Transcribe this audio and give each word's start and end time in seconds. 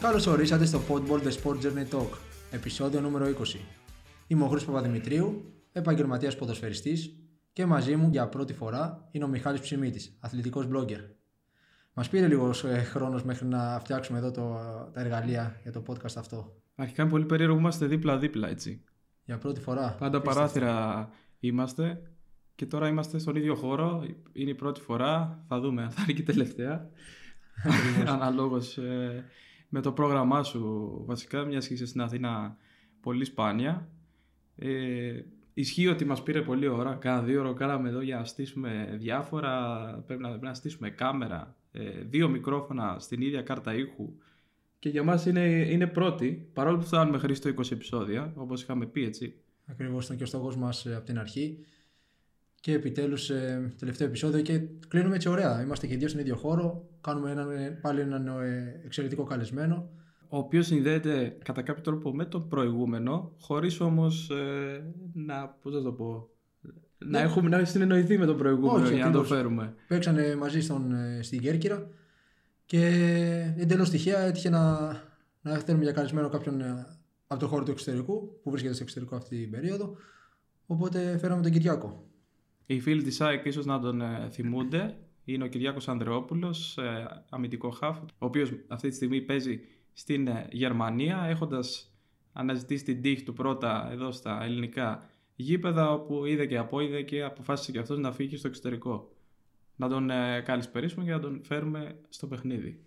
Καλώς 0.00 0.26
ορίσατε 0.26 0.64
στο 0.64 0.80
Football 0.88 1.22
The 1.22 1.32
Sport 1.32 1.54
Journey 1.54 1.94
Talk, 1.94 2.08
επεισόδιο 2.50 3.00
νούμερο 3.00 3.26
20. 3.26 3.58
Είμαι 4.26 4.44
ο 4.44 4.46
Χρήστος 4.46 4.74
Παπαδημητρίου, 4.74 5.52
επαγγελματίας 5.72 6.36
ποδοσφαιριστής 6.36 7.14
και 7.52 7.66
μαζί 7.66 7.96
μου 7.96 8.08
για 8.10 8.28
πρώτη 8.28 8.52
φορά 8.52 9.08
είναι 9.10 9.24
ο 9.24 9.28
Μιχάλης 9.28 9.60
Ψημίτης, 9.60 10.16
αθλητικός 10.20 10.68
blogger. 10.72 11.00
Μας 11.92 12.08
πήρε 12.08 12.26
λίγος 12.26 12.64
ε, 12.64 12.82
χρόνος 12.82 13.24
μέχρι 13.24 13.46
να 13.46 13.78
φτιάξουμε 13.80 14.18
εδώ 14.18 14.30
το, 14.30 14.58
τα 14.92 15.00
εργαλεία 15.00 15.60
για 15.62 15.72
το 15.72 15.82
podcast 15.86 16.16
αυτό. 16.16 16.62
Αρχικά 16.74 17.02
είναι 17.02 17.10
πολύ 17.10 17.24
περίεργο 17.24 17.54
που 17.54 17.60
είμαστε 17.60 17.86
δίπλα-δίπλα 17.86 18.48
έτσι. 18.48 18.84
Για 19.24 19.38
πρώτη 19.38 19.60
φορά. 19.60 19.96
Πάντα 19.98 20.20
παράθυρα 20.20 21.08
είμαστε 21.40 22.02
και 22.54 22.66
τώρα 22.66 22.88
είμαστε 22.88 23.18
στον 23.18 23.36
ίδιο 23.36 23.54
χώρο. 23.54 24.04
Είναι 24.32 24.50
η 24.50 24.54
πρώτη 24.54 24.80
φορά. 24.80 25.44
Θα 25.48 25.60
δούμε 25.60 25.82
αν 25.82 25.90
θα 25.90 26.02
είναι 26.02 26.12
και 26.12 26.22
η 26.22 26.24
τελευταία. 26.24 26.90
Αναλόγως 28.14 28.78
ε, 28.78 29.24
με 29.70 29.80
το 29.80 29.92
πρόγραμμά 29.92 30.42
σου 30.42 30.92
βασικά, 31.06 31.44
μιας 31.44 31.66
και 31.66 31.74
είσαι 31.74 31.86
στην 31.86 32.00
Αθήνα 32.00 32.56
πολύ 33.00 33.24
σπάνια. 33.24 33.88
Ε, 34.56 35.20
ισχύει 35.54 35.86
ότι 35.86 36.04
μας 36.04 36.22
πήρε 36.22 36.42
πολύ 36.42 36.66
ώρα, 36.66 36.94
κάνα 36.94 37.22
δύο 37.22 37.40
ώρα 37.40 37.52
κάναμε 37.52 37.88
εδώ 37.88 38.00
για 38.00 38.16
να 38.16 38.24
στήσουμε 38.24 38.96
διάφορα, 38.98 39.84
πρέπει 40.06 40.22
να, 40.22 40.28
πρέπει 40.28 40.44
να 40.44 40.54
στήσουμε 40.54 40.90
κάμερα, 40.90 41.56
ε, 41.72 42.02
δύο 42.02 42.28
μικρόφωνα 42.28 42.96
στην 42.98 43.20
ίδια 43.20 43.42
κάρτα 43.42 43.74
ήχου 43.74 44.12
και 44.78 44.88
για 44.88 45.02
μας 45.02 45.26
είναι, 45.26 45.46
είναι 45.70 45.86
πρώτη, 45.86 46.48
παρόλο 46.52 46.78
που 46.78 46.84
φτάνουμε 46.84 47.10
μέχρι 47.10 47.34
στο 47.34 47.50
20 47.50 47.72
επεισόδια, 47.72 48.32
όπως 48.36 48.62
είχαμε 48.62 48.86
πει 48.86 49.04
έτσι. 49.04 49.34
Ακριβώς 49.66 50.04
ήταν 50.04 50.16
και 50.16 50.22
ο 50.22 50.26
στόχος 50.26 50.56
μας 50.56 50.86
ε, 50.86 50.94
από 50.94 51.04
την 51.04 51.18
αρχή 51.18 51.58
και 52.60 52.72
επιτέλους 52.72 53.30
ε, 53.30 53.72
τελευταίο 53.78 54.06
επεισόδιο 54.06 54.40
και 54.42 54.60
κλείνουμε 54.88 55.14
έτσι 55.14 55.28
ωραία. 55.28 55.62
Είμαστε 55.62 55.86
και 55.86 55.96
δύο 55.96 56.08
στον 56.08 56.20
ίδιο 56.20 56.36
χώρο, 56.36 56.88
κάνουμε 57.00 57.30
έναν, 57.30 57.50
ε, 57.50 57.78
πάλι 57.82 58.00
έναν 58.00 58.26
ε, 58.26 58.80
εξαιρετικό 58.84 59.24
καλεσμένο. 59.24 59.88
Ο 60.28 60.38
οποίος 60.38 60.66
συνδέεται 60.66 61.36
κατά 61.44 61.62
κάποιο 61.62 61.82
τρόπο 61.82 62.14
με 62.14 62.24
τον 62.24 62.48
προηγούμενο, 62.48 63.32
χωρίς 63.40 63.80
όμως 63.80 64.30
ε, 64.30 64.82
να, 65.12 65.48
πώς 65.62 65.72
θα 65.74 65.82
το 65.82 65.92
πω, 65.92 66.28
να 66.98 67.18
Ναι. 67.18 67.18
έχουμε 67.24 67.48
να 67.48 67.64
συνεννοηθεί 67.64 68.18
με 68.18 68.26
τον 68.26 68.36
προηγούμενο 68.36 68.84
Όχι, 68.84 68.94
για 68.94 69.04
να 69.04 69.10
το 69.12 69.18
ακριβώς. 69.18 69.38
φέρουμε. 69.38 69.74
Παίξανε 69.88 70.34
μαζί 70.36 70.60
στον, 70.60 70.92
ε, 70.94 71.22
στην 71.22 71.40
Κέρκυρα 71.40 71.88
και 72.64 72.84
εντελώς 73.56 73.90
τυχαία 73.90 74.20
έτυχε 74.20 74.48
να, 74.48 74.78
να 75.42 75.54
θέλουμε 75.58 75.84
για 75.84 75.92
καλεσμένο 75.92 76.28
κάποιον 76.28 76.60
ε, 76.60 76.86
από 77.26 77.40
το 77.40 77.46
χώρο 77.48 77.64
του 77.64 77.70
εξωτερικού 77.70 78.40
που 78.42 78.50
βρίσκεται 78.50 78.74
στο 78.74 78.82
εξωτερικό 78.82 79.16
αυτή 79.16 79.40
την 79.40 79.50
περίοδο. 79.50 79.96
Οπότε 80.66 81.18
φέραμε 81.18 81.42
τον 81.42 81.52
Κυριάκο. 81.52 82.09
Οι 82.70 82.80
φίλοι 82.80 83.02
της 83.02 83.20
ΑΕΚ 83.20 83.44
ίσως 83.44 83.66
να 83.66 83.80
τον 83.80 84.00
ε, 84.00 84.28
θυμούνται. 84.30 84.96
Είναι 85.24 85.44
ο 85.44 85.46
Κυριάκος 85.46 85.88
Ανδρεόπουλος, 85.88 86.78
ε, 86.78 87.24
αμυντικό 87.30 87.70
χάφ, 87.70 87.98
ο 87.98 88.06
οποίος 88.18 88.52
αυτή 88.68 88.88
τη 88.88 88.94
στιγμή 88.94 89.20
παίζει 89.20 89.60
στην 89.92 90.26
ε, 90.26 90.46
Γερμανία, 90.50 91.22
έχοντας 91.22 91.94
αναζητήσει 92.32 92.84
την 92.84 93.02
τύχη 93.02 93.22
του 93.22 93.32
πρώτα 93.32 93.88
εδώ 93.92 94.12
στα 94.12 94.42
ελληνικά 94.42 95.10
γήπεδα, 95.36 95.92
όπου 95.92 96.24
είδε 96.24 96.46
και 96.46 96.58
απόειδε 96.58 97.02
και 97.02 97.22
αποφάσισε 97.22 97.72
και 97.72 97.78
αυτός 97.78 97.98
να 97.98 98.12
φύγει 98.12 98.36
στο 98.36 98.48
εξωτερικό. 98.48 99.12
Να 99.76 99.88
τον 99.88 100.10
ε, 100.10 100.40
καλησπερίσουμε 100.40 101.04
και 101.04 101.10
να 101.10 101.20
τον 101.20 101.40
φέρουμε 101.44 101.98
στο 102.08 102.26
παιχνίδι. 102.26 102.84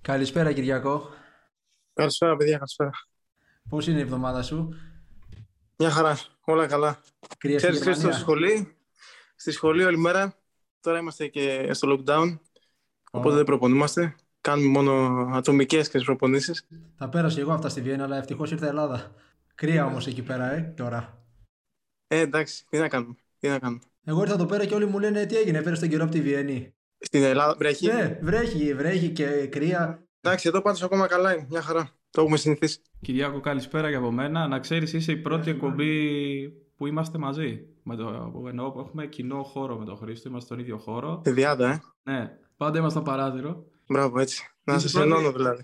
Καλησπέρα 0.00 0.52
Κυριακό. 0.52 1.08
Καλησπέρα, 1.92 2.36
παιδιά, 2.36 2.56
καλησπέρα. 2.56 2.90
Πώς 3.68 3.86
είναι 3.86 3.98
η 3.98 4.02
εβδομάδα 4.02 4.42
σου, 4.42 4.74
Μια 5.78 5.90
χαρά, 5.90 6.18
όλα 6.44 6.66
καλά. 6.66 7.00
κρύα 7.38 7.58
στη 7.58 7.68
Ξέρεις, 7.68 7.82
Χρήστο, 7.84 7.92
στη 7.92 8.00
Γερμανία. 8.00 8.18
σχολή, 8.18 8.73
στη 9.44 9.52
σχολή 9.52 9.84
όλη 9.84 9.98
μέρα. 9.98 10.34
Τώρα 10.80 10.98
είμαστε 10.98 11.26
και 11.26 11.70
στο 11.72 11.88
lockdown, 11.92 12.38
οπότε 13.10 13.34
Ω. 13.34 13.36
δεν 13.36 13.44
προπονούμαστε. 13.44 14.14
Κάνουμε 14.40 14.68
μόνο 14.68 14.92
ατομικές 15.32 15.88
και 15.88 15.98
προπονήσεις. 15.98 16.66
Τα 16.96 17.08
πέρασα 17.08 17.40
εγώ 17.40 17.52
αυτά 17.52 17.68
στη 17.68 17.80
Βιέννα, 17.80 18.04
αλλά 18.04 18.16
ευτυχώς 18.16 18.50
ήρθε 18.50 18.66
Ελλάδα. 18.66 19.14
Κρύα 19.54 19.86
όμως 19.86 20.06
εκεί 20.06 20.22
πέρα, 20.22 20.52
ε, 20.52 20.72
τώρα. 20.76 21.24
Ε, 22.06 22.18
εντάξει, 22.18 22.64
τι 22.68 22.78
να 22.78 22.88
κάνουμε. 22.88 23.14
Τι 23.38 23.48
να 23.48 23.58
κάνουμε. 23.58 23.80
Εγώ 24.04 24.20
ήρθα 24.20 24.34
εδώ 24.34 24.46
πέρα 24.46 24.64
και 24.64 24.74
όλοι 24.74 24.86
μου 24.86 24.98
λένε 24.98 25.26
τι 25.26 25.36
έγινε, 25.36 25.62
φέρε 25.62 25.76
τον 25.76 25.88
καιρό 25.88 26.02
από 26.02 26.12
τη 26.12 26.20
Βιέννη. 26.20 26.74
Στην 26.98 27.22
Ελλάδα 27.22 27.54
βρέχει. 27.58 27.86
Ναι, 27.86 28.18
βρέχει, 28.22 28.74
βρέχει 28.74 29.08
και 29.08 29.46
κρύα. 29.46 30.06
Εντάξει, 30.20 30.48
εδώ 30.48 30.62
πάντως 30.62 30.82
ακόμα 30.82 31.06
καλά 31.06 31.34
είναι. 31.34 31.46
Μια 31.50 31.62
χαρά. 31.62 31.90
Το 32.10 32.20
έχουμε 32.20 32.36
συνηθίσει. 32.36 32.80
Κυριάκο, 33.00 33.40
καλησπέρα 33.40 33.90
και 33.90 33.96
από 33.96 34.10
μένα. 34.10 34.48
Να 34.48 34.58
ξέρεις, 34.58 34.92
είσαι 34.92 35.12
η 35.12 35.16
πρώτη 35.16 35.50
εκπομπή 35.50 36.48
που 36.76 36.86
είμαστε 36.86 37.18
μαζί. 37.18 37.73
Με 37.86 37.96
το, 37.96 38.30
εννοώ 38.48 38.70
που 38.72 38.80
έχουμε 38.80 39.06
κοινό 39.06 39.42
χώρο 39.42 39.76
με 39.78 39.84
τον 39.84 39.96
Χρήστο, 39.96 40.28
είμαστε 40.28 40.46
στον 40.54 40.58
ίδιο 40.64 40.78
χώρο. 40.78 41.20
Τη 41.24 41.30
διάδα, 41.30 41.68
ε. 41.68 41.80
Ναι, 42.12 42.30
πάντα 42.56 42.78
είμαστε 42.78 43.00
παράθυρο. 43.00 43.64
Μπράβο, 43.86 44.20
έτσι. 44.20 44.42
Να 44.64 44.74
Είσαι 44.74 44.82
σας 44.88 44.92
πρώτη. 44.92 45.08
ενώνω 45.08 45.32
δηλαδή. 45.32 45.62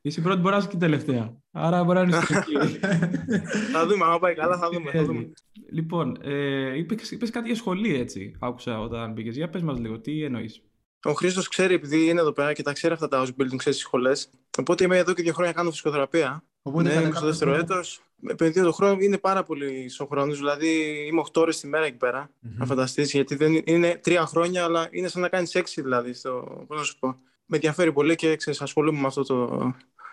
Είσαι 0.00 0.20
η 0.20 0.22
πρώτη, 0.22 0.40
μπορεί 0.40 0.52
να 0.52 0.58
είσαι 0.58 0.68
και 0.68 0.76
η 0.76 0.78
τελευταία. 0.78 1.36
Άρα 1.50 1.84
μπορεί 1.84 1.98
να 1.98 2.04
είναι 2.04 2.16
ιστορική. 2.16 2.78
θα 3.72 3.86
δούμε, 3.86 4.04
άμα 4.04 4.18
πάει 4.18 4.34
καλά 4.34 4.58
θα 4.58 4.68
δούμε. 4.70 4.90
Θα 4.90 5.04
δούμε. 5.04 5.32
λοιπόν, 5.72 6.16
ε, 6.22 6.76
είπες, 6.78 7.10
είπες 7.10 7.30
κάτι 7.30 7.46
για 7.46 7.56
σχολή 7.56 7.94
έτσι. 7.96 8.36
Άκουσα 8.40 8.80
όταν 8.80 9.14
πήγες. 9.14 9.36
Για 9.36 9.48
πες 9.48 9.62
μας 9.62 9.78
λίγο, 9.78 10.00
τι 10.00 10.24
εννοείς; 10.24 10.62
Ο 11.04 11.12
Χρήστος 11.12 11.48
ξέρει, 11.48 11.74
επειδή 11.74 12.08
είναι 12.08 12.20
εδώ 12.20 12.32
πέρα 12.32 12.52
και 12.52 12.62
τα 12.62 12.72
ξέρει 12.72 12.94
αυτά 12.94 13.08
τα 13.08 13.22
house 13.22 13.28
building, 13.28 13.56
ξέρεις 13.56 13.62
στις 13.62 13.78
σχολές. 13.78 14.30
Οπότε 14.58 14.84
είμαι 14.84 14.96
εδώ 14.96 15.12
και 15.12 15.22
δύο 15.22 15.32
χρόνια 15.32 15.52
κάνω 15.52 15.70
φυσικοθεραπεία. 15.70 16.44
Οπότε 16.62 16.88
ναι, 16.88 16.94
κατά 16.94 17.00
είμαι 17.06 17.10
στο 17.14 17.24
κάποιο 17.26 17.28
δεύτερο 17.30 17.52
τρόπο- 17.66 17.74
έτος. 18.22 18.48
Επειδή 18.48 18.62
το 18.62 18.72
χρόνο 18.72 18.96
είναι 19.00 19.18
πάρα 19.18 19.42
πολύ 19.42 19.90
ο 19.98 20.04
χρόνο. 20.04 20.32
Δηλαδή 20.32 20.68
είμαι 21.06 21.20
8 21.20 21.40
ώρες 21.40 21.60
τη 21.60 21.66
μέρα 21.66 21.84
εκεί 21.84 21.96
πέρα. 21.96 22.30
Μμμ. 22.40 22.56
Να 22.56 22.66
φανταστείς, 22.66 23.10
γιατί 23.12 23.34
δεν 23.34 23.62
είναι 23.64 24.00
τρία 24.02 24.26
χρόνια, 24.26 24.64
αλλά 24.64 24.88
είναι 24.90 25.08
σαν 25.08 25.22
να 25.22 25.28
κάνεις 25.28 25.54
έξι 25.54 25.82
δηλαδή. 25.82 26.12
Στο, 26.12 26.64
πώς 26.66 26.78
να 26.78 26.84
σου 26.84 26.98
πω. 26.98 27.08
Με 27.46 27.56
ενδιαφέρει 27.56 27.92
πολύ 27.92 28.14
και 28.14 28.36
ξέρεις, 28.36 28.62
ασχολούμαι 28.62 29.00
με 29.00 29.06
αυτό 29.06 29.22
το, 29.22 29.72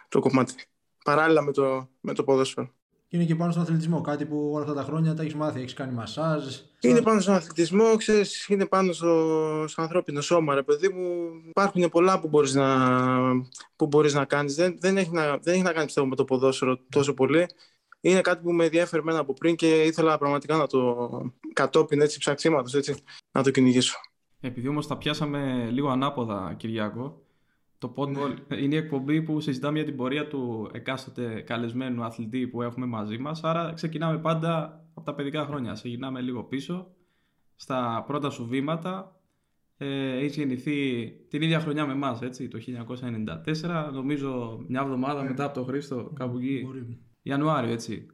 το 0.10 0.20
κομμάτι. 0.20 0.54
Παράλληλα 1.04 1.42
με 1.42 1.52
το, 1.52 1.90
με 2.00 2.14
το 2.14 2.24
ποδόσφαιρο. 2.24 2.72
Και 3.08 3.18
είναι 3.18 3.26
και 3.26 3.36
πάνω 3.36 3.52
στον 3.52 3.64
αθλητισμό. 3.64 4.02
Κάτι 4.02 4.26
που 4.26 4.52
όλα 4.54 4.64
αυτά 4.64 4.76
τα 4.76 4.84
χρόνια 4.84 5.14
τα 5.14 5.22
έχεις 5.22 5.36
μάθει. 5.36 5.60
Έχεις 5.60 5.74
κάνει 5.74 5.94
μασάζ. 5.94 6.44
Είναι 6.80 7.02
πάνω 7.02 7.20
στον 7.20 7.34
αθλητισμό, 7.34 7.96
ξέρεις, 7.96 8.48
είναι 8.48 8.66
πάνω 8.66 8.92
στο, 8.92 9.66
στο 9.68 9.82
ανθρώπινο 9.82 10.22
σώμα, 10.22 10.56
ρε 10.56 10.64
παιδί 10.64 10.90
μου. 10.90 11.32
Υπάρχουν 11.50 11.90
πολλά 11.90 12.20
που 12.20 12.28
μπορείς 12.28 12.54
να, 12.54 12.78
που 13.76 13.88
μπορείς 13.88 14.14
να 14.14 14.26
κάνεις. 14.26 14.56
Δεν, 14.56 14.78
δεν, 14.80 14.98
έχει 14.98 15.12
να, 15.12 15.38
δεν 15.38 15.54
έχει 15.54 15.64
να 15.64 15.72
κάνει, 15.72 15.86
πιστεύω, 15.86 16.08
με 16.08 16.16
το 16.16 16.24
ποδόσφαιρο 16.24 16.80
τόσο 16.90 17.14
πολύ. 17.14 17.48
Είναι 18.02 18.22
κάτι 18.22 18.44
που 18.44 18.52
με 18.52 18.64
ενδιαφέρει 18.66 19.02
εμένα 19.02 19.20
από 19.20 19.34
πριν 19.34 19.56
και 19.56 19.82
ήθελα 19.84 20.18
πραγματικά 20.18 20.58
να 20.58 20.68
το 20.68 21.10
κατόπιν 21.54 22.02
έτσι 22.02 22.20
ψαξίματος, 22.20 22.74
έτσι, 22.74 22.96
να 23.32 23.44
το 23.44 23.52
κυνηγήσω. 23.52 23.98
Επειδή 24.40 24.68
όμως 24.68 24.88
τα 24.88 24.98
πιάσαμε 24.98 25.70
λίγο 25.72 25.90
ανάποδα, 25.90 26.54
Κυριάκο, 26.58 27.22
το 27.78 27.94
Podball 27.96 28.36
είναι 28.62 28.76
η 28.76 28.78
εκπομπή 28.78 29.22
που 29.22 29.40
συζητάμε 29.40 29.78
για 29.78 29.88
την 29.88 29.96
πορεία 29.96 30.28
του 30.28 30.70
εκάστοτε 30.74 31.42
καλεσμένου 31.42 32.04
αθλητή 32.04 32.48
που 32.48 32.62
έχουμε 32.62 32.86
μαζί 32.86 33.18
μας. 33.18 33.44
Άρα 33.44 33.74
ξεκινάμε 33.74 34.18
πάντα 34.18 34.84
από 34.94 35.06
τα 35.06 35.14
παιδικά 35.14 35.46
χρόνια. 35.46 35.74
Ξεκινάμε 35.74 36.22
λίγο 36.22 36.44
πίσω, 36.44 36.88
στα 37.56 38.04
πρώτα 38.08 38.30
σου 38.30 38.46
βήματα. 38.48 39.20
Ε, 39.78 40.18
έχεις 40.18 40.36
γεννηθεί 40.36 41.10
την 41.30 41.42
ίδια 41.42 41.60
χρονιά 41.60 41.86
με 41.86 41.92
εμάς, 41.92 42.22
έτσι, 42.22 42.48
το 42.48 42.60
1994. 42.60 43.92
Νομίζω 43.94 44.64
μια 44.68 44.82
εβδομάδα 44.82 45.24
μετά 45.24 45.44
από 45.44 45.54
τον 45.54 45.66
Χρήστο, 45.66 46.12
κάπου 46.16 46.38
εκεί, 46.38 46.62
Μπορεί. 46.66 47.00
Ιανουάριο, 47.22 47.72
έτσι. 47.72 48.06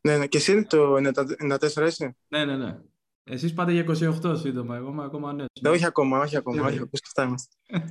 Ναι, 0.00 0.16
ναι, 0.16 0.26
και 0.26 0.36
εσύ 0.36 0.52
είναι 0.52 0.64
το 0.64 0.96
94 0.96 1.86
είσαι. 1.86 2.16
Ναι, 2.28 2.44
ναι, 2.44 2.56
ναι. 2.56 2.78
Εσείς 3.24 3.52
πάτε 3.52 3.72
για 3.72 3.84
28 4.22 4.36
σύντομα, 4.38 4.76
εγώ 4.76 4.88
είμαι 4.90 5.04
ακόμα 5.04 5.32
νέος. 5.32 5.48
Ναι, 5.60 5.68
όχι 5.70 5.84
ακόμα, 5.86 6.18
όχι 6.20 6.36
ακόμα, 6.36 6.60
Ναι. 6.62 6.66
όχι, 6.68 6.86
πώς 6.86 7.00
και 7.00 7.06
αυτά 7.06 7.22
είμαστε. 7.24 7.56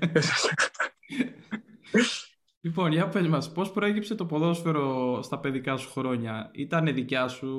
Λοιπόν, 2.63 2.91
για 2.91 3.09
πες 3.09 3.27
μας, 3.27 3.51
πώς 3.51 3.71
προέκυψε 3.71 4.15
το 4.15 4.25
ποδόσφαιρο 4.25 5.19
στα 5.21 5.39
παιδικά 5.39 5.77
σου 5.77 5.89
χρόνια; 5.89 6.51
Ήταν 6.53 6.93
δικιά 6.93 7.27
σου 7.27 7.49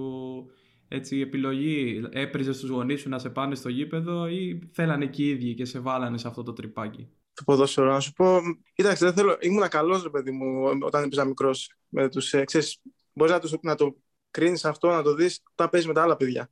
έτσι, 0.88 1.20
επιλογή, 1.20 2.02
έπριζες 2.10 2.58
τους 2.60 2.68
γονείς 2.70 3.00
σου 3.00 3.08
να 3.08 3.18
σε 3.18 3.30
πάνε 3.30 3.54
στο 3.54 3.68
γήπεδο 3.68 4.26
ή 4.26 4.70
θέλανε 4.72 5.04
εκεί 5.04 5.24
οι 5.24 5.28
ίδιοι 5.28 5.54
και 5.54 5.64
σε 5.64 5.78
βάλανε 5.78 6.18
σε 6.18 6.28
αυτό 6.28 6.42
το 6.42 6.52
τρυπάκι; 6.52 7.08
Το 7.34 7.43
ποδόσφαιρο. 7.44 7.93
Να 7.93 8.00
σου 8.00 8.12
πω, 8.12 8.40
κοίταξε, 8.75 9.05
δεν 9.05 9.14
θέλω, 9.14 9.37
ήμουν 9.40 9.69
καλός 9.69 10.02
ρε 10.02 10.11
παιδί 10.11 10.31
μου 10.31 10.79
όταν 10.81 11.05
έπαιζα 11.05 11.25
μικρός. 11.25 11.76
Με 11.88 12.08
τους, 12.08 12.32
ε, 12.32 12.44
ξέρεις, 12.44 12.81
μπορείς 13.12 13.32
να, 13.32 13.40
τους, 13.40 13.55
να 13.62 13.75
το 13.75 13.96
κρίνεις 14.31 14.64
αυτό, 14.64 14.88
να 14.88 15.02
το 15.02 15.14
δεις 15.14 15.43
όταν 15.52 15.69
παίζεις 15.69 15.88
με 15.88 15.94
τα 15.94 16.02
άλλα 16.02 16.17
παιδιά. 16.17 16.50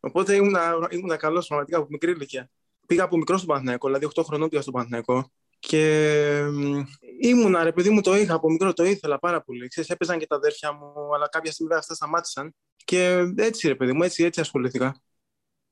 Οπότε 0.00 0.34
ήμουν, 0.34 0.54
ήμουν 0.90 1.16
καλός 1.16 1.46
πραγματικά 1.46 1.78
από 1.78 1.86
μικρή 1.90 2.10
ηλικία. 2.10 2.50
Πήγα 2.86 3.04
από 3.04 3.16
μικρός 3.16 3.36
στον 3.36 3.48
Παναθηναϊκό, 3.48 3.86
δηλαδή 3.86 4.08
8 4.14 4.22
χρονών 4.24 4.48
πήγα 4.48 4.62
στον 4.62 4.72
Παναθηναϊκό. 4.72 5.30
Και 5.58 6.42
μ, 6.52 6.82
ήμουνα, 7.20 7.64
ρε 7.64 7.72
παιδί 7.72 7.90
μου, 7.90 8.00
το 8.00 8.16
είχα 8.16 8.34
από 8.34 8.50
μικρό, 8.50 8.72
το 8.72 8.84
ήθελα 8.84 9.18
πάρα 9.18 9.42
πολύ. 9.42 9.68
Ξέρεις, 9.68 9.90
έπαιζαν 9.90 10.18
και 10.18 10.26
τα 10.26 10.36
αδέρφια 10.36 10.72
μου, 10.72 11.14
αλλά 11.14 11.28
κάποια 11.28 11.52
στιγμή 11.52 11.74
αυτά 11.74 11.94
σταμάτησαν. 11.94 12.54
Και 12.84 13.32
έτσι, 13.36 13.68
ρε 13.68 13.74
παιδί 13.74 13.92
μου, 13.92 14.02
έτσι, 14.02 14.24
έτσι 14.24 14.40
ασχολήθηκα 14.40 15.00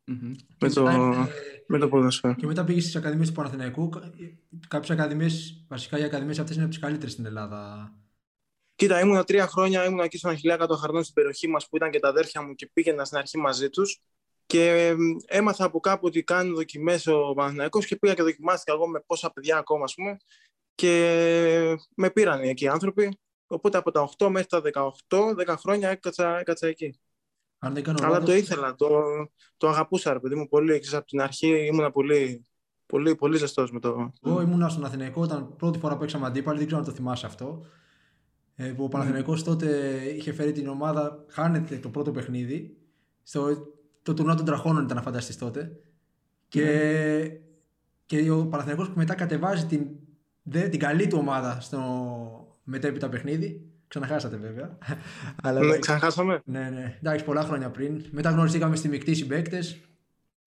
Μμμ. 0.08 0.34
με 0.58 0.68
το, 0.68 0.82
Μετά, 0.82 1.22
ε, 1.22 1.62
με 1.66 1.78
το 1.78 1.88
ποδόσφαιρο. 1.88 2.34
Και 2.34 2.46
μετά 2.46 2.64
πήγες 2.64 2.82
στις 2.82 2.96
ακαδημίες 2.96 3.28
του 3.28 3.34
Παναθηναϊκού. 3.34 3.88
Κάποιες 4.68 4.98
ακαδημίες, 4.98 5.64
βασικά 5.68 5.98
οι 5.98 6.02
ακαδημίες 6.02 6.38
αυτές 6.38 6.54
είναι 6.54 6.64
από 6.64 6.72
τις 6.72 6.82
καλύτερες 6.82 7.12
στην 7.12 7.26
Ελλάδα. 7.26 7.92
Κοίτα, 8.74 9.00
ήμουνα 9.00 9.24
τρία 9.24 9.46
χρόνια, 9.46 9.84
ήμουνα 9.84 10.04
εκεί 10.04 10.18
στον 10.18 10.30
Αχιλέα 10.30 10.56
κάτω 10.56 10.76
χαρτών 10.76 11.02
στην 11.02 11.14
περιοχή 11.14 11.48
μας 11.48 11.68
που 11.68 11.76
ήταν 11.76 11.90
και 11.90 11.98
τα 11.98 12.08
αδέρφια 12.08 12.42
μου 12.42 12.54
και 12.54 12.70
πήγαινα 12.72 13.04
στην 13.04 13.18
αρχή 13.18 13.38
μαζί 13.38 13.70
τους. 13.70 14.00
Και 14.46 14.94
μ, 14.96 15.16
έμαθα 15.26 15.64
από 15.64 15.80
κάπου 15.80 16.06
ότι 16.06 16.22
κάνει 16.22 16.50
δοκιμές 16.50 17.06
ο 17.06 17.32
Παναθηναϊκός 17.34 17.86
και 17.86 17.96
πήγα 17.96 18.14
και 18.14 18.22
δοκιμάστηκα 18.22 18.72
εγώ 18.72 18.88
με 18.88 19.00
πόσα 19.06 19.30
παιδιά 19.30 19.58
ακόμα, 19.58 19.84
ας 19.84 19.94
πούμε. 19.94 20.16
και 20.74 21.76
με 21.94 22.10
πήραν 22.10 22.40
εκεί 22.40 22.64
οι 22.64 22.68
άνθρωποι. 22.68 23.18
Οπότε 23.46 23.78
από 23.78 23.90
τα 23.90 24.08
8 24.18 24.28
μέχρι 24.28 24.48
τα 24.48 24.60
18, 25.08 25.34
10 25.34 25.56
χρόνια 25.56 25.90
έκατσα, 25.90 26.38
έκατσα 26.38 26.66
εκεί. 26.66 26.98
Αν 27.58 27.74
δεν 27.74 27.82
κάνω 27.82 27.98
Αλλά 28.02 28.10
λάθος, 28.10 28.28
το 28.28 28.34
ήθελα, 28.34 28.74
το, 28.74 28.88
το 29.56 29.68
αγαπούσα 29.68 30.12
ρε 30.12 30.20
παιδί 30.20 30.34
μου 30.34 30.48
πολύ. 30.48 30.70
Ξέρεις, 30.70 30.94
από 30.94 31.06
την 31.06 31.20
αρχή 31.20 31.66
ήμουνα 31.66 31.90
πολύ, 31.90 32.44
πολύ, 32.86 33.14
πολύ 33.14 33.36
ζεστός 33.36 33.70
με 33.70 33.80
το... 33.80 34.12
Εγώ 34.24 34.40
ήμουνα 34.40 34.68
στον 34.68 34.84
Αθηναϊκό 34.84 35.20
όταν 35.20 35.56
πρώτη 35.56 35.78
φορά 35.78 35.96
παίξαμε 35.96 36.26
αντίπαλοι, 36.26 36.58
δεν 36.58 36.66
ξέρω 36.66 36.80
αν 36.82 36.88
το 36.88 36.94
θυμάσαι 36.94 37.26
αυτό. 37.26 37.66
Ε, 38.54 38.72
που 38.72 38.84
ο 38.84 38.88
Παναθηναϊκός 38.88 39.42
τότε 39.42 39.98
είχε 40.16 40.32
φέρει 40.32 40.52
την 40.52 40.68
ομάδα, 40.68 41.24
χάνεται 41.28 41.76
το 41.78 41.88
πρώτο 41.88 42.10
παιχνίδι. 42.10 42.76
Στο, 43.22 43.48
το 44.02 44.14
τουρνουά 44.14 44.34
των 44.34 44.44
τραχώνων 44.44 44.84
ήταν 44.84 44.96
να 44.96 45.02
φανταστείς 45.02 45.38
τότε. 45.38 45.80
Και, 46.48 47.30
και 48.06 48.30
ο 48.30 48.46
Παναθηναϊκός 48.46 48.88
που 48.88 48.98
μετά 48.98 49.14
κατεβάζει 49.14 49.66
την, 49.66 49.86
δε, 50.42 50.68
την 50.68 50.78
καλή 50.78 51.06
του 51.06 51.18
ομάδα 51.20 51.60
στο 51.60 51.78
μετέπειτα 52.62 53.08
παιχνίδι. 53.08 53.72
Ξαναχάσατε 53.88 54.36
βέβαια. 54.36 54.78
Αλλά, 55.42 55.60
Ναι, 55.60 55.78
ξαναχάσαμε. 55.78 56.40
ναι, 56.44 56.70
ναι. 56.70 56.96
Εντάξει, 56.98 57.24
πολλά 57.24 57.42
χρόνια 57.42 57.70
πριν. 57.70 58.04
Μετά 58.10 58.30
γνωριστήκαμε 58.30 58.76
στη 58.76 58.88
μεικτή 58.88 59.14
συμπαίκτε. 59.14 59.58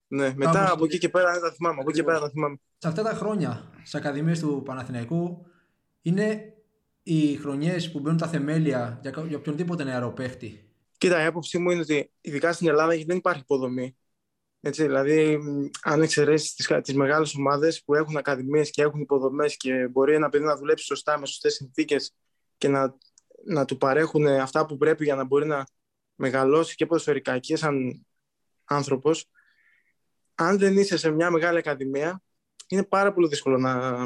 Ναι, 0.08 0.34
μετά 0.36 0.52
Κάπως- 0.52 0.72
από 0.72 0.86
εκεί 0.86 0.98
και 0.98 1.10
πέρα 1.10 1.32
δεν 1.32 1.42
τα 1.42 1.52
θυμάμαι. 1.52 1.80
Από 1.80 1.90
εκεί 1.90 2.00
και 2.00 2.06
πέρα 2.06 2.20
τα 2.20 2.30
θυμάμαι. 2.30 2.56
Σε 2.78 2.88
αυτά 2.88 3.04
τα 3.04 3.14
χρόνια 3.14 3.70
στι 3.84 3.98
ακαδημίες 3.98 4.40
του 4.40 4.62
Παναθηναϊκού 4.66 5.46
είναι 6.02 6.54
οι 7.04 7.36
χρονιές 7.36 7.92
που 7.92 8.00
μπαίνουν 8.00 8.18
τα 8.18 8.28
θεμέλια 8.28 9.00
για, 9.02 9.12
κα- 9.12 9.26
για 9.26 9.38
οποιονδήποτε 9.38 9.84
νεαρό 9.84 10.12
παίχτη. 10.12 10.66
Κοίτα, 10.98 11.24
η 11.24 11.26
άποψή 11.26 11.58
μου 11.58 11.70
είναι 11.70 11.82
ότι 11.82 12.12
ειδικά 12.22 12.54
στην 12.54 12.68
Ελλάδα 12.68 12.94
δεν 13.06 13.18
υπάρχει 13.18 13.40
υποδομή. 13.42 13.96
Έτσι, 14.62 14.84
δηλαδή, 14.84 15.38
μ, 15.38 15.68
αν 15.84 16.02
εξαιρέσεις 16.02 16.54
τις, 16.54 16.68
τις 16.82 16.94
μεγάλες 16.96 17.36
ομάδες 17.36 17.84
που 17.84 17.96
έχουν 17.96 18.18
ακαδημίες 18.18 18.70
και 18.70 18.82
έχουν 18.82 19.00
υποδομές 19.00 19.58
και 19.58 19.88
μπορεί 19.92 20.14
ένα 20.14 20.30
παιδί 20.30 20.44
να 20.44 20.58
δουλέψει 20.58 20.86
σωστά 20.86 21.20
με 21.20 21.26
σωστές 21.26 21.54
συνθήκες 21.54 22.14
και 22.58 22.68
να, 22.68 22.98
να 23.46 23.66
του 23.66 23.78
παρέχουν 23.78 24.28
αυτά 24.28 24.66
που 24.66 24.78
πρέπει 24.78 25.04
για 25.04 25.16
να 25.16 25.24
μπορεί 25.24 25.46
να 25.46 25.66
μεγαλώσει 26.16 26.76
και 26.76 26.86
ποδοσφαιρικά 26.86 27.40
και 27.40 27.56
σαν 27.56 28.06
άνθρωπος, 28.66 29.30
αν 30.36 30.58
δεν 30.58 30.78
είσαι 30.78 30.98
σε 30.98 31.12
μια 31.12 31.32
μεγάλη 31.32 31.58
ακαδημία, 31.58 32.22
είναι 32.68 32.84
πάρα 32.84 33.14
πολύ 33.14 33.28
δύσκολο 33.28 33.58
να, 33.58 34.06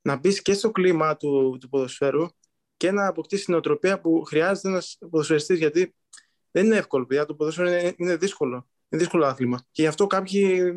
να 0.00 0.16
μπεις 0.16 0.42
και 0.42 0.52
στο 0.52 0.70
κλίμα 0.70 1.16
του, 1.16 1.56
του 1.60 1.68
ποδοσφαίρου 1.68 2.26
και 2.76 2.90
να 2.90 3.06
αποκτήσεις 3.06 3.44
την 3.44 3.54
οτροπία 3.54 4.00
που 4.00 4.22
χρειάζεται 4.22 4.68
ένας 4.68 4.96
ποδοσφαιριστής. 5.10 5.58
Γιατί 5.58 5.94
δεν 6.50 6.64
είναι 6.64 6.76
εύκολο, 6.76 7.06
παιδιά. 7.06 7.24
Το 7.24 7.34
ποδόσφαιρο 7.34 7.68
είναι, 7.68 7.94
είναι 7.96 8.16
δύσκολο. 8.16 8.68
Είναι 8.88 9.00
δύσκολο 9.02 9.26
άθλημα. 9.26 9.58
Και 9.70 9.82
γι' 9.82 9.88
αυτό 9.88 10.06
κάποιοι 10.06 10.72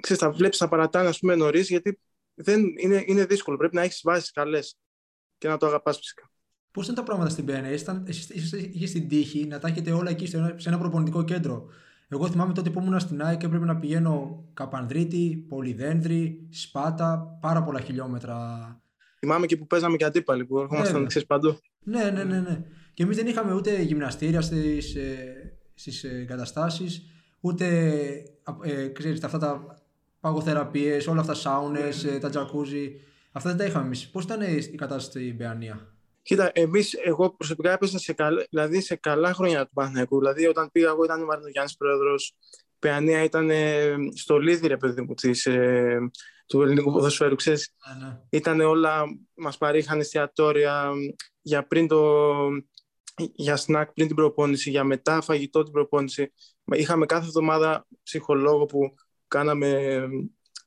ξέρεις, 0.00 0.22
τα 0.22 0.30
βλέπεις 0.30 0.60
να 0.60 0.68
παρατάνε 0.68 1.08
ας 1.08 1.18
πούμε, 1.18 1.34
νωρίς, 1.34 1.68
γιατί 1.68 2.00
δεν, 2.34 2.64
είναι, 2.78 3.04
είναι 3.06 3.24
δύσκολο. 3.24 3.56
Πρέπει 3.56 3.74
να 3.74 3.82
έχεις 3.82 4.00
βάσεις 4.04 4.30
καλές 4.30 4.78
και 5.46 5.52
να 5.52 5.58
το 5.58 5.66
αγαπάς 5.66 5.96
φυσικά. 5.96 6.30
Πώς 6.70 6.84
ήταν 6.84 6.94
τα 6.94 7.02
πράγματα 7.02 7.30
στην 7.30 7.44
PNA, 7.48 7.80
ήταν, 7.80 8.04
εσείς, 8.06 8.30
εσείς 8.30 8.52
είχες 8.52 8.92
την 8.92 9.08
τύχη 9.08 9.46
να 9.46 9.58
τα 9.58 9.68
έχετε 9.68 9.92
όλα 9.92 10.10
εκεί 10.10 10.26
σε 10.26 10.36
ένα, 10.36 10.54
σε 10.56 10.68
ένα 10.68 10.78
προπονητικό 10.78 11.24
κέντρο. 11.24 11.66
Εγώ 12.08 12.28
θυμάμαι 12.28 12.52
τότε 12.52 12.70
που 12.70 12.80
ήμουν 12.80 13.00
στην 13.00 13.22
ΑΕΚ 13.22 13.38
και 13.38 13.46
έπρεπε 13.46 13.64
να 13.64 13.76
πηγαίνω 13.76 14.44
Καπανδρίτη, 14.54 15.44
Πολυδένδρη, 15.48 16.48
Σπάτα, 16.50 17.38
πάρα 17.40 17.62
πολλά 17.62 17.80
χιλιόμετρα. 17.80 18.36
Θυμάμαι 19.18 19.46
και 19.46 19.56
που 19.56 19.66
παίζαμε 19.66 19.96
και 19.96 20.04
αντίπαλοι, 20.04 20.44
που 20.44 20.58
ερχόμασταν 20.58 20.92
Βέβαια. 20.92 21.06
ξέρεις, 21.06 21.26
παντού. 21.26 21.58
Ναι, 21.82 22.10
ναι, 22.10 22.24
ναι, 22.24 22.40
ναι. 22.40 22.64
Και 22.94 23.02
εμείς 23.02 23.16
δεν 23.16 23.26
είχαμε 23.26 23.54
ούτε 23.54 23.82
γυμναστήρια 23.82 24.40
στις, 24.40 24.94
ε, 24.94 25.58
στις 25.74 26.04
ε, 26.04 26.08
εγκαταστάσεις, 26.08 27.02
ούτε 27.40 27.66
ε, 28.62 28.86
ξέρεις, 28.86 29.24
αυτά 29.24 29.38
τα 29.38 29.76
παγοθεραπείες, 30.20 31.06
όλα 31.06 31.20
αυτά 31.20 31.34
σάουνες, 31.34 32.04
ε, 32.04 32.18
τα 32.18 32.28
τζακούζι. 32.28 33.00
Αυτά 33.36 33.48
δεν 33.48 33.58
τα 33.58 33.64
είχαμε 33.64 33.84
εμείς. 33.84 34.10
Πώς 34.10 34.24
ήταν 34.24 34.40
η 34.42 34.74
κατάσταση 34.76 35.06
στην 35.06 35.36
Παιανία; 35.36 35.94
Κοίτα, 36.22 36.50
εμείς, 36.54 36.94
εγώ 36.94 37.30
προσωπικά 37.30 37.72
έπεσα 37.72 37.98
σε, 37.98 38.12
καλ, 38.12 38.44
δηλαδή 38.50 38.80
σε 38.80 38.96
καλά 38.96 39.34
χρόνια 39.34 39.66
του 39.66 39.72
Παναθηναϊκού. 39.74 40.18
Δηλαδή, 40.18 40.46
όταν 40.46 40.70
πήγα 40.72 40.88
εγώ, 40.88 41.04
ήταν 41.04 41.22
ο 41.22 41.24
Μαρτινογιάννη 41.24 41.72
πρόεδρος. 41.78 42.36
Παιανία 42.78 43.22
ήταν 43.22 43.50
ε, 43.50 43.94
στο 44.14 44.38
λίδι, 44.38 44.66
ρε 44.66 44.76
παιδί 44.76 45.00
μου, 45.02 45.14
της, 45.14 45.46
ε, 45.46 46.10
του 46.46 46.62
ελληνικού 46.62 46.92
ποδοσφαίρου. 46.92 47.34
Ξέρεις, 47.34 47.74
Ναι, 47.98 48.06
ναι. 48.06 48.20
ήταν 48.30 48.60
όλα, 48.60 49.04
μας 49.34 49.58
παρήχαν 49.58 50.00
εστιατόρια 50.00 50.90
για 51.42 51.66
πριν 51.66 51.88
το, 51.88 52.24
για 53.16 53.56
σνακ 53.56 53.92
πριν 53.92 54.06
την 54.06 54.16
προπόνηση, 54.16 54.70
για 54.70 54.84
μετά 54.84 55.20
φαγητό 55.20 55.62
την 55.62 55.72
προπόνηση. 55.72 56.32
Είχαμε 56.64 57.06
κάθε 57.06 57.26
εβδομάδα 57.26 57.86
ψυχολόγο 58.02 58.66
που 58.66 58.94
κάναμε 59.28 60.00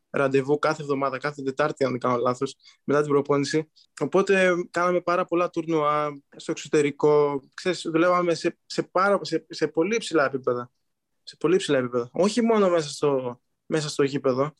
ραντεβού 0.09 0.59
κάθε 0.59 0.81
εβδομάδα, 0.81 1.17
κάθε 1.17 1.43
Τετάρτη, 1.43 1.83
αν 1.83 1.91
δεν 1.91 1.99
κάνω 1.99 2.17
λάθος, 2.17 2.55
μετά 2.83 3.01
την 3.01 3.09
προπόνηση. 3.09 3.71
Οπότε 3.99 4.53
κάναμε 4.71 5.01
πάρα 5.01 5.25
πολλά 5.25 5.49
τουρνουά 5.49 6.21
στο 6.35 6.51
εξωτερικό. 6.51 7.41
Ξέρεις, 7.53 7.81
δουλεύαμε 7.81 8.33
σε, 8.33 8.57
σε, 8.65 8.83
πάρα, 8.83 9.19
σε, 9.21 9.45
σε 9.49 9.67
πολύ 9.67 9.97
ψηλά 9.97 10.25
επίπεδα. 10.25 10.71
Σε 11.23 11.35
πολύ 11.35 11.57
ψηλά 11.57 11.77
επίπεδα. 11.77 12.09
Όχι 12.11 12.41
μόνο 12.41 12.69
μέσα 12.69 12.89
στο, 12.89 13.41
μέσα 13.65 13.89
στο 13.89 14.03
γήπεδο, 14.03 14.53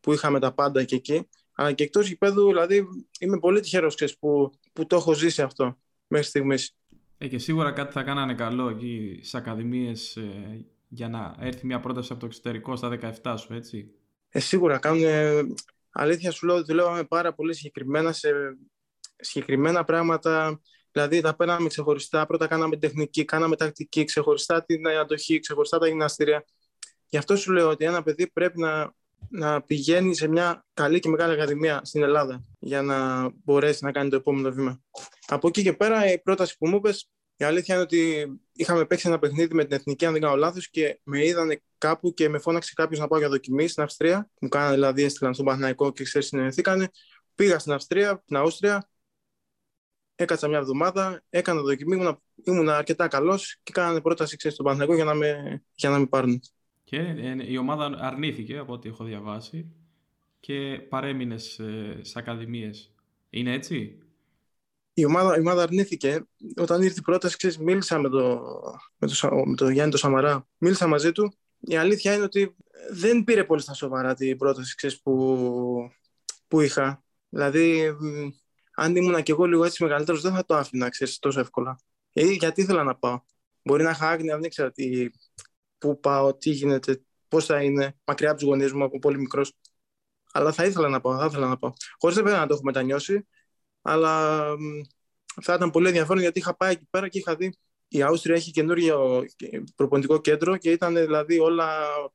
που 0.00 0.12
είχαμε 0.12 0.38
τα 0.38 0.52
πάντα 0.52 0.84
και 0.84 0.94
εκεί, 0.94 1.28
αλλά 1.52 1.72
και 1.72 1.84
εκτός 1.84 2.08
γηπέδου, 2.08 2.46
δηλαδή 2.46 2.86
είμαι 3.20 3.38
πολύ 3.38 3.60
τυχερός 3.60 3.94
ξέρεις, 3.94 4.18
που, 4.18 4.52
που 4.72 4.86
το 4.86 4.96
έχω 4.96 5.12
ζήσει 5.12 5.42
αυτό 5.42 5.78
μέχρι 6.06 6.26
στιγμής. 6.26 6.76
Ε, 7.18 7.28
και 7.28 7.38
σίγουρα 7.38 7.72
κάτι 7.72 7.92
θα 7.92 8.02
κάνανε 8.02 8.34
καλό 8.34 8.68
εκεί 8.68 9.12
στις 9.18 9.34
ακαδημίες 9.34 10.16
ε, 10.16 10.66
για 10.88 11.08
να 11.08 11.36
έρθει 11.38 11.66
μια 11.66 11.80
πρόταση 11.80 12.08
από 12.12 12.20
το 12.20 12.26
εξωτερικό 12.26 12.76
στα 12.76 12.98
17 13.22 13.34
σου, 13.38 13.54
έτσι. 13.54 13.92
Ε, 14.28 14.40
σίγουρα 14.40 14.78
κάνουν. 14.78 15.04
ε, 15.04 15.40
αλήθεια 15.90 16.30
σου 16.30 16.46
λέω, 16.46 16.64
δουλεύαμε 16.64 17.04
πάρα 17.04 17.34
πολύ 17.34 17.54
συγκεκριμένα 17.54 18.12
σε 18.12 18.30
συγκεκριμένα 19.16 19.84
πράγματα. 19.84 20.60
Δηλαδή 20.92 21.20
τα 21.20 21.36
παίρναμε 21.36 21.68
ξεχωριστά. 21.68 22.26
Πρώτα 22.26 22.46
κάναμε 22.46 22.76
τεχνική, 22.76 23.24
κάναμε 23.24 23.56
τακτική, 23.56 24.04
ξεχωριστά 24.04 24.64
την 24.64 24.88
αντοχή, 24.88 25.38
ξεχωριστά 25.38 25.78
τα 25.78 25.86
γυμναστήρια. 25.86 26.44
Γι' 27.08 27.16
αυτό 27.16 27.36
σου 27.36 27.52
λέω 27.52 27.68
ότι 27.68 27.84
ένα 27.84 28.02
παιδί 28.02 28.30
πρέπει 28.30 28.60
να, 28.60 28.92
να 29.28 29.62
πηγαίνει 29.62 30.14
σε 30.14 30.28
μια 30.28 30.66
καλή 30.74 30.98
και 30.98 31.08
μεγάλη 31.08 31.32
ακαδημία 31.32 31.80
στην 31.84 32.02
Ελλάδα 32.02 32.44
για 32.58 32.82
να 32.82 33.28
μπορέσει 33.44 33.84
να 33.84 33.92
κάνει 33.92 34.10
το 34.10 34.16
επόμενο 34.16 34.50
βήμα. 34.50 34.80
Από 35.26 35.48
εκεί 35.48 35.62
και 35.62 35.72
πέρα 35.72 36.12
η 36.12 36.18
πρόταση 36.18 36.56
που 36.58 36.68
μου 36.68 36.76
είπες, 36.76 37.10
η 37.40 37.44
αλήθεια 37.44 37.74
είναι 37.74 37.82
ότι 37.82 38.26
είχαμε 38.52 38.84
παίξει 38.86 39.08
ένα 39.08 39.18
παιχνίδι 39.18 39.54
με 39.54 39.64
την 39.64 39.76
εθνική, 39.76 40.06
αν 40.06 40.12
δεν 40.12 40.20
κάνω 40.20 40.36
λάθος, 40.36 40.70
και 40.70 41.00
με 41.02 41.24
είδανε 41.24 41.62
κάπου 41.78 42.14
και 42.14 42.28
με 42.28 42.38
φώναξε 42.38 42.72
κάποιος 42.74 43.00
να 43.00 43.08
πάω 43.08 43.18
για 43.18 43.28
δοκιμή 43.28 43.68
στην 43.68 43.82
Αυστρία. 43.82 44.30
Μου 44.40 44.48
κάνανε 44.48 44.74
δηλαδή, 44.74 45.02
έστειλαν 45.02 45.34
στον 45.34 45.44
Παναθηναϊκό 45.44 45.92
και 45.92 46.04
ξέρεις, 46.04 46.28
συνεννοηθήκανε. 46.28 46.88
Πήγα 47.34 47.58
στην 47.58 47.72
Αυστρία, 47.72 48.20
στην 48.24 48.36
Αούστρια, 48.36 48.88
έκατσα 50.14 50.48
μια 50.48 50.58
εβδομάδα, 50.58 51.22
έκανα 51.30 51.60
δοκιμή, 51.60 51.96
ήμουν, 51.96 52.22
ήμουν 52.44 52.68
αρκετά 52.68 53.08
καλός 53.08 53.58
και 53.62 53.72
κάνανε 53.72 54.00
πρόταση 54.00 54.36
ξέρεις, 54.36 54.56
στον 54.56 54.66
Παναθηναϊκό 54.66 55.02
για 55.02 55.12
να 55.12 55.14
με, 55.18 55.62
για 55.74 55.90
να 55.90 55.98
με 55.98 56.06
πάρουν. 56.06 56.42
Και 56.84 56.96
ε, 56.96 57.36
η 57.46 57.56
ομάδα 57.56 57.98
αρνήθηκε 58.00 58.58
από 58.58 58.72
ό,τι 58.72 58.88
έχω 58.88 59.04
διαβάσει 59.04 59.72
και 60.40 60.86
παρέμεινες 60.88 61.58
ε, 61.58 61.98
στι 62.02 62.18
ακαδημίες. 62.18 62.94
Είναι 63.30 63.52
έτσι; 63.52 63.98
Η 64.98 65.04
ομάδα, 65.04 65.36
η 65.36 65.40
ομάδα 65.40 65.62
αρνήθηκε. 65.62 66.26
Όταν 66.56 66.82
ήρθε 66.82 66.96
η 66.98 67.02
πρόταση, 67.02 67.36
ξέρεις, 67.36 67.58
μίλησα 67.58 67.98
με 67.98 68.08
τον 68.08 68.40
με 68.96 69.06
το, 69.06 69.14
Σα- 69.14 69.46
με 69.46 69.54
το 69.56 69.68
Γιάννη 69.68 69.90
το 69.90 69.98
Σαμαρά. 69.98 70.46
Μίλησα 70.58 70.86
μαζί 70.86 71.12
του. 71.12 71.34
Η 71.58 71.76
αλήθεια 71.76 72.14
είναι 72.14 72.22
ότι 72.22 72.56
δεν 72.90 73.24
πήρε 73.24 73.44
πολύ 73.44 73.60
στα 73.60 73.74
σοβαρά 73.74 74.14
την 74.14 74.38
πρόταση 74.38 74.74
ξέρεις, 74.74 75.00
που, 75.02 75.90
που 76.48 76.60
είχα. 76.60 77.04
Δηλαδή, 77.28 77.96
μ, 78.00 78.28
αν 78.74 78.96
ήμουν 78.96 79.22
κι 79.22 79.30
εγώ 79.30 79.44
λίγο 79.44 79.64
έτσι 79.64 79.82
μεγαλύτερος, 79.82 80.20
δεν 80.20 80.32
θα 80.34 80.44
το 80.44 80.54
άφηνα 80.54 80.88
ξέρεις, 80.88 81.18
τόσο 81.18 81.40
εύκολα. 81.40 81.78
Ε, 82.12 82.24
γιατί 82.24 82.60
ήθελα 82.60 82.82
να 82.84 82.96
πάω; 82.96 83.20
Μπορεί 83.62 83.82
να 83.82 83.90
είχα 83.90 84.08
άγνοια, 84.08 84.34
δεν 84.34 84.44
ήξερα 84.44 84.70
τι, 84.72 85.10
πού 85.78 86.00
πάω, 86.00 86.34
τι 86.34 86.50
γίνεται, 86.50 87.02
πώς 87.28 87.44
θα 87.46 87.62
είναι, 87.62 87.96
μακριά 88.04 88.30
από 88.30 88.38
τους 88.38 88.48
γονείς 88.48 88.72
μου 88.72 88.84
από 88.84 88.98
πολύ 88.98 89.18
μικρός. 89.18 89.52
Αλλά 90.32 90.52
θα 90.52 90.64
ήθελα 90.64 90.88
να 90.88 91.00
πάω, 91.00 91.18
θα 91.18 91.24
ήθελα 91.24 91.48
να 91.48 91.56
πάω. 91.58 91.72
Χωρίς 91.98 92.16
βέβαια 92.16 92.38
να 92.38 92.46
το 92.46 92.54
έχω 92.54 92.62
μετανιώσει, 92.64 93.26
αλλά 93.88 94.42
μ, 94.58 94.62
θα 95.42 95.54
ήταν 95.54 95.70
πολύ 95.70 95.86
ενδιαφέρον 95.86 96.22
γιατί 96.22 96.38
είχα 96.38 96.56
πάει 96.56 96.72
εκεί 96.72 96.86
πέρα 96.90 97.08
και 97.08 97.18
είχα 97.18 97.36
δει 97.36 97.52
η 97.88 98.02
Αύστρια 98.02 98.34
έχει 98.34 98.50
καινούργιο 98.50 99.24
προπονητικό 99.76 100.20
κέντρο 100.20 100.56
και 100.56 100.70
ήταν 100.70 100.94
δηλαδή 100.94 101.38
όλα 101.38 101.68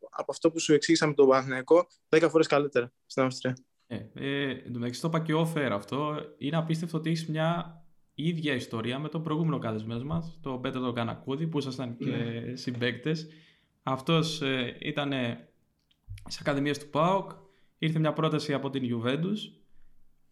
από 0.10 0.32
αυτό 0.32 0.52
που 0.52 0.60
σου 0.60 0.74
εξήγησα 0.74 1.08
με 1.08 1.14
τον 1.14 1.28
Παναθηναϊκό 1.28 1.88
10 2.10 2.28
φορές 2.30 2.48
καλύτερα 2.48 2.92
στην 3.06 3.24
Αυστρία. 3.24 3.58
Ε, 3.88 3.96
ε, 4.14 4.50
εν 4.50 4.74
τω 4.74 4.80
μεταξύ 4.80 5.02
το 5.02 5.08
είπα 5.08 5.20
και 5.20 5.34
off-air 5.36 5.70
αυτό. 5.72 6.16
Είναι 6.38 6.58
απίστευτο 6.58 6.98
ότι 6.98 7.10
έχεις 7.10 7.28
μια 7.28 7.78
ίδια 8.14 8.54
ιστορία 8.54 9.00
με 9.00 9.10
τον 9.10 9.24
προηγούμενο 9.24 9.60
καλεσμένο 9.60 10.04
μας, 10.04 10.40
τον 10.42 10.62
Πέτρο 10.62 10.82
τον 10.82 10.94
Κανακούδη, 10.94 11.48
που 11.48 11.58
ήσασταν 11.58 11.98
και 11.98 12.10
Ναι. 12.10 12.56
συμπαίκτες. 12.56 13.28
Αυτός 13.84 14.42
ε, 14.42 14.78
ήταν 14.80 15.12
στι 16.28 16.38
ακαδημίες 16.40 16.80
του 16.80 16.90
ΠΑΟΚ. 16.90 17.32
Ήρθε 17.78 18.00
μια 18.00 18.14
πρόταση 18.14 18.54
από 18.54 18.70
την 18.70 18.84
Juventus. 18.84 19.38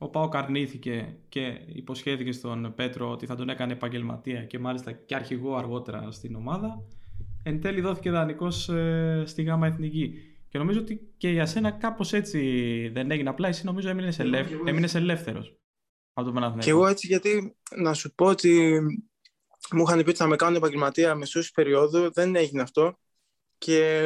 Ο 0.04 0.10
ΠΑΟΚ 0.10 0.36
αρνήθηκε 0.36 1.16
και 1.30 1.62
υποσχέθηκε 1.66 2.32
στον 2.32 2.74
Πέτρο 2.76 3.12
ότι 3.12 3.26
θα 3.26 3.36
τον 3.36 3.50
έκανε 3.50 3.74
επαγγελματία 3.74 4.44
και 4.44 4.60
μάλιστα 4.60 4.92
και 4.92 5.16
αρχηγό 5.16 5.56
αργότερα 5.56 6.12
στην 6.12 6.36
ομάδα. 6.36 6.84
Εν 7.44 7.62
τέλει 7.62 7.82
δόθηκε 7.82 8.12
δανεικός 8.12 8.70
στη 9.24 9.44
ΓΑΜΑ 9.44 9.68
Εθνική. 9.68 10.14
Και 10.50 10.58
νομίζω 10.58 10.80
ότι 10.80 11.14
και 11.18 11.30
για 11.30 11.46
σένα 11.46 11.72
κάπως 11.72 12.14
έτσι 12.14 12.90
δεν 12.94 13.12
έγινε. 13.12 13.30
Απλά 13.30 13.48
εσύ 13.48 13.66
νομίζω 13.66 13.90
έμεινες 13.90 14.20
ελεύθερο. 14.20 14.64
ελεύθερος 14.94 15.58
από 16.14 16.28
το 16.28 16.34
Παναθηναϊκό. 16.34 16.64
Και 16.64 16.70
εγώ 16.70 16.88
έτσι 16.88 17.08
γιατί 17.08 17.56
να 17.76 17.94
σου 17.94 18.16
πω 18.16 18.26
ότι 18.26 18.80
μου 19.72 19.82
είχαν 19.82 20.04
πει 20.04 20.10
ότι 20.10 20.18
θα 20.18 20.28
με 20.28 20.36
κάνουν 20.36 20.56
επαγγελματία 20.56 21.16
μεσούς 21.16 21.52
περίοδου, 21.52 22.12
δεν 22.14 22.36
έγινε 22.36 22.62
αυτό 22.62 23.00
και 23.58 24.02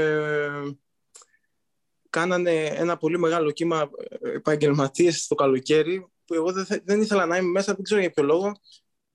κάνανε 2.15 2.65
ένα 2.65 2.97
πολύ 2.97 3.19
μεγάλο 3.19 3.51
κύμα 3.51 3.89
επαγγελματίες 4.21 5.27
το 5.27 5.35
καλοκαίρι 5.35 6.07
που 6.25 6.33
εγώ 6.33 6.51
δεν, 6.51 6.65
δεν 6.83 7.01
ήθελα 7.01 7.25
να 7.25 7.37
είμαι 7.37 7.49
μέσα, 7.49 7.73
δεν 7.73 7.83
ξέρω 7.83 8.01
για 8.01 8.11
ποιο 8.11 8.23
λόγο. 8.23 8.51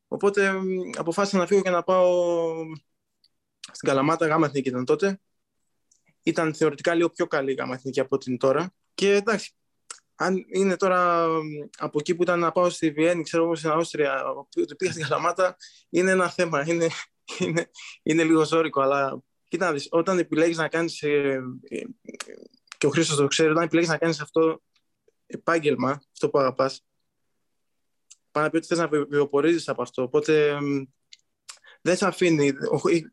Οπότε 0.08 0.52
αποφάσισα 0.96 1.38
να 1.38 1.46
φύγω 1.46 1.62
και 1.62 1.70
να 1.70 1.82
πάω 1.82 2.54
στην 3.60 3.88
Καλαμάτα, 3.88 4.26
γάμα 4.26 4.46
εθνική 4.46 4.68
ήταν 4.68 4.84
τότε. 4.84 5.20
Ήταν 6.22 6.54
θεωρητικά 6.54 6.94
λίγο 6.94 7.10
πιο 7.10 7.26
καλή 7.26 7.50
η 7.50 7.54
γάμα 7.54 7.74
εθνική 7.74 8.00
από 8.00 8.18
την 8.18 8.38
τώρα. 8.38 8.74
Και 8.94 9.14
εντάξει, 9.14 9.52
αν 10.14 10.44
είναι 10.52 10.76
τώρα 10.76 11.26
από 11.78 11.98
εκεί 11.98 12.14
που 12.14 12.22
ήταν 12.22 12.38
να 12.38 12.52
πάω 12.52 12.70
στη 12.70 12.90
Βιέννη, 12.90 13.22
ξέρω 13.22 13.44
εγώ 13.44 13.54
στην 13.54 13.70
Αύστρια, 13.70 14.24
ότι 14.56 14.76
πήγα 14.76 14.92
στην 14.92 15.04
Καλαμάτα, 15.04 15.56
είναι 15.90 16.10
ένα 16.10 16.30
θέμα. 16.30 16.64
Είναι, 16.70 16.88
είναι, 17.38 17.70
είναι 18.02 18.24
λίγο 18.24 18.44
ζώρικο, 18.44 18.80
αλλά 18.80 19.22
κοίτα 19.48 19.72
δεις, 19.72 19.88
όταν 19.90 20.18
επιλέγεις 20.18 20.56
να 20.56 20.68
κάνεις, 20.68 21.02
ε, 21.02 21.40
ε, 21.68 21.82
και 22.80 22.86
ο 22.86 22.90
Χρήστος 22.90 23.16
το 23.16 23.26
ξέρει, 23.26 23.50
όταν 23.50 23.62
επιλέγεις 23.62 23.90
να 23.90 23.98
κάνεις 23.98 24.20
αυτό 24.20 24.62
επάγγελμα, 25.26 26.02
αυτό 26.12 26.30
που 26.30 26.38
αγαπάς, 26.38 26.84
πάνω 28.30 28.46
να 28.46 28.50
πει 28.52 28.56
ότι 28.56 28.66
θες 28.66 28.78
να 28.78 28.88
βιοπορίζεις 28.88 29.68
από 29.68 29.82
αυτό. 29.82 30.02
Οπότε 30.02 30.58
δεν 31.80 31.96
σε 31.96 32.06
αφήνει, 32.06 32.52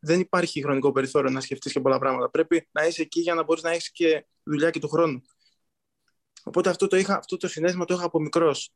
δεν 0.00 0.20
υπάρχει 0.20 0.62
χρονικό 0.62 0.92
περιθώριο 0.92 1.30
να 1.30 1.40
σκεφτείς 1.40 1.72
και 1.72 1.80
πολλά 1.80 1.98
πράγματα. 1.98 2.30
Πρέπει 2.30 2.68
να 2.70 2.86
είσαι 2.86 3.02
εκεί 3.02 3.20
για 3.20 3.34
να 3.34 3.42
μπορείς 3.42 3.62
να 3.62 3.70
έχεις 3.70 3.90
και 3.90 4.26
δουλειά 4.42 4.70
και 4.70 4.78
του 4.78 4.88
χρόνου. 4.88 5.22
Οπότε 6.42 6.70
αυτό 6.70 6.86
το, 6.86 6.96
είχα, 6.96 7.16
αυτό 7.16 7.36
το 7.36 7.48
συνέστημα 7.48 7.84
το 7.84 7.94
είχα 7.94 8.04
από 8.04 8.20
μικρός. 8.20 8.72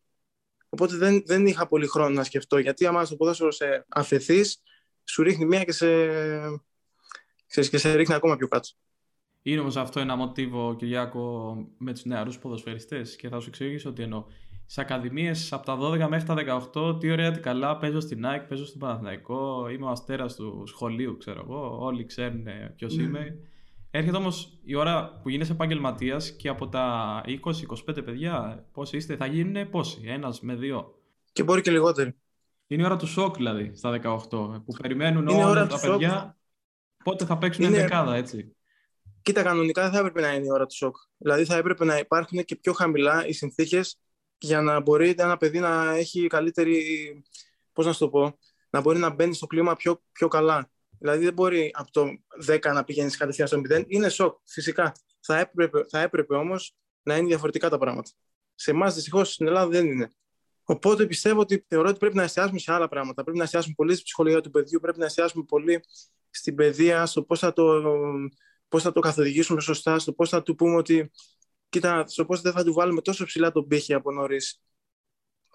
Οπότε 0.68 0.96
δεν, 0.96 1.22
δεν 1.26 1.46
είχα 1.46 1.66
πολύ 1.66 1.87
χρόνο 1.87 2.14
να 2.14 2.25
σκεφτώ. 2.25 2.58
Γιατί 2.58 2.87
άμα 2.87 3.04
στο 3.04 3.16
ποδόσφαιρο 3.16 3.50
σε 3.50 3.84
αφαιθείς, 3.88 4.62
σου 5.04 5.22
ρίχνει 5.22 5.44
μία 5.44 5.64
και 5.64 5.72
σε, 5.72 6.06
και 7.46 7.78
σε 7.78 7.94
ρίχνει 7.94 8.14
ακόμα 8.14 8.37
πιο 8.37 8.49
κάτω. 8.49 8.68
Είναι 9.42 9.61
όμως 9.61 9.76
αυτό 9.76 10.00
ένα 10.00 10.16
μοτίβο, 10.16 10.75
Κυριάκο, 10.75 11.56
με 11.78 11.92
τους 11.92 12.04
νεαρούς 12.04 12.38
ποδοσφαιριστές 12.38 13.16
και 13.16 13.28
θα 13.28 13.40
σου 13.40 13.49
εξηγήσω 13.49 13.88
ότι 13.88 14.02
εννοώ 14.02 14.25
στι 14.66 14.80
ακαδημίες 14.80 15.52
από 15.52 15.64
τα 15.66 15.78
12 15.80 16.08
μέχρι 16.08 16.26
τα 16.26 16.62
18, 16.72 17.00
τι 17.00 17.11
ωραία, 17.11 17.30
τι 17.30 17.40
καλά, 17.40 17.76
παίζω 17.76 18.00
στην 18.00 18.26
ΑΕΚ, 18.26 18.42
παίζω 18.42 18.66
στον 18.66 18.80
Παναθηναϊκό, 18.80 19.68
είμαι 19.68 19.84
ο 19.84 19.88
αστέρας 19.88 20.34
του 20.34 20.64
σχολείου, 20.66 21.16
ξέρω 21.16 21.40
εγώ. 21.44 21.78
Όλοι 21.80 22.04
ξέρουν 22.04 22.46
ποιος 22.76 22.94
mm. 22.94 22.99
είμαι. 22.99 23.38
Έρχεται 23.90 24.16
όμως 24.16 24.58
η 24.64 24.75
ώρα 24.75 25.20
που 25.22 25.28
γίνεσαι 25.28 25.52
επαγγελματίας 25.52 26.30
και 26.30 26.49
από 26.49 26.68
τα 26.68 27.20
20-25 27.88 28.04
παιδιά, 28.04 28.64
πόσοι 28.72 28.96
είστε, 28.96 29.16
θα 29.16 29.26
γίνουν 29.26 29.70
πόσοι, 29.70 30.00
ένας 30.04 30.40
με 30.40 30.54
δύο. 30.54 30.94
Και 31.32 31.42
μπορεί 31.42 31.61
και 31.61 31.70
λιγότεροι. 31.70 32.14
Είναι 32.66 32.82
η 32.82 32.84
ώρα 32.84 32.96
του 32.96 33.06
σοκ 33.06 33.37
δηλαδή 33.37 33.72
στα 33.75 34.00
18, 34.02 34.28
που 34.64 34.72
περιμένουν 34.82 35.28
όλα 35.28 35.66
τα 35.66 35.80
παιδιά 35.80 36.37
πότε 37.04 37.25
θα 37.25 37.38
παίξουν 37.38 37.64
είναι... 37.64 37.76
δεκάδα, 37.76 38.14
έτσι. 38.14 38.56
Κοίτα, 39.22 39.42
κανονικά 39.42 39.82
δεν 39.82 39.92
θα 39.92 39.98
έπρεπε 39.98 40.20
να 40.20 40.34
είναι 40.34 40.46
η 40.46 40.50
ώρα 40.50 40.66
του 40.66 40.74
σοκ. 40.74 40.96
Δηλαδή 41.16 41.44
θα 41.44 41.56
έπρεπε 41.56 41.84
να 41.84 41.98
υπάρχουν 41.98 42.44
και 42.44 42.56
πιο 42.56 42.72
χαμηλά 42.72 43.26
οι 43.26 43.32
συνθήκες 43.32 44.00
για 44.38 44.60
να 44.60 44.80
μπορεί 44.80 45.14
ένα 45.18 45.36
παιδί 45.36 45.58
να 45.58 45.94
έχει 45.94 46.26
καλύτερη, 46.26 46.82
πώς 47.72 47.86
να 47.86 47.92
σου 47.92 47.98
το 47.98 48.08
πω, 48.08 48.38
να 48.70 48.80
μπορεί 48.80 48.98
να 48.98 49.10
μπαίνει 49.10 49.34
στο 49.34 49.46
κλίμα 49.46 49.76
πιο, 49.76 50.02
πιο 50.12 50.28
καλά. 50.28 50.70
Δηλαδή 50.98 51.24
δεν 51.24 51.32
μπορεί 51.32 51.70
από 51.74 51.90
το 51.90 52.06
10 52.46 52.72
να 52.72 52.84
πηγαίνεις 52.84 53.16
κατευθείαν 53.16 53.48
στο 53.48 53.60
0. 53.70 53.84
Είναι 53.86 54.08
σοκ, 54.08 54.38
φυσικά. 54.44 54.92
Θα 55.20 55.38
έπρεπε, 55.38 55.84
θα 55.88 56.00
έπρεπε 56.00 56.34
όμως 56.34 56.76
να 57.02 57.16
είναι 57.16 57.26
διαφορετικά 57.26 57.68
τα 57.68 57.78
πράγματα. 57.78 58.10
Σε 58.54 58.70
εμάς 58.70 58.94
δυστυχώς 58.94 59.32
στην 59.32 59.46
Ελλάδα 59.46 59.68
δεν 59.68 59.86
είναι. 59.86 60.10
Οπότε 60.64 61.06
πιστεύω 61.06 61.40
ότι 61.40 61.64
θεωρώ 61.68 61.88
ότι 61.88 61.98
πρέπει 61.98 62.16
να 62.16 62.22
εστιάσουμε 62.22 62.58
σε 62.58 62.72
άλλα 62.72 62.88
πράγματα. 62.88 63.22
Πρέπει 63.22 63.38
να 63.38 63.44
εστιάσουμε 63.44 63.74
πολύ 63.76 63.94
στη 63.94 64.02
ψυχολογία 64.02 64.40
του 64.40 64.50
παιδιού, 64.50 64.80
πρέπει 64.80 64.98
να 64.98 65.04
εστιάσουμε 65.04 65.44
πολύ 65.48 65.84
στην 66.30 66.54
παιδεία, 66.54 67.06
στο 67.06 67.22
πώς 67.22 67.38
θα, 67.38 67.52
το, 67.52 67.82
πώς 68.72 68.82
θα 68.82 68.92
το 68.92 69.00
καθοδηγήσουμε 69.00 69.60
σωστά, 69.60 69.98
στο 69.98 70.12
πώς 70.12 70.28
θα 70.28 70.42
του 70.42 70.54
πούμε 70.54 70.76
ότι 70.76 71.10
κοίτα, 71.68 72.04
στο 72.06 72.24
πώς 72.24 72.40
δεν 72.40 72.52
θα 72.52 72.64
του 72.64 72.72
βάλουμε 72.72 73.00
τόσο 73.00 73.24
ψηλά 73.24 73.52
τον 73.52 73.66
πύχη 73.66 73.94
από 73.94 74.12
νωρίς. 74.12 74.62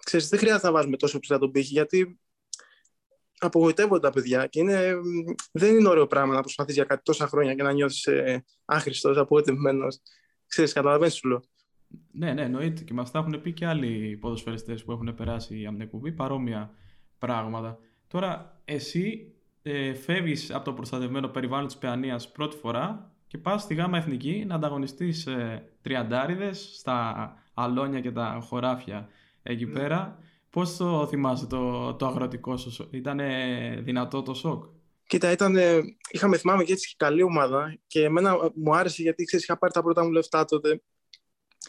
Ξέρεις, 0.04 0.28
δεν 0.28 0.38
χρειάζεται 0.38 0.66
να 0.66 0.72
βάζουμε 0.72 0.96
τόσο 0.96 1.18
ψηλά 1.18 1.38
τον 1.38 1.50
πύχη, 1.50 1.72
γιατί 1.72 2.18
απογοητεύονται 3.38 4.00
τα 4.00 4.10
παιδιά 4.10 4.46
και 4.46 4.60
είναι, 4.60 4.94
δεν 5.52 5.76
είναι 5.76 5.88
ωραίο 5.88 6.06
πράγμα 6.06 6.34
να 6.34 6.40
προσπαθείς 6.40 6.74
για 6.74 6.84
κάτι 6.84 7.02
τόσα 7.02 7.26
χρόνια 7.26 7.54
και 7.54 7.62
να 7.62 7.72
νιώθεις 7.72 8.06
ε, 8.06 8.44
άχρηστος, 8.64 9.16
απογοητευμένος. 9.16 10.00
Ξέρεις, 10.46 10.72
καταλαβαίνεις 10.72 11.14
σου 11.14 11.28
λέω. 11.28 11.42
Ναι, 12.12 12.32
ναι, 12.32 12.42
εννοείται. 12.42 12.82
Και 12.82 12.92
μας 12.92 13.10
τα 13.10 13.18
έχουν 13.18 13.40
πει 13.40 13.52
και 13.52 13.66
άλλοι 13.66 14.16
ποδοσφαιριστές 14.16 14.84
που 14.84 14.92
έχουν 14.92 15.14
περάσει 15.14 15.62
από 15.62 15.72
την 15.72 15.80
εκπομπή 15.80 16.12
παρόμοια 16.12 16.74
πράγματα. 17.18 17.78
Τώρα, 18.06 18.60
εσύ 18.64 19.32
ε, 19.62 19.94
φεύγεις 19.94 20.50
από 20.50 20.64
το 20.64 20.72
προστατευμένο 20.72 21.28
περιβάλλον 21.28 21.66
της 21.66 21.76
Παιανίας 21.76 22.32
πρώτη 22.32 22.56
φορά 22.56 23.12
και 23.26 23.38
πας 23.38 23.62
στη 23.62 23.74
ΓΑΜΑ 23.74 23.98
Εθνική 23.98 24.44
να 24.46 24.54
ανταγωνιστείς 24.54 25.26
ε, 25.26 25.68
τριαντάριδες 25.82 26.70
στα 26.78 27.34
αλόνια 27.54 28.00
και 28.00 28.10
τα 28.10 28.38
χωράφια 28.42 29.08
εκεί 29.42 29.64
ναι. 29.64 29.72
πέρα. 29.72 30.18
Πώς 30.50 30.76
το 30.76 31.06
θυμάσαι 31.06 31.46
το, 31.46 31.94
το 31.94 32.06
αγροτικό 32.06 32.56
σου, 32.56 32.88
ήταν 32.90 33.20
δυνατό 33.84 34.22
το 34.22 34.34
σοκ; 34.34 34.64
Κοίτα, 35.08 35.30
ήταν, 35.30 35.56
είχαμε 36.10 36.36
θυμάμαι 36.36 36.64
και 36.64 36.72
έτσι 36.72 36.88
και 36.88 36.94
καλή 36.98 37.22
ομάδα 37.22 37.78
και 37.86 38.04
εμένα 38.04 38.50
μου 38.54 38.76
άρεσε 38.76 39.02
γιατί 39.02 39.24
ξέρεις, 39.24 39.44
είχα 39.44 39.58
πάρει 39.58 39.72
τα 39.72 39.82
πρώτα 39.82 40.04
μου 40.04 40.10
λεφτά 40.10 40.44
τότε. 40.44 40.82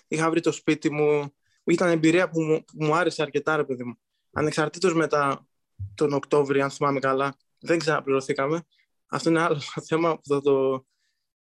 Είχα 0.08 0.30
βρει 0.30 0.42
το 0.42 0.52
σπίτι 0.52 0.92
μου. 0.92 1.34
Ήταν 1.64 1.90
εμπειρία 1.90 2.30
που 2.30 2.42
μου, 2.42 2.64
που 2.66 2.86
μου 2.86 2.96
άρεσε 2.96 3.22
αρκετά, 3.22 3.56
ρε 3.56 3.64
παιδί 3.64 3.84
μου. 3.84 3.98
Ανεξαρτήτως 4.32 4.94
μετά 4.94 5.48
τον 5.96 6.14
Οκτώβριο, 6.14 6.64
αν 6.64 6.70
θυμάμαι 6.70 7.00
καλά, 7.00 7.36
δεν 7.60 7.80
ξαναπληρωθήκαμε. 7.80 8.62
Αυτό 9.08 9.30
είναι 9.30 9.42
άλλο 9.42 9.60
θέμα 9.90 10.16
που 10.16 10.28
θα 10.28 10.42
το, 10.42 10.86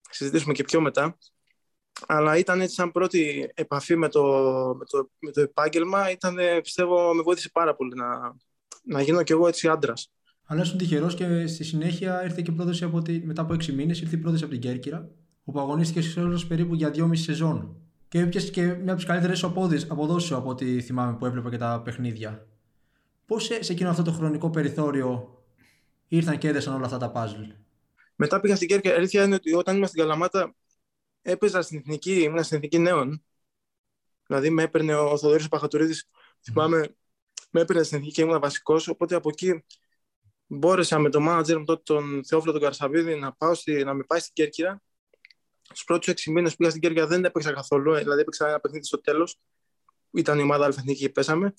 συζητήσουμε 0.10 0.54
και 0.54 0.64
πιο 0.64 0.82
μετά. 0.82 1.18
Αλλά 2.08 2.38
ήταν 2.38 2.62
έτσι 2.62 2.76
σαν 2.76 2.92
πρώτη 2.92 3.52
επαφή 3.54 3.96
με 3.96 4.10
το, 4.10 4.24
με 4.78 4.86
το, 4.86 5.10
με 5.20 5.32
το 5.32 5.42
επάγγελμα, 5.42 6.12
ήταν, 6.12 6.36
πιστεύω, 6.62 7.14
με 7.14 7.22
βοήθησε 7.22 7.50
πάρα 7.54 7.76
πολύ 7.76 7.96
να, 7.96 8.36
να 8.84 9.02
γίνω 9.02 9.24
κι 9.24 9.32
εγώ 9.32 9.48
έτσι 9.48 9.68
άντρας. 9.68 10.12
Αλλά 10.46 10.62
ήσουν 10.62 10.78
τυχερός 10.78 11.16
και 11.16 11.48
στη 11.48 11.64
συνέχεια 11.64 12.24
ήρθε 12.24 12.42
και 12.42 12.52
πρόδοση 12.52 12.84
από 12.84 13.02
τη, 13.02 13.20
μετά 13.26 13.42
από 13.42 13.54
6 13.54 13.66
μήνες, 13.66 14.02
ήρθε 14.02 14.16
η 14.16 14.20
πρόδοση 14.20 14.44
από 14.44 14.54
την 14.54 14.62
Κέρκυρα, 14.62 15.10
όπου 15.44 15.60
αγωνίστηκε 15.60 16.02
σε 16.02 16.20
όλο 16.20 16.44
περίπου 16.48 16.76
για 16.76 16.92
2,5 16.96 17.10
σεζόν. 17.14 17.78
Και 18.08 18.20
έπιασες 18.20 18.50
και 18.50 18.62
μια 18.62 18.92
από 18.92 18.96
τις 18.96 19.06
καλύτερες 19.06 19.44
αποδόσεις 19.88 20.32
από 20.32 20.50
ό,τι 20.50 20.82
θυμάμαι 20.82 21.18
που 21.18 21.26
έβλεπα 21.26 21.50
και 21.50 21.58
τα 21.58 21.82
παιχνίδια. 21.84 22.48
Πώς 23.26 23.44
σε, 23.44 23.64
σε 23.64 23.72
εκείνο 23.72 23.90
αυτό 23.90 24.04
το 24.04 24.12
χρονικό 24.12 24.50
περιθώριο 24.50 25.35
ήρθαν 26.16 26.38
και 26.38 26.48
έδεσαν 26.48 26.76
όλα 26.76 26.86
αυτά 26.86 26.98
τα 26.98 27.12
puzzle. 27.16 27.56
Μετά 28.16 28.40
πήγα 28.40 28.56
στην 28.56 28.68
Κέρκυρα. 28.68 28.94
Η 28.94 28.98
αλήθεια 28.98 29.24
είναι 29.24 29.36
ότι 29.36 29.54
όταν 29.54 29.76
ήμουν 29.76 29.88
στην 29.88 30.00
Καλαμάτα 30.02 30.56
έπαιζα 31.22 31.62
στην 31.62 31.78
εθνική, 31.78 32.22
ήμουν 32.22 32.44
στην 32.44 32.58
εθνική 32.58 32.78
νέων. 32.78 33.26
Δηλαδή 34.28 34.50
με 34.50 34.64
έπαιρνε 34.64 34.96
ο 34.96 35.18
Θοδωρής 35.18 35.48
Παχατουρίδης. 35.48 36.10
Θυμάμαι, 36.44 36.96
με 37.50 37.62
έπαιρνε 37.62 37.84
στην 37.84 37.98
εθνική 37.98 38.16
και 38.16 38.22
ήμουν 38.22 38.40
βασικός. 38.40 38.88
Οπότε 38.88 39.16
από 39.16 39.30
εκεί 39.30 39.66
μπόρεσα 40.48 41.00
με 41.00 41.10
τον 41.10 41.24
μάνατζερ 41.24 41.58
μου 41.58 41.66
τότε, 41.66 41.82
τον 41.94 42.26
Θεόφλο 42.26 42.52
τον 42.52 42.62
Καρσαβίδη, 42.62 43.16
να, 43.16 43.34
πάω 43.34 43.54
στη, 43.54 43.84
να 43.84 43.94
με 43.94 44.04
πάει 44.04 44.20
στην 44.20 44.34
Κέρκυρα. 44.34 44.82
Στου 45.62 45.86
πρώτους 45.86 46.08
έξι 46.08 46.32
μήνες 46.32 46.52
που 46.52 46.58
πήγα 46.58 46.70
στην 46.70 46.82
Κέρκυρα 46.82 47.08
δεν 47.08 47.26
έπαιξα 47.26 47.54
καθόλου. 47.54 47.94
Ε, 47.94 48.00
δηλαδή 48.00 48.22
έπαιξα 48.22 48.48
ένα 48.48 48.60
παιχνίδι 48.60 48.86
στο 48.86 49.02
τέλος. 49.02 49.40
Ήταν 50.12 50.40
η 50.40 50.42
ομάδα 50.42 50.66
Αλφαθνική 50.66 51.00
και 51.00 51.10
πέσαμε. 51.10 51.54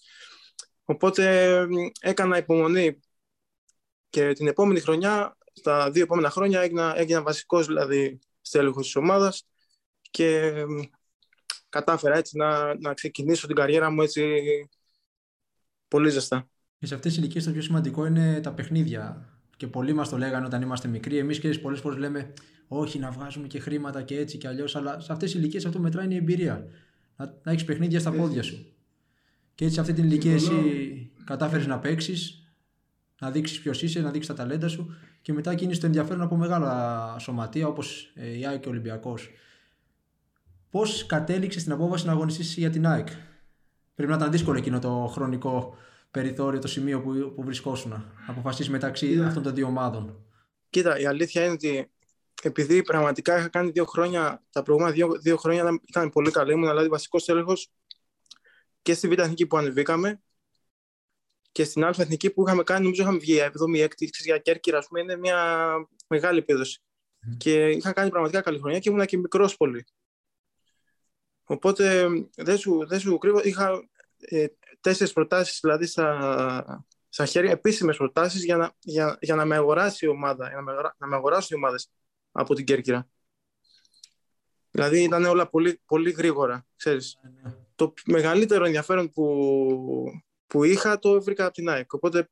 Οπότε 0.84 1.66
έκανα 2.00 2.38
υπομονή. 2.38 3.00
Και 4.16 4.32
την 4.32 4.46
επόμενη 4.46 4.80
χρονιά 4.80 5.36
στα 5.52 5.90
δύο 5.90 6.02
επόμενα 6.02 6.30
χρόνια 6.30 6.60
έγινα, 6.60 6.98
έγινα 6.98 7.22
βασικός 7.22 7.66
δηλαδή 7.66 8.18
στέλεχος 8.40 8.84
της 8.84 8.96
ομάδας 8.96 9.46
και 10.10 10.52
κατάφερα 11.68 12.16
έτσι 12.16 12.36
να, 12.36 12.78
να 12.80 12.94
ξεκινήσω 12.94 13.46
την 13.46 13.56
καριέρα 13.56 13.90
μου 13.90 14.02
έτσι 14.02 14.42
πολύ 15.88 16.10
ζεστά. 16.10 16.48
Και 16.78 16.86
σε 16.86 16.94
αυτές 16.94 17.12
τις 17.12 17.22
ηλικίες 17.22 17.44
το 17.44 17.50
πιο 17.50 17.62
σημαντικό 17.62 18.06
είναι 18.06 18.40
τα 18.40 18.52
παιχνίδια. 18.52 19.28
Και 19.56 19.66
πολλοί 19.66 19.92
μας 19.92 20.08
το 20.08 20.18
λέγανε 20.18 20.46
όταν 20.46 20.62
είμαστε 20.62 20.88
μικροί. 20.88 21.18
Εμείς 21.18 21.38
και 21.38 21.48
πολλές 21.48 21.80
φορές 21.80 21.98
λέμε 21.98 22.32
Όχι, 22.68 22.98
να 22.98 23.10
βγάζουμε 23.10 23.46
και 23.46 23.60
χρήματα 23.60 24.02
και 24.02 24.18
έτσι 24.18 24.38
και 24.38 24.48
αλλιώς. 24.48 24.76
Αλλά 24.76 25.00
σε 25.00 25.12
αυτές 25.12 25.30
τις 25.30 25.40
ηλικίες 25.40 25.66
αυτό 25.66 25.78
μετράει 25.78 26.04
είναι 26.04 26.14
η 26.14 26.18
εμπειρία. 26.18 26.66
Να, 27.16 27.40
να 27.42 27.52
έχεις 27.52 27.64
παιχνίδια 27.64 28.00
στα 28.00 28.12
πόδια 28.12 28.42
σου. 28.42 28.74
Και 29.54 29.64
έτσι 29.64 29.74
σε 29.74 29.80
αυτή 29.80 29.92
την 29.92 30.04
ηλικία 30.04 30.34
εσύ 30.34 31.12
κατάφερες 31.24 31.66
να 31.66 31.78
παίξεις, 31.78 32.45
να 33.20 33.30
δείξεις 33.30 33.60
ποιος 33.60 33.82
είσαι, 33.82 34.00
να 34.00 34.10
δείξεις 34.10 34.34
τα 34.34 34.42
ταλέντα 34.42 34.68
σου 34.68 34.94
και 35.22 35.32
μετά 35.32 35.54
κίνησε 35.54 35.80
το 35.80 35.86
ενδιαφέρον 35.86 36.22
από 36.22 36.36
μεγάλα 36.36 37.16
σωματεία 37.18 37.66
όπως 37.66 38.12
ε, 38.14 38.38
η 38.38 38.46
ΑΕΚ 38.46 38.60
και 38.60 38.68
ο 38.68 38.70
Ολυμπιακός. 38.70 39.30
Πώς 40.70 41.06
κατέληξες 41.06 41.60
στην 41.60 41.72
απόφαση 41.72 42.06
να 42.06 42.12
αγωνιστείς 42.12 42.56
για 42.56 42.70
την 42.70 42.86
ΑΕΚ, 42.86 43.08
Πρέπει 43.96 44.10
να 44.10 44.16
ήταν 44.16 44.30
δύσκολο 44.30 44.58
εκείνο 44.58 44.78
το 44.78 45.10
χρονικό 45.12 45.76
περιθώριο, 46.10 46.60
το 46.60 46.68
σημείο 46.68 47.00
που, 47.00 47.32
που 47.34 47.42
βρισκόσουν, 47.42 47.90
να 47.90 48.14
αποφασίσεις 48.26 48.70
μεταξύ 48.70 49.22
αυτών 49.22 49.42
των 49.42 49.54
δύο 49.54 49.66
ομάδων. 49.66 50.24
Κοίτα, 50.70 50.98
η 50.98 51.06
αλήθεια 51.06 51.42
είναι 51.42 51.52
ότι 51.52 51.90
επειδή 52.42 52.82
πραγματικά 52.82 53.38
είχα 53.38 53.48
κάνει 53.48 53.70
δύο 53.70 53.84
χρόνια, 53.84 54.42
τα 54.50 54.62
προηγούμενα 54.62 54.94
δύο, 54.94 55.18
δύο 55.20 55.36
χρόνια 55.36 55.80
ήταν 55.88 56.10
πολύ 56.10 56.30
καλή, 56.30 56.52
ήμουν 56.52 56.68
δηλαδή 56.68 56.88
βασικός 56.88 57.28
έλεγχος 57.28 57.70
και 58.82 58.94
στη 58.94 59.08
Β' 59.08 59.18
Εθνική 59.18 59.46
που 59.46 59.56
ανεβήκαμε 59.56 60.20
και 61.56 61.64
στην 61.64 61.84
Α' 61.84 61.94
Εθνική 61.98 62.30
που 62.30 62.42
είχαμε 62.46 62.62
κάνει, 62.62 62.82
νομίζω 62.82 63.02
είχαμε 63.02 63.18
βγει 63.18 63.38
7η, 63.40 63.84
6η 63.84 64.08
για 64.24 64.38
Κέρκυρα, 64.38 64.78
ας 64.78 64.86
πούμε, 64.86 65.00
είναι 65.00 65.16
μια 65.16 65.66
μεγάλη 66.08 66.38
επίδοση. 66.38 66.80
Και 67.36 67.68
είχα 67.68 67.92
κάνει 67.92 68.10
πραγματικά 68.10 68.40
καλή 68.40 68.58
χρονιά 68.58 68.78
και 68.78 68.90
ήμουν 68.90 69.06
και 69.06 69.16
μικρός 69.16 69.56
πολύ. 69.56 69.84
Οπότε 71.44 72.08
δεν 72.36 72.58
σου, 72.58 72.86
δεν 72.86 73.00
σου 73.00 73.18
κρύβω, 73.18 73.40
είχα 73.42 73.88
ε, 74.18 74.46
τέσσερις 74.80 75.12
προτάσεις 75.12 75.58
δηλαδή 75.62 75.86
στα, 75.86 76.86
στα 77.08 77.26
χέρια, 77.26 77.50
επίσημες 77.50 77.96
προτάσεις 77.96 78.44
για 78.44 78.56
να, 78.56 78.72
για, 78.78 79.18
για 79.20 79.34
να 79.34 79.44
με 79.44 79.56
αγοράσει 79.56 80.04
η 80.04 80.08
ομάδα, 80.08 80.48
για 80.48 80.56
να 80.56 80.62
με, 80.62 80.72
να 80.98 81.06
με 81.06 81.16
αγοράσουν 81.16 81.48
οι 81.56 81.64
ομάδες 81.64 81.90
από 82.32 82.54
την 82.54 82.64
Κέρκυρα. 82.64 83.08
Δηλαδή 84.70 85.02
ήταν 85.02 85.24
όλα 85.24 85.48
πολύ, 85.48 85.80
πολύ 85.86 86.10
γρήγορα, 86.10 86.66
ξέρεις. 86.76 87.18
Ναι, 87.22 87.30
ναι. 87.42 87.56
Το 87.74 87.92
μεγαλύτερο 88.06 88.64
ενδιαφέρον 88.64 89.10
που, 89.10 90.22
που 90.46 90.64
είχα 90.64 90.98
το 90.98 91.22
βρήκα 91.22 91.44
από 91.44 91.54
την 91.54 91.68
ΑΕΚ. 91.68 91.92
Οπότε 91.92 92.28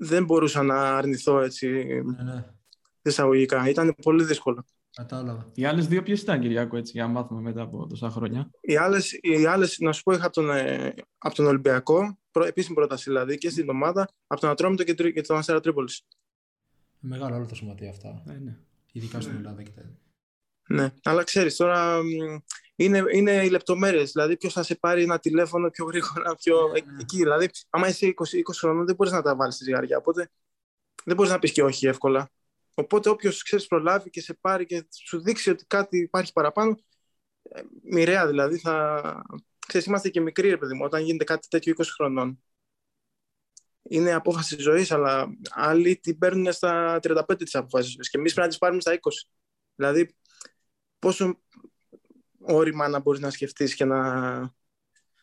δεν 0.00 0.24
μπορούσα 0.24 0.62
να 0.62 0.96
αρνηθώ 0.96 1.40
έτσι 1.40 1.68
ναι, 2.04 2.22
ναι. 2.22 2.44
εισαγωγικά. 3.02 3.68
Ήταν 3.68 3.94
πολύ 4.02 4.24
δύσκολο. 4.24 4.64
Κατάλαβα. 4.90 5.50
Οι 5.54 5.64
άλλες 5.64 5.86
δύο 5.86 6.02
ποιες 6.02 6.20
ήταν, 6.20 6.40
Κυριακό, 6.40 6.76
έτσι, 6.76 6.92
για 6.94 7.06
να 7.06 7.12
μάθουμε 7.12 7.40
μετά 7.40 7.62
από 7.62 7.86
τόσα 7.86 8.10
χρόνια; 8.10 8.50
Οι 8.60 8.76
άλλες, 8.76 9.18
οι 9.22 9.46
άλλες, 9.46 9.78
να 9.78 9.92
σου 9.92 10.02
πω, 10.02 10.12
είχα 10.12 10.24
από 10.24 10.34
τον, 10.34 10.50
ε, 10.50 10.94
από 11.18 11.34
τον 11.34 11.46
Ολυμπιακό, 11.46 12.18
προ, 12.30 12.44
επίσημη 12.44 12.74
πρόταση 12.74 13.10
δηλαδή, 13.10 13.38
και 13.38 13.50
στην 13.50 13.68
ομάδα, 13.68 14.08
από 14.26 14.40
τον 14.40 14.50
Ατρόμητο 14.50 14.84
και, 14.84 14.94
και 14.94 15.20
τον 15.20 15.36
Αστέρα 15.36 15.60
Τρίπολης. 15.60 16.02
Μεγάλο 16.98 17.36
όλο 17.36 17.46
το 17.46 17.54
σωματείο 17.54 17.88
αυτά. 17.88 18.22
Ε, 18.28 18.32
ναι. 18.32 18.56
Ειδικά 18.92 19.20
στην 19.20 19.36
Ελλάδα 19.36 19.62
και 19.62 19.70
τα 19.70 19.82
Ναι, 20.68 20.92
αλλά 21.02 21.22
ξέρεις 21.22 21.56
τώρα 21.56 22.00
είναι, 22.80 23.04
είναι 23.12 23.44
οι 23.44 23.48
λεπτομέρειες. 23.48 24.12
Δηλαδή, 24.12 24.36
ποιος 24.36 24.52
θα 24.52 24.62
σε 24.62 24.74
πάρει 24.74 25.02
ένα 25.02 25.18
τηλέφωνο 25.18 25.70
πιο 25.70 25.84
γρήγορα, 25.84 26.34
πιο 26.34 26.68
ναι, 26.68 26.80
ναι. 26.80 26.96
εκεί. 27.00 27.16
Δηλαδή, 27.16 27.50
άμα 27.70 27.88
είσαι 27.88 28.06
20, 28.06 28.10
20 28.10 28.42
χρονών, 28.58 28.86
δεν 28.86 28.94
μπορείς 28.94 29.12
να 29.12 29.22
τα 29.22 29.36
βάλεις 29.36 29.54
στη 29.54 29.64
ζυγαριά. 29.64 29.96
Οπότε 29.96 30.30
δεν 31.04 31.16
μπορείς 31.16 31.30
να 31.32 31.38
πεις 31.38 31.52
και 31.52 31.62
όχι 31.62 31.86
εύκολα. 31.86 32.30
Οπότε 32.74 33.08
όποιος 33.08 33.42
ξέρεις 33.42 33.66
προλάβει 33.66 34.10
και 34.10 34.20
σε 34.20 34.34
πάρει 34.40 34.66
και 34.66 34.86
σου 35.04 35.22
δείξει 35.22 35.50
ότι 35.50 35.64
κάτι 35.66 35.98
υπάρχει 35.98 36.32
παραπάνω, 36.32 36.78
ε, 37.42 37.60
μοιραία 37.82 38.26
δηλαδή 38.26 38.58
θα. 38.58 39.02
Ξέρεις, 39.66 39.86
είμαστε 39.86 40.08
και 40.08 40.20
μικροί, 40.20 40.48
ρε 40.48 40.56
παιδί 40.56 40.74
μου, 40.74 40.84
όταν 40.84 41.02
γίνεται 41.02 41.24
κάτι 41.24 41.48
τέτοιο 41.48 41.74
20 41.78 41.84
χρονών. 41.94 42.42
Είναι 43.82 44.12
απόφαση 44.12 44.60
ζωής, 44.60 44.90
αλλά 44.90 45.28
άλλοι 45.50 45.96
την 45.96 46.18
παίρνουν 46.18 46.52
στα 46.52 46.98
35 47.02 47.44
τη 47.44 47.58
αποφάση 47.58 47.96
Και 47.96 48.18
εμείς 48.18 48.32
πρέπει 48.32 48.40
να 48.40 48.48
τις 48.48 48.58
πάρουμε 48.58 48.80
στα 48.80 48.92
20. 48.92 48.98
Δηλαδή, 49.74 50.16
πόσο 50.98 51.38
όρημα 52.40 52.88
να 52.88 53.00
μπορείς 53.00 53.20
να 53.20 53.30
σκεφτείς 53.30 53.74
και 53.74 53.84
να. 53.84 54.38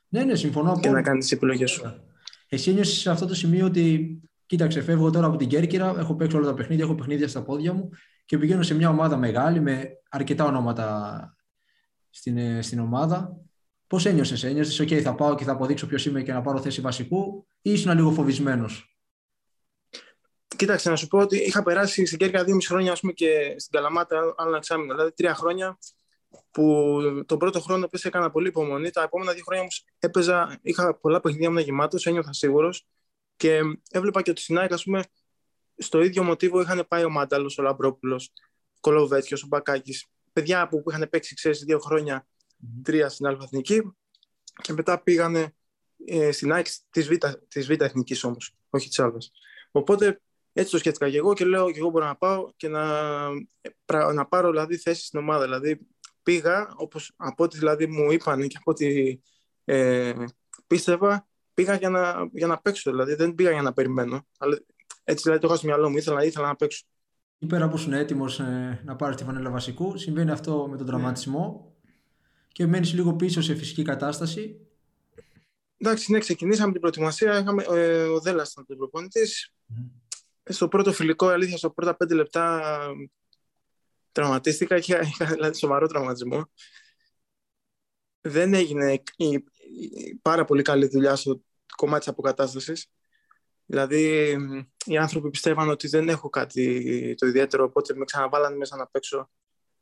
Ναι, 0.07 0.23
ναι, 0.23 0.35
συμφωνώ. 0.35 0.79
Και 0.79 0.89
να 0.89 1.01
κάνεις 1.01 1.23
τις 1.23 1.31
επιλογές 1.31 1.71
σου. 1.71 2.03
Εσύ 2.47 2.69
ένιωσες 2.69 2.97
σε 2.97 3.09
αυτό 3.09 3.25
το 3.25 3.35
σημείο 3.35 3.65
ότι 3.65 4.19
κοίταξε, 4.45 4.81
φεύγω 4.81 5.09
τώρα 5.09 5.27
από 5.27 5.37
την 5.37 5.47
Κέρκυρα, 5.47 5.95
έχω 5.97 6.15
παίξει 6.15 6.37
όλα 6.37 6.45
τα 6.45 6.53
παιχνίδια, 6.53 6.83
έχω 6.83 6.95
παιχνίδια 6.95 7.27
στα 7.27 7.43
πόδια 7.43 7.73
μου 7.73 7.89
και 8.25 8.37
πηγαίνω 8.37 8.63
σε 8.63 8.75
μια 8.75 8.89
ομάδα 8.89 9.17
μεγάλη 9.17 9.59
με 9.59 9.89
αρκετά 10.09 10.45
ονόματα 10.45 11.35
στην, 12.09 12.37
ε, 12.37 12.61
στην 12.61 12.79
ομάδα. 12.79 13.39
Πώς 13.87 14.05
ένιωσες, 14.05 14.43
ένιωσες, 14.43 14.81
OK, 14.81 15.01
θα 15.01 15.15
πάω 15.15 15.35
και 15.35 15.43
θα 15.43 15.51
αποδείξω 15.51 15.87
ποιος 15.87 16.05
είμαι 16.05 16.21
και 16.21 16.33
να 16.33 16.41
πάρω 16.41 16.61
θέση 16.61 16.81
βασικού, 16.81 17.47
ή 17.61 17.71
ήσουν 17.71 17.95
λίγο 17.95 18.11
φοβισμένος; 18.11 18.94
Κοίταξε, 20.55 20.89
να 20.89 20.95
σου 20.95 21.07
πω 21.07 21.19
ότι 21.19 21.37
είχα 21.37 21.63
περάσει 21.63 22.05
στην 22.05 22.17
Κέρκυρα 22.17 22.43
δύο 22.43 22.55
μισή 22.55 22.67
χρόνια 22.67 22.91
ας 22.91 22.99
πούμε, 22.99 23.13
και 23.13 23.55
στην 23.57 23.71
Καλαμάτα 23.71 24.17
άλλο 24.37 24.47
ένα 24.47 24.57
εξάμεινο. 24.57 24.93
Δηλαδή 24.93 25.11
τρία 25.11 25.35
χρόνια 25.35 25.77
που 26.51 26.99
τον 27.25 27.37
πρώτο 27.37 27.59
χρόνο 27.59 27.87
που 27.87 27.99
έκανα 28.03 28.31
πολύ 28.31 28.47
υπομονή. 28.47 28.89
Τα 28.89 29.01
επόμενα 29.03 29.33
δύο 29.33 29.43
χρόνια 29.43 29.61
όμως 29.61 29.85
έπαιζα, 29.99 30.59
είχα 30.61 30.95
πολλά 30.95 31.19
παιχνίδια 31.19 31.51
μου 31.51 31.59
γεμάτος, 31.59 32.05
ένιωθα 32.05 32.33
σίγουρος 32.33 32.87
και 33.35 33.59
έβλεπα 33.91 34.21
και 34.21 34.29
ότι 34.29 34.41
στην 34.41 34.57
ΑΕΚ, 34.57 34.71
πούμε, 34.83 35.03
στο 35.77 36.01
ίδιο 36.01 36.23
μοτίβο 36.23 36.61
είχαν 36.61 36.85
πάει 36.87 37.03
ο 37.03 37.09
Μάνταλος, 37.09 37.57
ο 37.57 37.61
Λαμπρόπουλος, 37.61 38.31
ο 38.75 38.77
Κολοβέτσιο, 38.79 39.37
ο 39.43 39.47
Μπακάκης. 39.47 40.05
Παιδιά 40.33 40.67
που 40.67 40.83
είχαν 40.89 41.07
παίξει, 41.09 41.35
ξέρεις, 41.35 41.59
δύο 41.59 41.79
χρόνια, 41.79 42.27
τρία 42.83 43.09
στην 43.09 43.27
Α 43.27 43.37
Εθνική 43.43 43.95
και 44.61 44.73
μετά 44.73 45.01
πήγανε 45.03 45.55
ε, 46.05 46.31
στην 46.31 46.51
ΑΕΚ 46.51 46.67
της 46.89 47.07
Β, 47.07 47.11
της 47.47 47.67
Β 47.67 47.81
Εθνικής 47.81 48.23
όμως, 48.23 48.55
όχι 48.69 48.87
της 48.87 48.99
Α. 48.99 49.11
Οπότε 49.71 50.21
έτσι 50.57 50.71
το 50.71 50.77
σκέφτηκα 50.77 51.09
και 51.09 51.17
εγώ 51.17 51.33
και 51.33 51.45
λέω 51.45 51.71
και 51.71 51.79
εγώ 51.79 51.89
μπορώ 51.89 52.05
να 52.05 52.15
πάω 52.15 52.49
και 52.55 52.67
να, 52.67 52.83
να 54.13 54.25
πάρω 54.27 54.49
δηλαδή, 54.49 54.77
θέση 54.77 55.05
στην 55.05 55.19
ομάδα. 55.19 55.43
Δηλαδή 55.43 55.79
πήγα, 56.23 56.73
όπως 56.75 57.11
από 57.15 57.43
ό,τι 57.43 57.57
δηλαδή 57.57 57.87
μου 57.87 58.11
είπαν 58.11 58.47
και 58.47 58.57
από 58.59 58.71
ό,τι 58.71 59.19
ε, 59.65 60.13
πίστευα, 60.67 61.27
πήγα 61.53 61.75
για 61.75 61.89
να, 61.89 62.29
για 62.31 62.47
να 62.47 62.57
παίξω. 62.61 62.91
Δηλαδή 62.91 63.15
δεν 63.15 63.35
πήγα 63.35 63.51
για 63.51 63.61
να 63.61 63.73
περιμένω. 63.73 64.27
Αλλά 64.37 64.59
έτσι 65.03 65.23
δηλαδή 65.23 65.41
το 65.41 65.47
είχα 65.47 65.57
στο 65.57 65.67
μυαλό 65.67 65.89
μου, 65.89 65.97
ήθελα, 65.97 66.23
ήθελα 66.23 66.47
να 66.47 66.55
παίξω. 66.55 66.85
Ή 67.37 67.45
πέρα 67.45 67.69
που 67.69 67.75
ήσουν 67.75 67.93
έτοιμος 67.93 68.39
ε, 68.39 68.81
να 68.85 68.95
πάρεις 68.95 69.15
τη 69.15 69.23
φανέλα 69.23 69.49
βασικού, 69.49 69.97
συμβαίνει 69.97 70.31
αυτό 70.31 70.67
με 70.69 70.77
τον 70.77 70.85
τραυματισμό 70.85 71.75
και 72.47 72.65
μένεις 72.65 72.93
λίγο 72.93 73.15
πίσω 73.15 73.41
σε 73.41 73.55
φυσική 73.55 73.83
κατάσταση. 73.83 74.59
Εντάξει, 75.77 76.11
ναι, 76.11 76.19
ξεκινήσαμε 76.19 76.71
την 76.71 76.81
προετοιμασία. 76.81 77.39
Είχαμε, 77.39 77.63
ε, 77.63 78.03
ο 78.03 78.19
Δέλλα 78.19 78.47
ήταν 78.51 78.65
ο 78.69 78.75
προπονητής. 78.75 79.53
Mm. 79.69 80.04
Στο 80.49 80.67
πρώτο 80.67 80.93
φιλικό, 80.93 81.27
αλήθεια, 81.27 81.57
στα 81.57 81.73
πρώτα 81.73 81.95
πέντε 81.95 82.13
λεπτά 82.13 82.77
Τραυματίστηκα 84.11 84.79
και 84.79 84.99
είχα 85.03 85.25
δηλαδή, 85.25 85.57
σοβαρό 85.57 85.87
τραυματισμό. 85.87 86.51
Δεν 88.21 88.53
έγινε 88.53 88.93
η, 89.15 89.27
η, 89.27 90.15
πάρα 90.21 90.45
πολύ 90.45 90.61
καλή 90.61 90.87
δουλειά 90.87 91.15
στο 91.15 91.41
κομμάτι 91.75 91.99
της 91.99 92.07
αποκατάστασης. 92.07 92.87
Δηλαδή, 93.65 94.35
οι 94.85 94.97
άνθρωποι 94.97 95.29
πιστεύαν 95.29 95.69
ότι 95.69 95.87
δεν 95.87 96.09
έχω 96.09 96.29
κάτι 96.29 97.15
το 97.17 97.27
ιδιαίτερο, 97.27 97.63
οπότε 97.63 97.95
με 97.95 98.05
ξαναβάλανε 98.05 98.55
μέσα 98.55 98.75
να 98.75 98.87
παίξω 98.87 99.29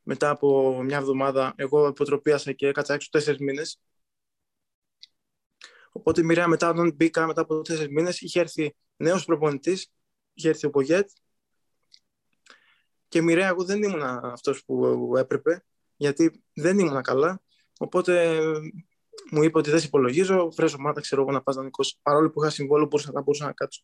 μετά 0.01 0.29
από 0.29 0.81
μια 0.83 0.97
εβδομάδα. 0.97 1.53
Εγώ 1.55 1.87
υποτροπίασα 1.87 2.51
και 2.51 2.67
έκατσα 2.67 2.93
έξω 2.93 3.09
τέσσερις 3.11 3.39
μήνες. 3.39 3.79
Οπότε 5.91 6.23
μοιραία 6.23 6.47
μετά 6.47 6.69
όταν 6.69 6.93
μπήκα 6.95 7.27
μετά 7.27 7.41
από 7.41 7.61
τέσσερις 7.61 7.93
μήνες 7.93 8.21
είχε 8.21 8.39
έρθει 8.39 8.75
νέος 8.95 9.25
προπονητής, 9.25 9.91
είχε 10.33 10.49
έρθει 10.49 10.65
ο 10.65 10.69
Πογέτ 10.69 11.09
και 13.07 13.21
μοιραία 13.21 13.47
εγώ 13.47 13.63
δεν 13.63 13.83
ήμουν 13.83 14.01
αυτός 14.03 14.63
που 14.65 15.11
έπρεπε, 15.17 15.63
γιατί 15.95 16.43
δεν 16.53 16.79
ήμουν 16.79 17.01
καλά. 17.01 17.41
Οπότε 17.79 18.39
μου 19.31 19.43
είπε 19.43 19.57
ότι 19.57 19.69
δεν 19.69 19.79
σε 19.79 19.85
υπολογίζω, 19.85 20.51
βρες 20.55 20.73
ομάδα, 20.73 21.01
ξέρω 21.01 21.21
εγώ 21.21 21.31
να 21.31 21.41
πας 21.41 21.55
δανεικός. 21.55 21.99
Παρόλο 22.01 22.29
που 22.29 22.41
είχα 22.41 22.51
συμβόλο, 22.51 22.85
μπορούσα, 22.85 23.11
να, 23.11 23.21
μπορούσα 23.21 23.45
να 23.45 23.51
κάτσω. 23.51 23.83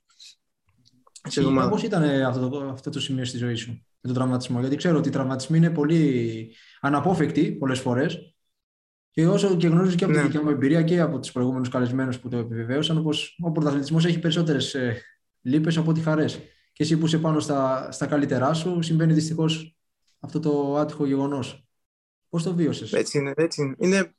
Πώς 1.70 1.84
ήταν 1.84 2.04
αυτό 2.26 2.50
το, 2.50 2.60
αυτό 2.60 2.90
το 2.90 3.00
σημείο 3.00 3.26
στη 3.26 3.38
ζωή 3.38 3.56
σου 3.56 3.72
με 3.72 4.00
τον 4.02 4.14
τραυματισμό, 4.14 4.60
Γιατί 4.60 4.76
ξέρω 4.76 4.98
ότι 4.98 5.08
οι 5.08 5.12
τραυματισμοί 5.12 5.58
είναι 5.58 5.70
πολύ 5.70 6.56
αναπόφευκτοι 6.82 7.52
πολλές 7.52 7.80
φορές. 7.80 8.36
Και 9.12 9.28
όσο 9.28 9.56
και 9.56 9.68
γνωρίζω 9.68 9.96
και 9.96 10.04
από 10.04 10.14
ναι. 10.14 10.20
τη 10.20 10.26
δικιά 10.26 10.44
μου 10.44 10.50
εμπειρία 10.50 10.84
και 10.84 11.00
από 11.00 11.20
του 11.20 11.32
προηγούμενου 11.32 11.70
καλεσμένου 11.70 12.20
που 12.20 12.30
το 12.30 12.38
επιβεβαίωσαν, 12.38 13.04
πω 13.04 13.10
ο 13.42 13.52
πρωταθλητισμός 13.52 14.06
έχει 14.06 14.20
περισσότερες 14.20 14.76
ε, 15.50 15.58
λύπε 15.58 15.80
από 15.80 15.90
ό,τι 15.90 16.02
χαρές 16.02 16.40
και 16.74 16.84
εσύ 16.84 16.98
που 16.98 17.06
είσαι 17.06 17.18
πάνω 17.18 17.40
στα, 17.40 17.92
στα 17.92 18.06
καλύτερά 18.06 18.54
σου, 18.54 18.82
συμβαίνει 18.82 19.14
δυστυχώς 19.14 19.78
αυτό 20.20 20.40
το 20.40 20.76
άτυχο 20.78 21.06
γεγονός. 21.06 21.68
Πώς 22.30 22.44
το 22.44 22.54
βίωσες, 22.54 22.94
Έτσι 22.94 23.18
είναι, 23.18 23.34
έτσι 23.36 23.62
είναι. 23.62 23.76
είναι. 23.80 24.16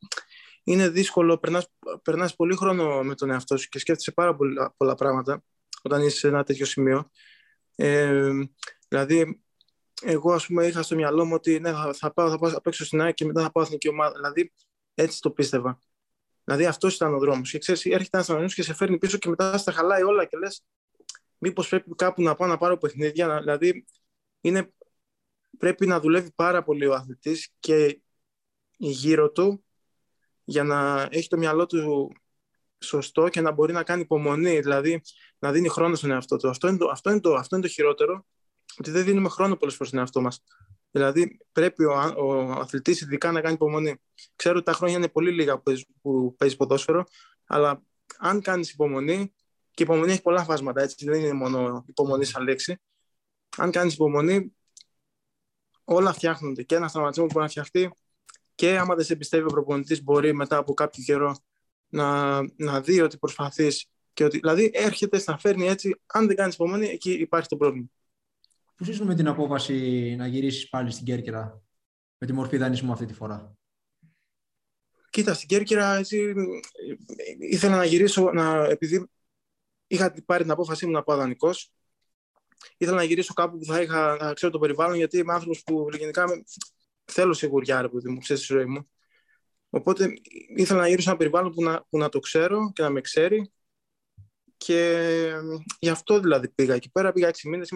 Είναι 0.65 0.89
δύσκολο, 0.89 1.39
περνάς, 1.39 1.69
περνάς 2.03 2.35
πολύ 2.37 2.57
χρόνο 2.57 3.03
με 3.03 3.15
τον 3.15 3.31
εαυτό 3.31 3.57
σου 3.57 3.69
και 3.69 3.79
σκέφτεσαι 3.79 4.13
πάρα 4.13 4.37
πολλά, 4.37 4.75
πολλά 4.77 4.95
πράγματα 4.95 5.43
όταν 5.83 6.03
είσαι 6.03 6.17
σε 6.17 6.29
ένα 6.29 6.45
τέτοιο 6.45 6.67
σημείο. 6.67 7.11
Ε, 7.77 8.31
δηλαδή, 8.89 9.43
εγώ 10.03 10.33
ας 10.33 10.47
πούμε 10.47 10.67
είχα 10.67 10.83
στο 10.83 10.95
μυαλό 10.95 11.25
μου 11.25 11.35
ότι 11.35 11.61
ναι, 11.61 11.71
θα, 11.73 11.93
θα, 11.93 12.13
πάω, 12.13 12.31
θα 12.31 12.39
πάω 12.39 12.51
θα 12.51 12.61
παίξω 12.61 12.85
στην 12.85 13.01
ΑΕΚ 13.01 13.15
και 13.15 13.25
μετά 13.25 13.43
θα 13.43 13.51
πάω 13.51 13.65
εθνική 13.65 13.89
ομάδα. 13.89 14.13
Δηλαδή, 14.15 14.53
έτσι 14.95 15.21
το 15.21 15.31
πίστευα. 15.31 15.79
Δηλαδή, 16.45 16.67
αυτός 16.67 16.95
ήταν 16.95 17.15
ο 17.15 17.19
δρόμος. 17.19 17.51
Και 17.51 17.59
ξέρεις, 17.59 17.85
έρχεται 17.85 18.25
ένας 18.29 18.55
και 18.55 18.63
σε 18.63 18.75
φέρνει 18.75 18.99
πίσω 18.99 19.19
και 19.19 19.29
μετά 19.29 19.59
στα 19.59 19.73
χαλάει 19.73 20.03
όλα 20.03 20.25
και 20.25 20.37
λες, 20.37 20.65
μήπως 21.41 21.69
πρέπει 21.69 21.95
κάπου 21.95 22.23
να 22.23 22.35
πάω 22.35 22.49
να 22.49 22.57
πάρω 22.57 22.79
παιχνίδια, 22.79 23.39
δηλαδή 23.39 23.85
είναι, 24.41 24.73
πρέπει 25.59 25.87
να 25.87 26.01
δουλεύει 26.01 26.33
πάρα 26.35 26.63
πολύ 26.63 26.87
ο 26.87 26.95
αθλητής 26.95 27.53
και 27.59 28.01
γύρω 28.77 29.31
του 29.31 29.65
για 30.45 30.65
να 30.65 31.09
έχει 31.11 31.29
το 31.29 31.37
μυαλό 31.37 31.67
του 31.67 32.11
σωστό 32.79 33.29
και 33.29 33.41
να 33.41 33.51
μπορεί 33.53 33.73
να 33.73 33.83
κάνει 33.83 34.01
υπομονή, 34.01 34.61
δηλαδή 34.61 35.01
να 35.39 35.53
δίνει 35.53 35.69
χρόνο 35.69 35.95
στον 35.95 36.11
εαυτό 36.11 36.37
του. 36.37 36.49
Αυτό 36.49 36.69
είναι 36.69 36.77
το, 36.79 36.89
αυτό 36.89 37.11
είναι 37.11 37.21
το, 37.21 37.35
αυτό 37.35 37.57
είναι 37.57 37.65
το 37.65 37.73
χειρότερο, 37.73 38.27
ότι 38.79 38.91
δεν 38.91 39.05
δίνουμε 39.05 39.29
χρόνο 39.29 39.57
πολλές 39.57 39.75
φορές 39.75 39.89
στον 39.89 40.01
εαυτό 40.01 40.21
μας. 40.21 40.43
Δηλαδή 40.91 41.39
πρέπει 41.53 41.85
ο, 41.85 41.93
ο 42.17 42.51
αθλητής 42.51 43.01
ειδικά 43.01 43.33
να 43.33 43.41
κάνει 43.41 43.55
υπομονή. 43.55 44.01
Ξέρω 44.37 44.57
ότι 44.57 44.65
τα 44.65 44.73
χρόνια 44.73 44.97
είναι 44.97 45.09
πολύ 45.09 45.31
λίγα 45.31 45.57
που 45.57 45.63
παίζει, 45.63 45.87
που 46.03 46.35
παίζει 46.39 46.57
ποδόσφαιρο, 46.57 47.05
αλλά 47.47 47.83
αν 48.19 48.41
κάνεις 48.41 48.71
υπομονή 48.71 49.35
και 49.75 49.83
η 49.83 49.87
υπομονή 49.89 50.13
έχει 50.13 50.23
πολλά 50.23 50.45
φάσματα, 50.45 50.83
έτσι. 50.83 51.05
Δεν 51.05 51.21
είναι 51.21 51.33
μόνο 51.33 51.85
υπομονή 51.89 52.25
σαν 52.25 52.43
λέξη. 52.43 52.81
Αν 53.57 53.71
κάνεις 53.71 53.95
υπομονή, 53.95 54.57
όλα 55.85 56.13
φτιάχνονται. 56.13 56.63
Και 56.63 56.75
ένα 56.75 56.89
τραυματισμό 56.89 57.27
μπορεί 57.27 57.39
να 57.39 57.49
φτιαχτεί 57.49 57.91
και 58.55 58.79
άμα 58.79 58.95
δεν 58.95 59.05
σε 59.05 59.17
πιστεύει 59.17 59.45
ο 59.45 59.49
προπονητής, 59.49 60.03
μπορεί 60.03 60.35
μετά 60.35 60.57
από 60.57 60.75
κάποιο 60.75 61.03
καιρό 61.03 61.37
να, 61.89 62.41
να 62.57 62.81
δει 62.81 63.01
ότι 63.01 63.19
προσπαθείς. 63.19 63.87
Και 64.13 64.25
ότι, 64.25 64.39
δηλαδή 64.39 64.71
έρχεται, 64.75 65.19
στα 65.19 65.39
φέρνει 65.39 65.67
έτσι. 65.67 66.01
Αν 66.07 66.27
δεν 66.27 66.37
κάνεις 66.37 66.55
υπομονή, 66.55 66.87
εκεί 66.87 67.13
υπάρχει 67.13 67.49
το 67.49 67.57
πρόβλημα. 67.57 67.87
Πώς 68.77 68.89
ήσουν 68.89 69.07
με 69.07 69.15
την 69.15 69.29
απόφαση 69.29 69.75
να 70.19 70.27
γυρίσεις 70.27 70.69
πάλι 70.69 70.91
στην 70.91 71.05
Κέρκυρα 71.05 71.63
με 72.19 72.27
τη 72.27 72.33
μορφή 72.33 72.57
δανεισμού 72.57 72.93
αυτή 72.93 73.07
τη 73.07 73.15
φορά; 73.15 73.57
Κοίτα, 75.11 75.35
στην 75.35 75.49
Κέρκυρα 75.49 75.95
έτσι, 75.95 76.33
ήθελα 77.39 77.77
να 77.77 77.85
γυρίσω, 77.85 78.33
να, 78.33 78.65
επειδή 78.65 79.11
είχα 79.91 80.15
πάρει 80.27 80.43
την 80.43 80.53
απόφασή 80.53 80.87
μου 80.87 80.93
να 80.93 81.03
πάω 81.03 81.17
δανεικός. 81.17 81.73
Ήθελα 82.77 82.97
να 82.97 83.03
γυρίσω 83.03 83.33
κάπου 83.33 83.59
που 83.59 83.65
θα 83.65 83.81
είχα 83.81 84.17
να 84.17 84.33
ξέρω 84.33 84.53
το 84.53 84.59
περιβάλλον, 84.59 84.97
γιατί 84.97 85.19
είμαι 85.19 85.33
άνθρωπος 85.33 85.63
που 85.63 85.89
γενικά 85.99 86.25
θέλω 87.05 87.33
σιγουριά, 87.33 87.83
ρε 87.83 87.89
παιδί 87.89 88.11
μου, 88.11 88.19
ξέρεις 88.19 88.47
τη 88.47 88.53
ζωή 88.53 88.65
μου. 88.65 88.91
Οπότε 89.71 90.13
ήθελα 90.57 90.81
να 90.81 90.89
γυρίσω 90.89 91.09
ένα 91.09 91.19
περιβάλλον 91.19 91.55
που 91.55 91.63
να, 91.63 91.85
που 91.91 91.99
να 91.99 92.09
το 92.09 92.19
ξέρω 92.19 92.73
και 92.75 92.83
να 92.83 92.91
με 92.91 93.01
ξέρει. 93.01 93.53
Και 94.57 95.33
γι' 95.79 95.89
αυτό 95.89 96.21
δηλαδή 96.21 96.49
πήγα 96.49 96.75
εκεί 96.75 96.91
πέρα. 96.91 97.13
Πήγα 97.13 97.29
6 97.29 97.33
μήνες, 97.45 97.73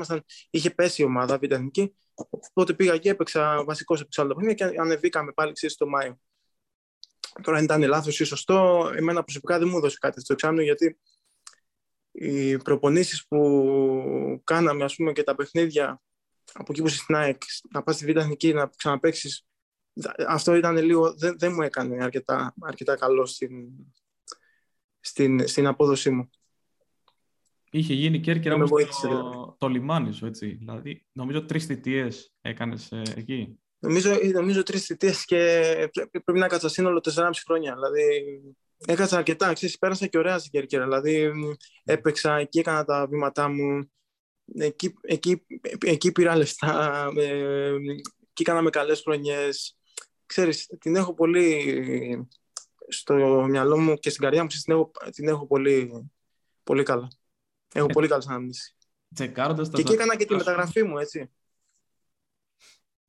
είχε 0.50 0.70
πέσει 0.70 1.02
η 1.02 1.04
ομάδα 1.04 1.38
β' 1.38 1.80
Οπότε 2.14 2.74
πήγα 2.74 2.98
και 2.98 3.08
έπαιξα 3.08 3.64
βασικός 3.64 4.04
σε 4.08 4.20
άλλα 4.20 4.34
παιχνίδια 4.34 4.68
και 4.68 4.80
ανεβήκαμε 4.80 5.32
πάλι 5.32 5.52
ξέρεις, 5.52 5.76
το 5.76 5.86
Μάιο. 5.86 6.18
Τώρα, 7.42 7.58
αν 7.58 7.64
ήταν 7.64 7.82
λάθος 7.82 8.20
ή 8.20 8.24
σωστό, 8.24 8.90
εμένα 8.96 9.22
προσωπικά 9.22 9.58
δεν 9.58 9.68
μου 9.68 9.76
έδωσε 9.76 9.96
κάτι 10.00 10.20
στο 10.20 10.32
εξάμεινο 10.32 10.62
γιατί 10.62 10.98
οι 12.16 12.56
προπονήσεις 12.56 13.26
που 13.26 14.40
κάναμε 14.44 14.84
ας 14.84 14.94
πούμε, 14.96 15.12
και 15.12 15.22
τα 15.22 15.34
παιχνίδια 15.34 16.02
από 16.52 16.66
εκεί 16.72 16.80
που 16.80 16.86
είσαι 16.86 16.96
στην 16.96 17.14
ΑΕΚ, 17.14 17.42
να 17.72 17.82
πας 17.82 17.94
στη 17.96 18.12
Β' 18.12 18.16
Εθνική, 18.16 18.52
να 18.52 18.70
ξαναπέξεις, 18.76 19.46
αυτό 20.28 20.54
ήταν 20.54 20.76
λίγο, 20.76 21.14
δεν, 21.14 21.38
δεν 21.38 21.52
μου 21.52 21.62
έκανε 21.62 22.04
αρκετά, 22.04 22.54
αρκετά 22.60 22.96
καλό 22.96 23.26
στην, 23.26 23.68
στην, 25.00 25.48
στην 25.48 25.66
απόδοσή 25.66 26.10
μου. 26.10 26.30
Είχε 27.70 27.94
γίνει 27.94 28.20
Κέρκυρα 28.20 28.54
όμως 28.54 28.70
το, 28.70 29.08
δηλαδή. 29.08 29.54
το 29.58 29.68
λιμάνι 29.68 30.12
σου, 30.12 30.26
έτσι. 30.26 30.46
Δηλαδή, 30.46 31.06
νομίζω 31.12 31.44
τρεις 31.44 31.66
θητείες 31.66 32.32
έκανες 32.40 32.92
ε, 32.92 33.02
εκεί. 33.16 33.58
Νομίζω, 33.78 34.14
νομίζω 34.32 34.62
τρεις 34.62 34.84
θητείες 34.84 35.24
και 35.24 35.38
πρέπει 36.10 36.38
να 36.38 36.46
κάτσα 36.46 36.68
σύνολο 36.68 37.00
4,5 37.14 37.30
χρόνια. 37.44 37.74
Δηλαδή, 37.74 38.40
έκατσα 38.86 39.16
αρκετά. 39.16 39.52
Ξέρεις, 39.52 39.78
πέρασα 39.78 40.06
και 40.06 40.18
ωραία 40.18 40.38
στην 40.38 40.50
Κέρκυρα. 40.50 40.84
Δηλαδή, 40.84 41.30
έπαιξα, 41.84 42.36
εκεί 42.36 42.58
έκανα 42.58 42.84
τα 42.84 43.06
βήματά 43.06 43.48
μου. 43.48 43.92
Εκεί, 44.58 44.94
εκεί, 45.02 45.46
εκεί 45.84 46.12
πήρα 46.12 46.36
λεφτά. 46.36 47.06
Ε, 47.16 47.74
εκεί 48.30 48.44
κάναμε 48.44 48.70
καλές 48.70 49.00
χρονιές. 49.00 49.78
Ξέρεις, 50.26 50.66
την 50.80 50.96
έχω 50.96 51.14
πολύ 51.14 52.28
στο 52.88 53.14
μυαλό 53.48 53.78
μου 53.78 53.94
και 53.94 54.10
στην 54.10 54.22
καρδιά 54.22 54.42
μου 54.42 54.48
την 54.48 54.74
έχω, 54.74 54.90
την 55.10 55.28
έχω 55.28 55.46
πολύ, 55.46 56.10
πολύ 56.62 56.82
καλά. 56.82 57.08
Έχω 57.74 57.86
πολύ 57.86 58.08
καλή 58.08 58.24
ανάμνηση. 58.28 58.76
Τσεκάροντας 59.14 59.68
και 59.68 59.80
εκεί 59.80 59.92
έκανα 59.92 60.16
και 60.16 60.24
τη 60.24 60.34
μεταγραφή 60.34 60.82
μου, 60.82 60.98
έτσι. 60.98 61.30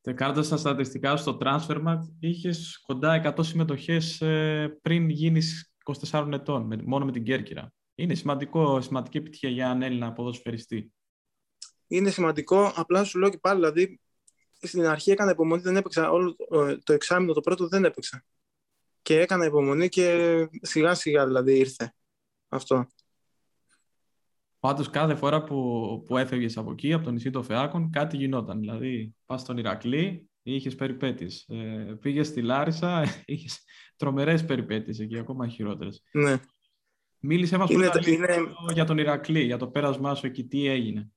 Τσεκάροντα 0.06 0.48
τα 0.48 0.58
στατιστικά 0.58 1.18
στο 1.18 1.38
Transfermarkt, 1.42 2.08
είχες 2.20 2.82
κοντά 2.86 3.34
100 3.38 3.46
συμμετοχές 3.46 4.22
ε, 4.22 4.78
πριν 4.82 5.10
γίνεις 5.10 5.74
24 6.10 6.30
ετών, 6.34 6.82
μόνο 6.86 7.06
με 7.06 7.12
την 7.12 7.24
Κέρκυρα. 7.24 7.74
Είναι 7.96 8.16
σημαντικό, 8.16 8.82
σημαντική 8.82 9.18
επιτυχία 9.18 9.50
για 9.50 9.66
έναν 9.66 9.82
Έλληνα 9.82 10.14
ποδοσφαιριστή. 10.14 10.94
Είναι 11.88 12.10
σημαντικό, 12.10 12.72
απλά 12.76 13.04
σου 13.04 13.20
λέω 13.20 13.30
και 13.30 13.38
πάλι, 13.38 13.60
δηλαδή 13.60 14.00
στην 14.62 14.86
αρχή 14.86 15.12
έκανα 15.12 15.32
υπομονή, 15.32 15.62
δεν 15.62 15.76
έπαιξα 15.76 16.12
όλο 16.12 16.36
το 16.84 16.94
εξάμεινο, 16.94 17.34
το 17.34 17.42
πρώτο 17.42 17.68
δεν 17.68 17.86
έπαιξα. 17.86 18.26
Και 19.02 19.20
έκανα 19.20 19.46
υπομονή 19.46 19.90
και 19.90 20.48
σιγά 20.62 20.94
σιγά 20.94 21.26
δηλαδή 21.26 21.58
ήρθε 21.58 21.94
αυτό. 22.48 22.88
Πάντως 24.66 24.90
κάθε 24.90 25.16
φορά 25.16 25.44
που, 25.44 26.04
που 26.06 26.18
έφευγες 26.18 26.58
από 26.58 26.72
εκεί, 26.72 26.94
από 26.94 27.04
το 27.04 27.12
νησί 27.12 27.30
των 27.30 27.44
Φεάκων, 27.44 27.90
κάτι 27.90 28.18
γινόταν. 28.18 28.60
Δηλαδή, 28.60 29.16
πας 29.26 29.42
στον 29.42 29.58
Ηρακλή, 29.58 30.30
είχες 30.44 30.76
περιπέτειες. 30.76 31.46
Ε, 31.50 31.98
Πήγες 32.02 32.28
στη 32.28 32.42
Λάρισα, 32.42 33.04
είχες 33.26 33.64
τρομερές 33.96 34.46
περιπέτειες 34.46 35.00
εκεί, 35.00 35.20
ακόμα 35.20 35.48
χειρότερες. 35.48 36.04
Ναι. 36.12 36.40
Μίλησε 37.20 37.58
μα 37.58 37.66
είναι, 37.70 37.90
είναι... 38.06 38.28
για 38.74 38.86
τον 38.86 38.98
Ηρακλή, 38.98 39.44
για 39.44 39.58
το 39.58 39.68
πέρασμά 39.68 40.16
σου 40.16 40.26
εκεί, 40.26 40.46
τι 40.46 40.68
έγινε; 40.68 41.10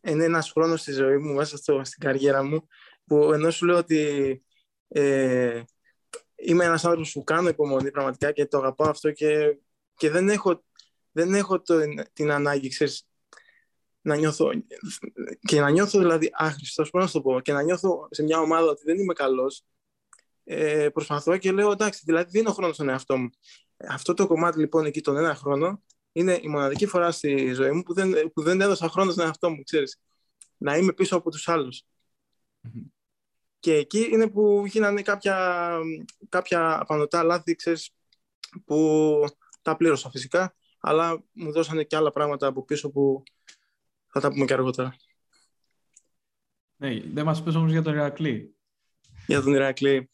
Είναι 0.00 0.24
ένας 0.24 0.50
χρόνος 0.50 0.80
στη 0.80 0.92
ζωή 0.92 1.16
μου, 1.16 1.34
μέσα 1.34 1.56
στο, 1.56 1.80
στην 1.84 2.00
καριέρα 2.00 2.44
μου, 2.44 2.66
που 3.04 3.32
ενώ 3.32 3.50
σου 3.50 3.66
λέω 3.66 3.76
ότι 3.76 4.42
ε, 4.88 5.62
είμαι 6.36 6.64
ένας 6.64 6.84
άνθρωπος 6.84 7.12
που 7.12 7.24
κάνω 7.24 7.48
υπομονή 7.48 7.90
πραγματικά 7.90 8.32
και 8.32 8.46
το 8.46 8.58
αγαπάω 8.58 8.90
αυτό 8.90 9.10
και, 9.10 9.58
και 9.94 10.10
δεν 10.10 10.28
έχω 10.28 10.62
δεν 11.12 11.34
έχω 11.34 11.60
το, 11.60 11.74
την 12.12 12.30
ανάγκη, 12.30 12.68
ξέρεις, 12.68 13.08
να 14.00 14.16
νιώθω 14.16 14.50
και 15.40 15.60
να 15.60 15.70
νιώθω 15.70 15.98
δηλαδή 15.98 16.30
άχρηστος, 16.32 16.90
πώς 16.90 17.04
να 17.04 17.10
το 17.10 17.20
πω, 17.20 17.40
και 17.40 17.52
να 17.52 17.62
νιώθω 17.62 18.08
σε 18.10 18.22
μια 18.22 18.40
ομάδα 18.40 18.70
ότι 18.70 18.82
δεν 18.84 18.98
είμαι 18.98 19.12
καλός, 19.12 19.64
ε, 20.44 20.88
προσπαθώ 20.88 21.36
και 21.36 21.52
λέω 21.52 21.70
εντάξει, 21.70 22.02
δηλαδή 22.04 22.30
δίνω 22.30 22.52
χρόνο 22.52 22.72
στον 22.72 22.88
εαυτό 22.88 23.16
μου. 23.16 23.30
Αυτό 23.88 24.14
το 24.14 24.26
κομμάτι 24.26 24.58
λοιπόν 24.58 24.84
εκεί 24.84 25.00
τον 25.00 25.16
ένα 25.16 25.34
χρόνο 25.34 25.82
είναι 26.12 26.38
η 26.42 26.48
μοναδική 26.48 26.86
φορά 26.86 27.10
στη 27.10 27.52
ζωή 27.52 27.70
μου 27.70 27.82
που 27.82 27.94
δεν, 27.94 28.30
που 28.34 28.42
δεν 28.42 28.60
έδωσα 28.60 28.88
χρόνο 28.88 29.10
στον 29.10 29.24
εαυτό 29.24 29.50
μου, 29.50 29.62
ξέρεις. 29.62 30.00
Να 30.56 30.76
είμαι 30.76 30.92
πίσω 30.92 31.16
από 31.16 31.30
τους 31.30 31.48
αλλους 31.48 31.82
Και 33.58 33.74
εκεί 33.74 34.08
είναι 34.10 34.28
που 34.28 34.64
γίνανε 34.66 35.02
κάποια, 35.02 35.68
κάποια 36.28 36.80
απανοτά 36.80 37.22
λάθη, 37.22 37.54
ξέρεις, 37.54 37.90
που 38.64 39.24
τα 39.62 39.76
πλήρωσα 39.76 40.10
φυσικά 40.10 40.56
αλλά 40.80 41.24
μου 41.32 41.52
δώσανε 41.52 41.84
και 41.84 41.96
άλλα 41.96 42.10
πράγματα 42.10 42.46
από 42.46 42.64
πίσω 42.64 42.90
που 42.90 43.22
θα 44.06 44.20
τα 44.20 44.28
πούμε 44.28 44.44
και 44.44 44.52
αργότερα. 44.52 44.96
Ναι, 46.76 47.00
δεν 47.00 47.24
μας 47.24 47.42
πες 47.42 47.54
όμως 47.54 47.70
για 47.70 47.82
τον 47.82 47.94
Ηρακλή. 47.94 48.56
Για 49.26 49.42
τον 49.42 49.54
Ηρακλή. 49.54 50.10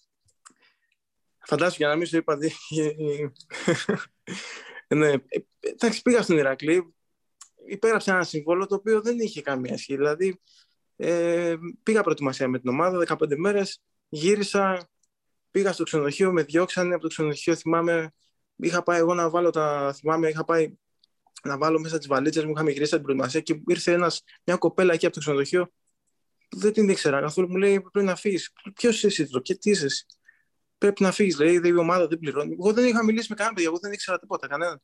Φαντάσου 1.46 1.76
για 1.76 1.88
να 1.88 1.96
μην 1.96 2.06
σου 2.06 2.16
είπα... 2.16 2.38
ναι, 4.94 5.12
εντάξει, 5.60 6.02
πήγα 6.02 6.22
στον 6.22 6.36
Ηρακλή, 6.36 6.94
υπέγραψα 7.66 8.14
ένα 8.14 8.22
συμβόλο 8.24 8.66
το 8.66 8.74
οποίο 8.74 9.02
δεν 9.02 9.18
είχε 9.18 9.42
καμία 9.42 9.78
σχέση. 9.78 9.96
Δηλαδή, 9.96 10.40
ε, 10.96 11.54
πήγα 11.82 12.02
προετοιμασία 12.02 12.48
με 12.48 12.58
την 12.58 12.68
ομάδα, 12.68 13.06
15 13.08 13.36
μέρες, 13.36 13.82
γύρισα, 14.08 14.90
πήγα 15.50 15.72
στο 15.72 15.84
ξενοδοχείο, 15.84 16.32
με 16.32 16.42
διώξανε 16.42 16.94
από 16.94 17.02
το 17.02 17.08
ξενοδοχείο, 17.08 17.56
θυμάμαι, 17.56 18.14
είχα 18.66 18.82
πάει 18.82 18.98
εγώ 18.98 19.14
να 19.14 19.30
βάλω 19.30 19.50
τα. 19.50 19.94
Θυμάμαι, 19.96 20.28
είχα 20.28 20.44
πάει 20.44 20.74
να 21.42 21.58
βάλω 21.58 21.80
μέσα 21.80 21.98
τις 21.98 22.06
βαλίτσες 22.06 22.44
μου, 22.44 22.50
είχαμε 22.50 22.70
γυρίσει 22.70 22.90
την 22.90 23.02
προετοιμασία 23.02 23.40
και 23.40 23.60
ήρθε 23.66 23.92
ένας, 23.92 24.22
μια 24.44 24.56
κοπέλα 24.56 24.92
εκεί 24.92 25.06
από 25.06 25.14
το 25.14 25.20
ξενοδοχείο 25.20 25.72
που 26.48 26.58
δεν 26.58 26.72
την 26.72 26.88
ήξερα 26.88 27.20
καθόλου. 27.20 27.48
Μου 27.50 27.56
λέει: 27.56 27.80
Πρέπει 27.80 28.06
να 28.06 28.16
φύγεις. 28.16 28.52
Ποιος 28.74 29.02
είσαι 29.02 29.22
εσύ, 29.22 29.40
και 29.42 29.54
τι 29.54 29.70
είσαι 29.70 29.84
εσύ; 29.84 30.06
Πρέπει 30.78 31.02
να 31.02 31.12
φύγεις, 31.12 31.38
λέει: 31.38 31.60
Η 31.64 31.72
ομάδα 31.72 32.06
δεν 32.06 32.18
πληρώνει. 32.18 32.52
Εγώ 32.52 32.72
δεν 32.72 32.86
είχα 32.86 33.04
μιλήσει 33.04 33.26
με 33.30 33.34
κανένα 33.34 33.54
παιδί, 33.54 33.66
εγώ 33.66 33.78
δεν 33.78 33.92
ήξερα 33.92 34.18
τίποτα, 34.18 34.46
κανέναν. 34.46 34.82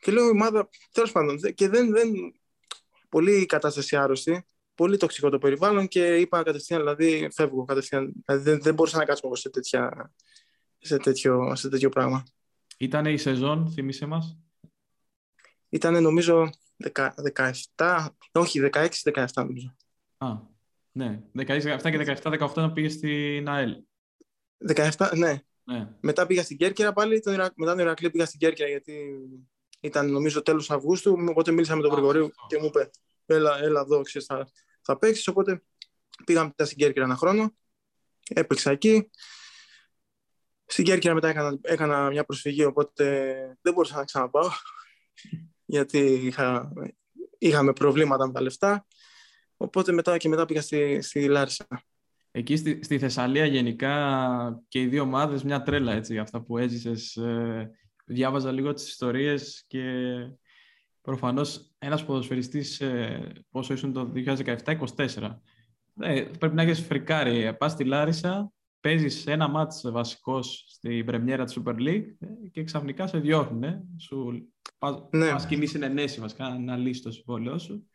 Και 0.00 0.12
λέω: 0.12 0.26
Η 0.26 0.30
ομάδα, 0.30 0.68
τέλος 0.92 1.12
πάντων, 1.12 1.38
και 1.54 1.68
δεν, 1.68 1.90
δεν. 1.90 2.10
Πολύ 3.08 3.46
κατάσταση 3.46 3.96
άρρωστη, 3.96 4.46
πολύ 4.74 4.96
τοξικό 4.96 5.30
το 5.30 5.38
περιβάλλον 5.38 5.88
και 5.88 6.16
είπα 6.16 6.42
κατευθείαν, 6.42 6.80
δηλαδή 6.80 7.28
φεύγω 7.32 7.64
κατευθείαν. 7.64 8.12
Δηλαδή 8.26 8.50
δεν, 8.50 8.60
δεν 8.62 8.74
μπορούσα 8.74 8.96
να 8.96 9.04
κάτσω 9.04 9.34
σε, 9.34 9.50
τέτοια, 9.50 10.12
σε, 10.78 10.96
τέτοιο, 10.96 11.54
σε 11.56 11.68
τέτοιο 11.68 11.88
πράγμα. 11.88 12.24
Ήτανε 12.76 13.12
η 13.12 13.16
σεζόν, 13.16 13.70
θυμίσέ 13.70 14.06
μας; 14.06 14.38
Ήτανε 15.68 16.00
νομίζω 16.00 16.50
17, 17.74 18.08
όχι 18.32 18.60
16-17 18.72 19.26
νομίζω. 19.34 19.76
Α, 20.18 20.36
ναι. 20.92 21.22
16-17 21.36 21.78
και 21.82 22.18
17-18 22.22 22.54
να 22.54 22.72
πήγε 22.72 22.88
στην 22.88 23.48
ΑΕΛ. 23.48 23.76
17, 24.74 25.12
ναι. 25.16 25.42
ναι. 25.64 25.94
Μετά 26.00 26.26
πήγα 26.26 26.42
στην 26.42 26.56
Κέρκυρα 26.56 26.92
πάλι, 26.92 27.20
τον 27.20 27.32
Ιρα... 27.32 27.52
μετά 27.56 27.70
τον 27.70 27.80
Ηρακλή 27.80 28.10
πήγα 28.10 28.26
στην 28.26 28.38
Κέρκυρα 28.38 28.68
γιατί 28.68 28.94
ήταν 29.80 30.10
νομίζω 30.10 30.42
τέλος 30.42 30.70
Αυγούστου, 30.70 31.16
οπότε 31.28 31.52
μίλησα 31.52 31.76
με 31.76 31.82
τον 31.82 31.90
Γρηγορίου 31.90 32.30
και 32.48 32.58
μου 32.58 32.64
είπε 32.64 32.90
έλα, 33.26 33.58
έλα 33.58 33.80
εδώ, 33.80 34.02
ξέρεις, 34.02 34.26
θα, 34.26 34.48
θα 34.82 34.98
παίξεις, 34.98 35.28
οπότε 35.28 35.62
πήγαμε 36.24 36.46
μετά 36.46 36.64
στην 36.64 36.76
Κέρκυρα 36.76 37.04
ένα 37.04 37.16
χρόνο, 37.16 37.54
έπαιξα 38.28 38.70
εκεί, 38.70 39.10
στην 40.66 40.84
Κέρκυρα 40.84 41.14
μετά 41.14 41.28
έκανα, 41.28 41.58
έκανα 41.62 42.10
μια 42.10 42.24
προσφυγή, 42.24 42.64
οπότε 42.64 43.04
δεν 43.60 43.72
μπορούσα 43.72 43.96
να 43.96 44.04
ξαναπάω, 44.04 44.48
γιατί 45.74 45.98
είχα, 45.98 46.72
είχαμε 47.38 47.72
προβλήματα 47.72 48.26
με 48.26 48.32
τα 48.32 48.40
λεφτά. 48.40 48.86
Οπότε 49.56 49.92
μετά 49.92 50.16
και 50.16 50.28
μετά 50.28 50.44
πήγα 50.44 50.60
στη, 50.60 51.02
στη 51.02 51.28
Λάρισα. 51.28 51.66
Εκεί 52.30 52.56
στη, 52.56 52.80
στη 52.82 52.98
Θεσσαλία 52.98 53.46
γενικά 53.46 54.62
και 54.68 54.80
οι 54.80 54.86
δύο 54.86 55.02
ομάδες 55.02 55.42
μια 55.42 55.62
τρέλα 55.62 55.92
έτσι, 55.92 56.18
αυτά 56.18 56.42
που 56.42 56.58
έζησες. 56.58 57.16
Ε, 57.16 57.70
διάβαζα 58.04 58.52
λίγο 58.52 58.72
τις 58.72 58.88
ιστορίες 58.88 59.64
και 59.66 59.82
προφανώς 61.00 61.74
ένας 61.78 62.04
ποδοσφαιριστής 62.04 62.80
ε, 62.80 63.32
πόσο 63.50 63.72
ήσουν 63.72 63.92
το 63.92 64.12
2017-24 64.14 65.40
Ε, 66.00 66.20
πρέπει 66.38 66.54
να 66.54 66.62
έχεις 66.62 66.80
φρικάρει. 66.80 67.56
Πας 67.58 67.72
στη 67.72 67.84
Λάρισα, 67.84 68.52
παίζεις 68.86 69.26
ένα 69.26 69.48
μάτς 69.48 69.90
βασικός 69.90 70.64
στην 70.68 71.04
πρεμιέρα 71.04 71.44
της 71.44 71.58
Super 71.58 71.74
League 71.74 72.06
ε, 72.18 72.48
και 72.52 72.64
ξαφνικά 72.64 73.06
σε 73.06 73.18
διώχνουν. 73.18 73.62
Ε. 73.62 73.82
Σου 74.00 74.48
ναι. 75.10 75.30
πας 75.30 75.46
κοινή 75.46 75.66
συνενέση 75.66 76.20
βασικά, 76.20 76.48
να 76.48 76.76
λύσεις 76.76 77.02
το 77.02 77.10
συμβόλαιό 77.10 77.58
σου. 77.58 77.86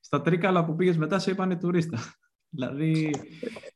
Στα 0.00 0.20
τρίκαλα 0.20 0.64
που 0.64 0.76
πήγες 0.76 0.96
μετά 0.96 1.18
σε 1.18 1.30
είπανε 1.30 1.56
τουρίστα. 1.56 1.98
δηλαδή 2.54 3.10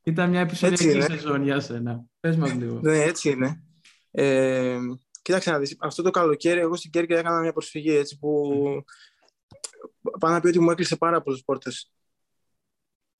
ήταν 0.02 0.30
μια 0.30 0.40
επεισοδιακή 0.40 1.00
σεζόν 1.00 1.42
για 1.42 1.60
σένα. 1.60 2.04
Πες 2.20 2.36
μας 2.36 2.54
λίγο. 2.54 2.80
Ναι, 2.82 2.98
έτσι 2.98 3.30
είναι. 3.30 3.64
Ε, 4.10 4.78
κοίταξε 5.22 5.50
να 5.50 5.58
δεις, 5.58 5.76
αυτό 5.80 6.02
το 6.02 6.10
καλοκαίρι 6.10 6.60
εγώ 6.60 6.76
στην 6.76 6.90
Κέρκυρα 6.90 7.18
έκανα 7.18 7.40
μια 7.40 7.52
προσφυγή 7.52 7.96
έτσι 7.96 8.18
που 8.18 8.52
πάνω 10.18 10.34
να 10.34 10.40
πει 10.40 10.48
ότι 10.48 10.60
μου 10.60 10.70
έκλεισε 10.70 10.96
πάρα 10.96 11.22
πολλές 11.22 11.42
πόρτες. 11.44 11.93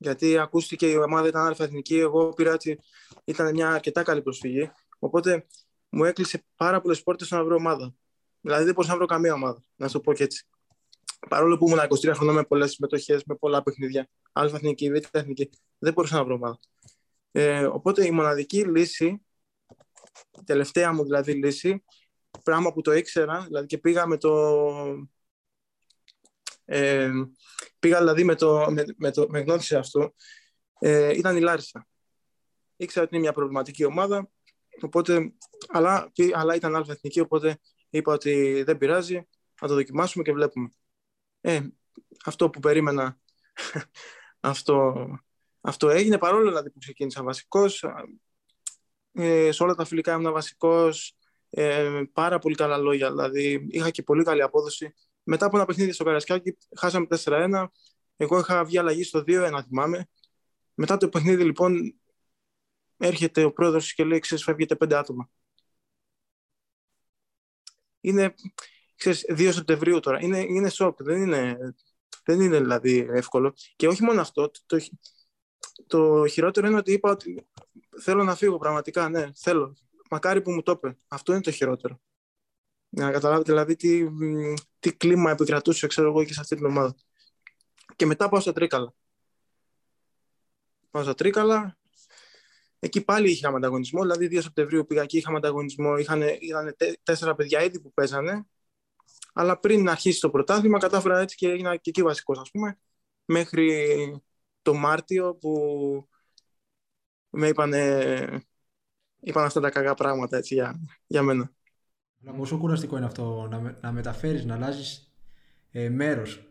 Γιατί 0.05 0.39
ακούστηκε 0.39 0.91
η 0.91 0.97
ομάδα 0.97 1.29
ήταν 1.29 1.47
αλφα 1.47 1.65
εθνική, 1.65 1.99
εγώ 1.99 2.29
πήρα 2.29 2.53
ότι 2.53 2.81
ήταν 3.25 3.51
μια 3.51 3.71
αρκετά 3.71 4.03
καλή 4.03 4.23
προσφυγή. 4.23 4.71
Οπότε 4.99 5.47
μου 5.89 6.05
έκλεισε 6.05 6.45
πάρα 6.57 6.81
πολλές 6.81 7.03
πόρτες 7.03 7.31
να 7.31 7.45
βρω 7.45 7.55
ομάδα. 7.55 7.95
Δηλαδή 8.41 8.65
δεν 8.65 8.73
μπορούσα 8.75 8.91
να 8.91 8.97
βρω 8.97 9.07
καμία 9.07 9.35
ομάδα, 9.35 9.65
να 9.77 9.87
σου 9.87 9.93
το 9.93 10.01
πω 10.01 10.13
και 10.13 10.23
έτσι. 10.23 10.47
Παρόλο 11.29 11.59
που 11.59 11.69
ήμουν 11.69 11.79
23 11.79 12.13
χρόνια 12.15 12.35
με 12.35 12.45
πολλές 12.45 12.71
συμμετοχές, 12.71 13.25
με 13.25 13.35
πολλά 13.35 13.63
παιχνίδια, 13.63 14.09
αλφα 14.33 14.57
εθνική, 14.57 14.91
β' 14.91 15.17
εθνική, 15.17 15.51
δεν 15.79 15.93
μπορούσα 15.93 16.17
να 16.17 16.25
βρω 16.25 16.35
ομάδα. 16.35 16.59
Ε, 17.31 17.65
οπότε 17.65 18.07
η 18.07 18.11
μοναδική 18.11 18.65
λύση, 18.65 19.07
η 20.39 20.45
τελευταία 20.45 20.93
μου 20.93 21.05
δηλαδή 21.05 21.33
λύση, 21.33 21.85
πράγμα 22.43 22.73
που 22.73 22.81
το 22.81 22.93
ήξερα, 22.93 23.45
δηλαδή 23.47 23.67
και 23.67 23.79
πήγα 23.79 24.07
με 24.07 24.17
το, 24.17 24.31
ε, 26.65 27.11
πήγα 27.79 27.99
δηλαδή 27.99 28.25
με, 28.25 28.35
το, 28.35 28.67
με, 28.71 28.85
με, 28.97 29.11
το, 29.11 29.27
με 29.29 29.41
γνώρισε 29.41 29.77
αυτό. 29.77 30.15
Ε, 30.79 31.17
ήταν 31.17 31.37
η 31.37 31.41
Λάρισα. 31.41 31.87
Ήξερα 32.77 33.05
ότι 33.05 33.15
είναι 33.15 33.25
μια 33.25 33.33
προβληματική 33.33 33.85
ομάδα, 33.85 34.31
οπότε, 34.81 35.33
αλλά, 35.69 36.13
αλλά 36.33 36.55
ήταν 36.55 36.75
αλφα 36.75 36.93
εθνική, 36.93 37.21
οπότε 37.21 37.59
είπα 37.91 38.13
ότι 38.13 38.63
δεν 38.63 38.79
πειράζει, 38.79 39.15
να 39.61 39.69
το 39.69 39.75
δοκιμάσουμε 39.75 40.25
και 40.25 40.33
βλέπουμε. 40.33 40.73
Ε, 41.41 41.61
αυτό 42.25 42.51
που 42.51 42.61
περίμενα, 42.61 43.19
αυτό, 44.41 45.07
αυτό 45.61 45.89
έγινε, 45.89 46.19
παρόλο 46.19 46.49
δηλαδή 46.49 46.71
που 46.71 46.79
ξεκίνησα 46.79 47.23
βασικός. 47.23 47.85
Ε, 49.13 49.53
σε 49.53 49.63
όλα 49.63 49.75
τα 49.75 49.85
φιλικά 49.85 50.15
ήμουν 50.15 50.33
βασικός, 50.33 51.17
ε, 51.51 52.03
πάρα 52.13 52.39
πολύ 52.39 52.55
καλά 52.55 52.77
λόγια, 52.77 53.11
δηλαδή 53.11 53.67
είχα 53.71 53.91
και 53.91 54.03
πολύ 54.03 54.25
καλή 54.25 54.43
απόδοση 54.43 54.95
μετά 55.25 55.47
από 55.47 55.57
ένα 55.57 55.67
παιχνίδι 55.67 55.93
στο 55.93 56.05
Καρασκάκι, 56.05 56.57
χάσαμε 56.77 57.07
4-1. 57.25 57.67
Εγώ 58.17 58.39
είχα 58.39 58.65
βγει 58.65 58.79
αλλαγή 58.79 59.03
στο 59.03 59.25
2-1, 59.27 59.61
θυμάμαι. 59.69 60.09
Μετά 60.75 60.97
το 60.97 61.09
παιχνίδι, 61.09 61.45
λοιπόν, 61.45 61.95
έρχεται 62.97 63.45
ο 63.45 63.53
πρόεδρος 63.53 63.95
και 63.95 64.05
λέει: 64.05 64.19
Ξέρεις, 64.19 64.45
φεύγετε 64.45 64.77
πέντε 64.77 64.97
άτομα. 64.97 65.31
Είναι, 68.01 68.35
ξέρεις, 68.97 69.25
2 69.29 69.51
Σεπτεμβρίου 69.53 70.01
τώρα. 70.01 70.23
Είναι, 70.23 70.39
είναι 70.39 70.69
σοκ. 70.69 71.03
Δεν 71.03 71.23
είναι, 71.23 71.59
δεν 72.25 72.41
είναι 72.41 72.59
δηλαδή 72.59 73.07
εύκολο. 73.11 73.55
Και 73.77 73.89
όχι 73.89 74.03
μόνο 74.03 74.21
αυτό. 74.21 74.51
Το, 74.67 74.79
το, 75.87 76.27
χειρότερο 76.27 76.67
είναι 76.67 76.77
ότι 76.77 76.93
είπα 76.93 77.11
ότι 77.11 77.47
θέλω 78.01 78.25
να 78.25 78.35
φύγω 78.35 78.59
πραγματικά. 78.59 79.09
Ναι, 79.09 79.33
θέλω. 79.35 79.77
Μακάρι 80.11 80.43
που 80.43 80.51
μου 80.53 80.63
το 80.63 80.73
είπε. 80.73 80.99
Αυτό 81.09 81.33
είναι 81.33 81.43
το 81.43 81.51
χειρότερο. 81.51 82.01
Για 82.97 83.05
να 83.05 83.13
καταλάβετε 83.13 83.53
δηλαδή 83.53 83.77
τι, 83.77 84.07
τι 84.79 84.97
κλίμα 84.97 85.31
επικρατούσε 85.31 85.87
ξέρω 85.87 86.09
εγώ 86.09 86.25
και 86.25 86.33
σε 86.33 86.41
αυτή 86.41 86.57
την 86.57 86.65
ομάδα. 86.65 86.95
Και 87.97 88.07
μετά 88.07 88.29
πάω 88.29 88.41
στα 88.41 88.53
Τρίκαλα. 88.53 88.95
Πάω 90.91 91.03
στα 91.03 91.15
Τρίκαλα. 91.15 91.79
Εκεί 92.79 93.05
πάλι 93.05 93.31
είχαμε 93.31 93.57
ανταγωνισμό. 93.57 94.01
Δηλαδή 94.01 94.29
2 94.31 94.43
Σεπτεμβρίου 94.43 94.87
πήγα 94.87 95.03
εκεί, 95.03 95.17
είχαμε 95.17 95.37
ανταγωνισμό. 95.37 95.97
Είχαν, 95.97 96.23
είχαν 96.39 96.77
τέσσερα 97.03 97.35
παιδιά 97.35 97.65
ήδη 97.65 97.81
που 97.81 97.93
παίζανε. 97.93 98.47
Αλλά 99.33 99.59
πριν 99.59 99.89
αρχίσει 99.89 100.21
το 100.21 100.31
πρωτάθλημα, 100.31 100.79
κατάφερα 100.79 101.19
έτσι 101.21 101.37
και 101.37 101.49
έγινα 101.49 101.77
και 101.77 101.91
εκεί 101.91 102.03
βασικός, 102.03 102.39
ας 102.39 102.51
πούμε. 102.51 102.79
Μέχρι 103.25 104.23
το 104.63 104.75
Μάρτιο 104.75 105.35
που 105.35 105.53
με 107.31 107.49
είπαν, 107.49 107.73
είπαν 109.21 109.45
αυτά 109.45 109.61
τα 109.61 109.71
κακά 109.71 109.95
πράγματα 109.95 110.37
έτσι, 110.37 110.55
για, 110.55 110.81
για 111.07 111.23
μένα. 111.23 111.53
Αλλά 112.27 112.37
πόσο 112.37 112.59
κουραστικό 112.59 112.97
είναι 112.97 113.07
αυτό 113.07 113.47
να, 113.51 113.61
με, 113.61 113.79
να 113.81 113.93
μεταφέρεις, 113.93 114.45
να 114.45 114.55
αλλάζεις 114.55 115.15
ε, 115.71 115.89
μέρος 115.89 116.49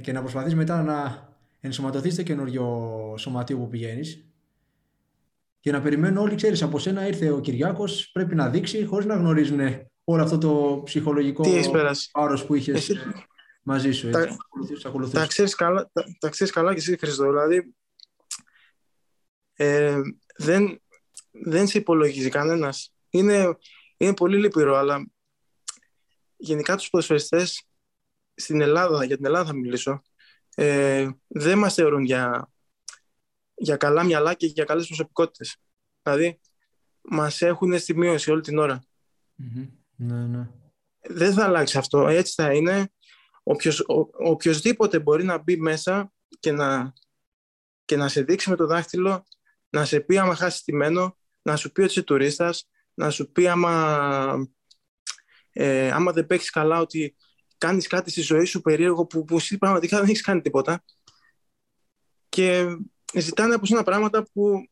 και 0.00 0.12
να 0.12 0.20
προσπαθείς 0.20 0.54
μετά 0.54 0.82
να 0.82 1.28
ενσωματωθείς 1.60 2.12
στο 2.12 2.22
καινούριο 2.22 3.14
σωματείο 3.18 3.58
που 3.58 3.68
πηγαίνεις. 3.68 4.22
Και 5.60 5.72
να 5.72 5.82
περιμένουν 5.82 6.16
όλοι, 6.16 6.34
ξέρεις, 6.34 6.62
από 6.62 6.78
σένα 6.78 7.06
ήρθε 7.06 7.30
ο 7.30 7.40
Κυριάκος, 7.40 8.10
πρέπει 8.12 8.34
να 8.34 8.48
δείξει, 8.48 8.84
χωρίς 8.84 9.06
να 9.06 9.14
γνωρίζουν 9.14 9.60
όλο 10.04 10.22
αυτό 10.22 10.38
το 10.38 10.82
ψυχολογικό 10.84 11.44
πάρο 12.12 12.44
που 12.46 12.54
είχες 12.54 12.92
μαζί 13.62 13.92
σου. 13.92 14.08
Έτσι, 14.08 14.36
τα, 14.82 15.08
τα 15.12 15.26
ξέρεις 15.26 15.54
καλά, 15.54 15.90
τα, 15.92 16.04
τα 16.18 16.28
ξέρεις 16.28 16.52
καλά 16.52 16.72
και 16.72 16.78
εσύ, 16.78 16.96
Χριστό. 16.98 17.24
Δηλαδή, 17.24 17.74
ε, 19.52 20.00
δεν, 20.36 20.82
δεν 21.30 21.66
σε 21.66 21.78
υπολογίζει 21.78 22.28
κανένας. 22.28 22.94
Είναι, 23.10 23.56
είναι 23.98 24.14
πολύ 24.14 24.38
λυπηρό, 24.38 24.76
αλλά 24.76 25.10
γενικά 26.36 26.76
τους 26.76 26.90
ποδοσφαιριστές 26.90 27.62
στην 28.34 28.60
Ελλάδα, 28.60 29.04
για 29.04 29.16
την 29.16 29.24
Ελλάδα 29.24 29.44
θα 29.44 29.54
μιλήσω, 29.54 30.02
ε, 30.54 31.08
δεν 31.26 31.58
μας 31.58 31.74
θεωρούν 31.74 32.04
για, 32.04 32.52
για 33.54 33.76
καλά 33.76 34.04
μυαλά 34.04 34.34
και 34.34 34.46
για 34.46 34.64
καλές 34.64 34.86
προσωπικότητες. 34.86 35.56
Δηλαδή, 36.02 36.40
μας 37.00 37.42
έχουν 37.42 37.78
στη 37.78 37.96
μείωση 37.96 38.30
όλη 38.30 38.40
την 38.40 38.58
ωρα 38.58 38.82
Ναι, 39.96 40.26
ναι. 40.26 40.48
Δεν 41.00 41.32
θα 41.32 41.44
αλλάξει 41.44 41.78
αυτό. 41.78 42.08
Έτσι 42.08 42.32
θα 42.42 42.54
είναι. 42.54 42.92
Οποιος, 43.42 43.80
ο, 43.80 44.08
οποιοςδήποτε 44.12 44.98
μπορεί 44.98 45.24
να 45.24 45.38
μπει 45.38 45.56
μέσα 45.56 46.12
και 46.40 46.52
να, 46.52 46.92
και 47.84 47.96
να 47.96 48.08
σε 48.08 48.22
δείξει 48.22 48.50
με 48.50 48.56
το 48.56 48.66
δάχτυλο, 48.66 49.26
να 49.70 49.84
σε 49.84 50.00
πει 50.00 50.18
άμα 50.18 50.34
χάσεις 50.34 50.62
τιμένο, 50.62 51.16
να 51.42 51.56
σου 51.56 51.72
πει 51.72 51.80
ότι 51.80 51.90
είσαι 51.90 52.02
τουρίστας, 52.02 52.68
να 52.98 53.10
σου 53.10 53.32
πει 53.32 53.48
άμα, 53.48 54.48
ε, 55.52 55.90
άμα 55.90 56.12
δεν 56.12 56.26
παίξεις 56.26 56.50
καλά 56.50 56.80
ότι 56.80 57.16
κάνεις 57.58 57.86
κάτι 57.86 58.10
στη 58.10 58.20
ζωή 58.20 58.44
σου 58.44 58.60
περίεργο 58.60 59.06
που, 59.06 59.24
που 59.24 59.36
εσύ 59.36 59.58
πραγματικά 59.58 59.96
δεν 59.96 60.08
έχεις 60.08 60.22
κάνει 60.22 60.40
τίποτα 60.40 60.84
και 62.28 62.76
ζητάνε 63.14 63.54
από 63.54 63.66
σένα 63.66 63.82
πράγματα 63.82 64.26
που 64.32 64.68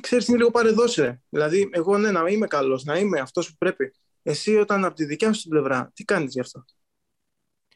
ξέρεις 0.00 0.26
είναι 0.28 0.36
λίγο 0.36 0.50
παρεδώσε. 0.50 1.22
Δηλαδή 1.28 1.68
εγώ 1.72 1.98
ναι 1.98 2.10
να 2.10 2.28
είμαι 2.28 2.46
καλός, 2.46 2.84
να 2.84 2.98
είμαι 2.98 3.20
αυτός 3.20 3.48
που 3.48 3.56
πρέπει. 3.58 3.94
Εσύ 4.22 4.56
όταν 4.56 4.84
από 4.84 4.94
τη 4.94 5.04
δικιά 5.04 5.32
σου 5.32 5.40
την 5.40 5.50
πλευρά, 5.50 5.90
τι 5.94 6.04
κάνεις 6.04 6.32
γι' 6.32 6.40
αυτό; 6.40 6.64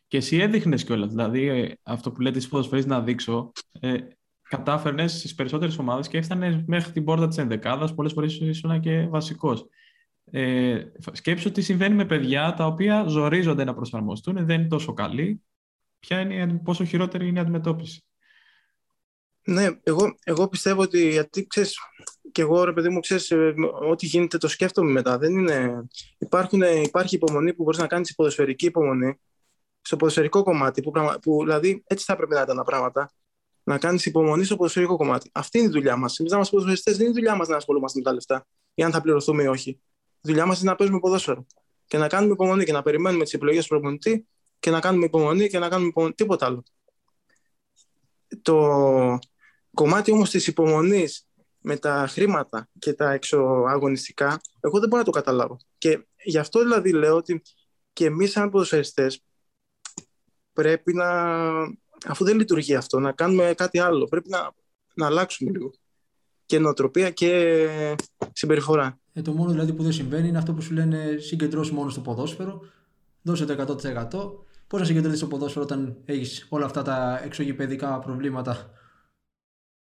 Και 0.07 0.17
εσύ 0.17 0.37
έδειχνες 0.37 0.85
κιόλας. 0.85 1.11
Δηλαδή, 1.11 1.49
ε, 1.49 1.75
αυτό 1.83 2.13
που 2.13 2.21
λέτε 2.21 2.39
τι 2.39 2.47
ποδοσφαίρε 2.47 2.87
να 2.87 3.01
δείξω, 3.01 3.53
ε, 3.81 3.99
κατάφερνες 4.51 5.13
στις 5.13 5.35
περισσότερες 5.35 5.79
ομάδες 5.79 6.09
και 6.09 6.19
έφτανες 6.19 6.63
μέχρι 6.67 6.93
την 6.93 7.05
πόρτα 7.05 7.29
της 7.29 7.39
ενδεκάδας. 7.39 7.95
Πολλές 7.95 8.13
φορές 8.13 8.41
ήσουν 8.41 8.81
και 8.81 9.07
βασικός. 9.07 9.67
Ε, 10.31 10.85
σκέψου 11.13 11.51
τι 11.51 11.61
συμβαίνει 11.61 11.95
με 11.95 12.05
παιδιά 12.05 12.55
τα 12.55 12.67
οποία 12.67 13.05
ζορίζονται 13.09 13.65
να 13.65 13.75
προσαρμοστούν, 13.75 14.47
δεν 14.47 14.61
είναι 14.61 14.69
τόσο 14.69 14.93
καλοί. 14.93 15.43
Ποια 15.99 16.21
είναι, 16.21 16.61
πόσο 16.65 16.85
χειρότερη 16.85 17.29
είναι 17.29 17.39
η 17.39 17.43
αντιμετώπιση; 17.43 18.05
Ναι, 19.45 19.69
εγώ, 19.83 20.15
εγώ 20.25 20.49
πιστεύω 20.49 20.83
ότι 20.83 21.11
γιατί 21.11 21.47
ξέρεις, 21.47 21.79
και 22.33 22.43
εγώ 22.43 22.65
ρε 22.65 22.73
παιδί 22.73 22.89
μου, 22.89 23.01
ξέρεις, 23.01 23.31
ε, 23.31 23.55
ό,τι 23.91 24.07
γίνεται 24.07 24.39
το 24.39 24.49
σκέφτομαι 24.49 24.91
μετά. 24.91 25.19
Δεν 25.19 25.33
είναι... 25.33 25.85
Υπάρχουν, 26.19 26.63
υπάρχει 26.63 27.15
υπομονή 27.15 27.55
που 27.55 27.63
μπορείς 27.63 27.79
να 27.79 27.87
κάνεις 27.87 28.15
ποδοσφαιρική 28.15 28.67
υπομονή 28.67 29.21
στο 29.81 29.97
ποδοσφαιρικό 29.97 30.43
κομμάτι, 30.43 30.83
που, 30.83 30.93
που 31.23 31.43
δηλαδή 31.43 31.83
έτσι 31.87 32.05
θα 32.05 32.17
πρέπει 32.17 32.35
να 32.35 32.41
ήταν 32.41 32.57
τα 32.57 32.65
πράγματα 32.65 33.11
να 33.63 33.79
κάνεις 33.79 34.07
υπομονής 34.07 34.47
στο 34.47 34.57
ποδοσφαιρικό 34.57 34.97
κομμάτι. 34.97 35.31
Αυτή 35.35 35.59
είναι 35.59 35.67
η 35.67 35.71
δουλειά 35.71 35.97
μας. 35.97 36.19
Εμείς 36.19 36.31
να 36.31 36.37
είμαστε 36.37 36.57
ποδοσφαιριστές 36.57 36.97
δεν 36.97 37.07
είναι 37.07 37.15
η 37.15 37.19
δουλειά 37.19 37.37
μας 37.37 37.49
να 37.49 37.57
ασχολούμαστε 37.57 37.99
με 37.99 38.05
τα 38.05 38.13
λεφτά 38.13 38.47
ή 38.75 38.83
αν 38.83 38.91
θα 38.93 39.01
πληρωθούμε 39.01 39.43
ή 39.43 39.47
όχι. 39.47 39.71
Η 39.71 40.29
δουλειά 40.29 40.47
μας 40.47 40.61
είναι 40.61 40.71
να 40.71 40.77
παίζουμε 40.77 40.99
ποδόσφαιρο. 40.99 41.47
Και 41.87 41.99
να 41.99 42.09
κάνουμε 42.09 42.33
υπομονή 42.33 42.65
και 42.65 42.73
να 42.73 42.83
περιμένουμε 42.83 43.25
τις 43.25 43.33
επιλογές 43.35 43.63
του 43.63 43.69
προπονητή 43.69 44.27
και 44.59 44.71
να 44.71 44.81
κάνουμε 44.81 45.05
υπομονή 45.05 45.49
και 45.49 45.59
να 45.59 45.69
κάνουμε 45.69 45.89
υπομονή. 45.89 46.15
Τίποτα 46.15 46.47
άλλο. 46.47 46.63
Το 48.43 49.19
κομμάτι 49.75 50.13
όμως 50.13 50.31
της 50.31 50.47
υπομονής 50.47 51.29
με 51.59 51.77
τα 51.77 52.07
χρήματα 52.09 52.69
και 52.79 52.93
τα 52.93 53.13
εξωαγωνιστικά, 53.13 54.41
εγώ 54.61 54.79
δεν 54.79 54.89
μπορώ 54.89 55.03
να 55.03 55.05
το 55.05 55.11
καταλάβω. 55.11 55.57
Και 55.79 56.07
γι' 56.25 56.39
αυτό 56.39 56.61
δηλαδή 56.61 56.93
λέω 56.93 57.17
ότι 57.17 57.43
και 57.93 58.05
εμείς, 58.07 58.31
σαν 58.31 58.51
ποδοσφαιριστές, 58.51 59.23
πρέπει 60.53 60.95
να 60.95 61.09
αφού 62.07 62.25
δεν 62.25 62.37
λειτουργεί 62.37 62.75
αυτό, 62.75 63.01
να 63.01 63.13
κάνουμε 63.13 63.55
κάτι 63.57 63.79
άλλο. 63.79 64.05
Πρέπει 64.05 64.29
να, 64.29 64.53
να 64.95 65.07
αλλάξουμε 65.07 65.51
λίγο. 65.51 65.71
Και 66.47 66.59
νοοτροπία 66.59 67.11
και 67.11 67.69
συμπεριφορά. 68.33 68.99
Ε, 69.13 69.23
το 69.23 69.33
μόνο 69.33 69.51
δηλαδή 69.51 69.73
που 69.73 69.83
δεν 69.83 69.93
συμβαίνει 69.93 70.29
είναι 70.29 70.39
αυτό 70.39 70.55
που 70.55 70.63
σου 70.63 70.73
λένε 70.73 71.17
συγκεντρώσει 71.19 71.73
μόνο 71.73 71.91
στο 71.91 72.01
ποδόσφαιρο, 72.01 72.61
δώσε 73.23 73.45
το 73.45 73.77
100%. 74.13 74.33
Πώς 74.67 74.81
να 74.81 74.87
συγκεντρωθείς 74.87 75.19
στο 75.19 75.29
ποδόσφαιρο 75.29 75.65
όταν 75.65 75.97
έχεις 76.05 76.47
όλα 76.49 76.65
αυτά 76.65 76.83
τα 76.83 77.21
εξωγηπαιδικά 77.25 77.99
προβλήματα 77.99 78.71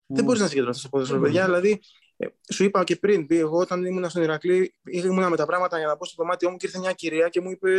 Δεν 0.06 0.24
μπορείς 0.24 0.42
να 0.42 0.48
συγκεντρωθείς 0.48 0.80
στο 0.80 0.90
ποδόσφαιρο, 0.90 1.22
παιδιά. 1.22 1.46
Δηλαδή, 1.46 1.82
ε, 2.18 2.28
σου 2.54 2.64
είπα 2.64 2.84
και 2.84 2.96
πριν, 2.96 3.26
εγώ 3.30 3.58
όταν 3.58 3.86
ήμουν 3.86 4.10
στον 4.10 4.24
Ηρακλή, 4.24 4.76
ήμουν 4.84 5.30
με 5.30 5.36
τα 5.36 5.46
πράγματα 5.46 5.78
για 5.78 5.88
να 5.88 5.98
πω 5.98 6.06
στο 6.06 6.24
δωμάτιό 6.24 6.50
μου 6.50 6.58
και 6.58 6.66
ήρθε 6.66 6.80
μια 6.80 6.94
κυρία 6.94 7.30
και 7.30 7.42
μου 7.42 7.50
είπε: 7.50 7.70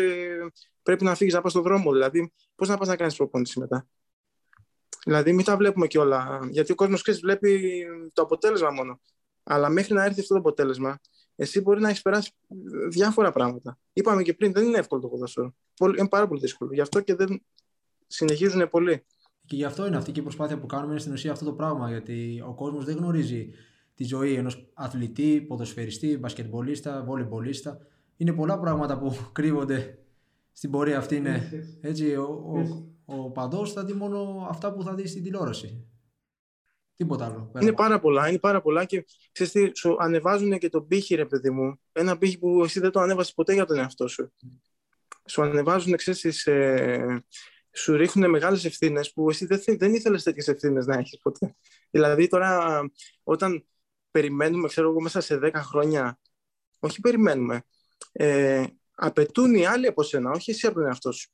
Πρέπει 0.83 1.05
να 1.05 1.15
φύγεις 1.15 1.35
να 1.35 1.41
πας 1.41 1.51
στον 1.51 1.63
δρόμο. 1.63 1.93
Δηλαδή, 1.93 2.33
πώς 2.55 2.69
να 2.69 2.77
πας 2.77 2.89
να 2.89 2.97
κάνεις 2.97 3.17
προπόνηση 3.17 3.59
μετά. 3.59 3.87
Δηλαδή, 5.05 5.33
μην 5.33 5.45
τα 5.45 5.57
βλέπουμε 5.57 5.87
και 5.87 5.99
όλα. 5.99 6.49
Γιατί 6.51 6.73
ο 6.73 6.75
κόσμος 6.75 7.03
βλέπει 7.21 7.85
το 8.13 8.23
αποτέλεσμα 8.23 8.71
μόνο. 8.71 9.01
Αλλά 9.43 9.69
μέχρι 9.69 9.95
να 9.95 10.05
έρθει 10.05 10.21
αυτό 10.21 10.35
το 10.35 10.41
αποτέλεσμα, 10.41 10.99
εσύ 11.37 11.61
μπορεί 11.61 11.81
να 11.81 11.89
έχεις 11.89 12.03
περάσει 12.03 12.33
διάφορα 12.91 13.33
πράγματα. 13.33 13.79
Είπαμε 13.93 14.23
και 14.23 14.35
πριν, 14.35 14.53
δεν 14.53 14.65
είναι 14.65 14.79
εύκολο 14.79 15.01
το 15.01 15.09
ποδόσφαιρο. 15.09 15.55
Είναι 15.99 16.09
πάρα 16.09 16.29
πολύ 16.29 16.41
δύσκολο. 16.41 16.73
Γι' 16.73 16.81
αυτό 16.81 17.01
και 17.01 17.15
δεν 17.15 17.43
συνεχίζουν 18.07 18.69
πολύ. 18.71 19.05
Και 19.47 19.57
γι' 19.57 19.65
αυτό 19.65 19.87
είναι 19.87 19.97
αυτή 19.97 20.13
και 20.13 20.21
η 20.21 20.23
προσπάθεια 20.23 20.59
που 20.59 20.67
κάνουμε 20.67 20.91
είναι 20.91 21.01
στην 21.01 21.13
ουσία 21.13 21.33
αυτό 21.33 21.45
το 21.45 21.53
πράγμα. 21.53 21.89
Γιατί 21.89 22.43
ο 22.47 22.55
κόσμος 22.55 22.85
δεν 22.85 22.97
γνωρίζει 22.97 23.51
τη 23.95 24.05
ζωή 24.05 24.35
ενός 24.35 24.71
αθλητή, 24.75 25.41
ποδοσφαιριστή, 25.41 26.19
μπασκετμπολίστα, 26.19 27.03
βολυμπολίστα. 27.07 27.79
Είναι 28.17 28.33
πολλά 28.33 28.59
πράγματα 28.59 28.99
που 28.99 29.17
κρύβονται 29.33 29.99
στην 30.53 30.71
πορεία 30.71 30.99
αυτή. 30.99 31.17
Είναι, 31.17 31.51
έτσι, 31.81 32.15
ο, 32.15 32.23
ο, 32.23 32.92
ο 33.05 33.31
παντός 33.31 33.73
θα 33.73 33.85
δει 33.85 33.93
μόνο 33.93 34.47
αυτά 34.51 34.73
που 34.73 34.83
θα 34.83 34.95
δει 34.95 35.07
στην 35.07 35.23
τηλεόραση. 35.23 35.87
Τίποτα 36.97 37.25
άλλο. 37.25 37.53
Είναι 37.61 37.73
πάρα 37.73 38.01
πολλά, 38.01 38.29
είναι 38.29 38.39
πάρα 38.39 38.61
πολλά 38.63 38.85
και 38.85 39.07
ξέρεις 39.33 39.53
τι, 39.53 39.71
σου 39.75 39.97
ανεβάζουν 39.99 40.59
και 40.59 40.69
τον 40.69 40.87
πύχη 40.87 41.15
ρε 41.15 41.27
παιδί 41.27 41.51
μου. 41.51 41.81
Ένα 41.93 42.19
πύχη 42.19 42.39
που 42.39 42.65
εσύ 42.65 42.81
δεν 42.81 42.91
το 42.91 43.01
ανέβασες 43.01 43.35
ποτέ 43.35 43.53
για 43.53 43.65
τον 43.65 43.79
εαυτό 43.79 44.09
σου. 44.09 44.33
Σου 45.27 45.43
ανεβάζουν, 45.43 45.97
ξέρεις, 45.97 46.47
ε, 46.47 47.25
σου 47.73 47.97
ρίχνουν 47.97 48.31
μεγάλες 48.31 48.65
ευθύνες 48.65 49.13
που 49.13 49.31
εσύ 49.31 49.47
δεν, 49.47 49.63
δεν 49.67 49.95
ήθελες 49.95 50.23
τέτοιες 50.23 50.49
ευθύνες 50.49 50.87
να 50.87 50.99
έχεις 50.99 51.19
ποτέ. 51.19 51.57
Δηλαδή 51.91 52.27
τώρα, 52.27 52.81
όταν 53.23 53.67
περιμένουμε, 54.11 54.69
ξέρω 54.69 54.89
εγώ, 54.89 55.01
μέσα 55.01 55.21
σε 55.21 55.39
10 55.43 55.51
χρόνια, 55.55 56.19
όχι 56.79 57.01
περιμένουμε, 57.01 57.63
ε, 58.13 58.65
απαιτούν 58.95 59.55
οι 59.55 59.67
άλλοι 59.67 59.87
από 59.87 60.03
σένα, 60.03 60.31
όχι 60.31 60.51
εσύ 60.51 60.67
από 60.67 60.75
τον 60.75 60.87
εαυτό 60.87 61.13
σου. 61.13 61.31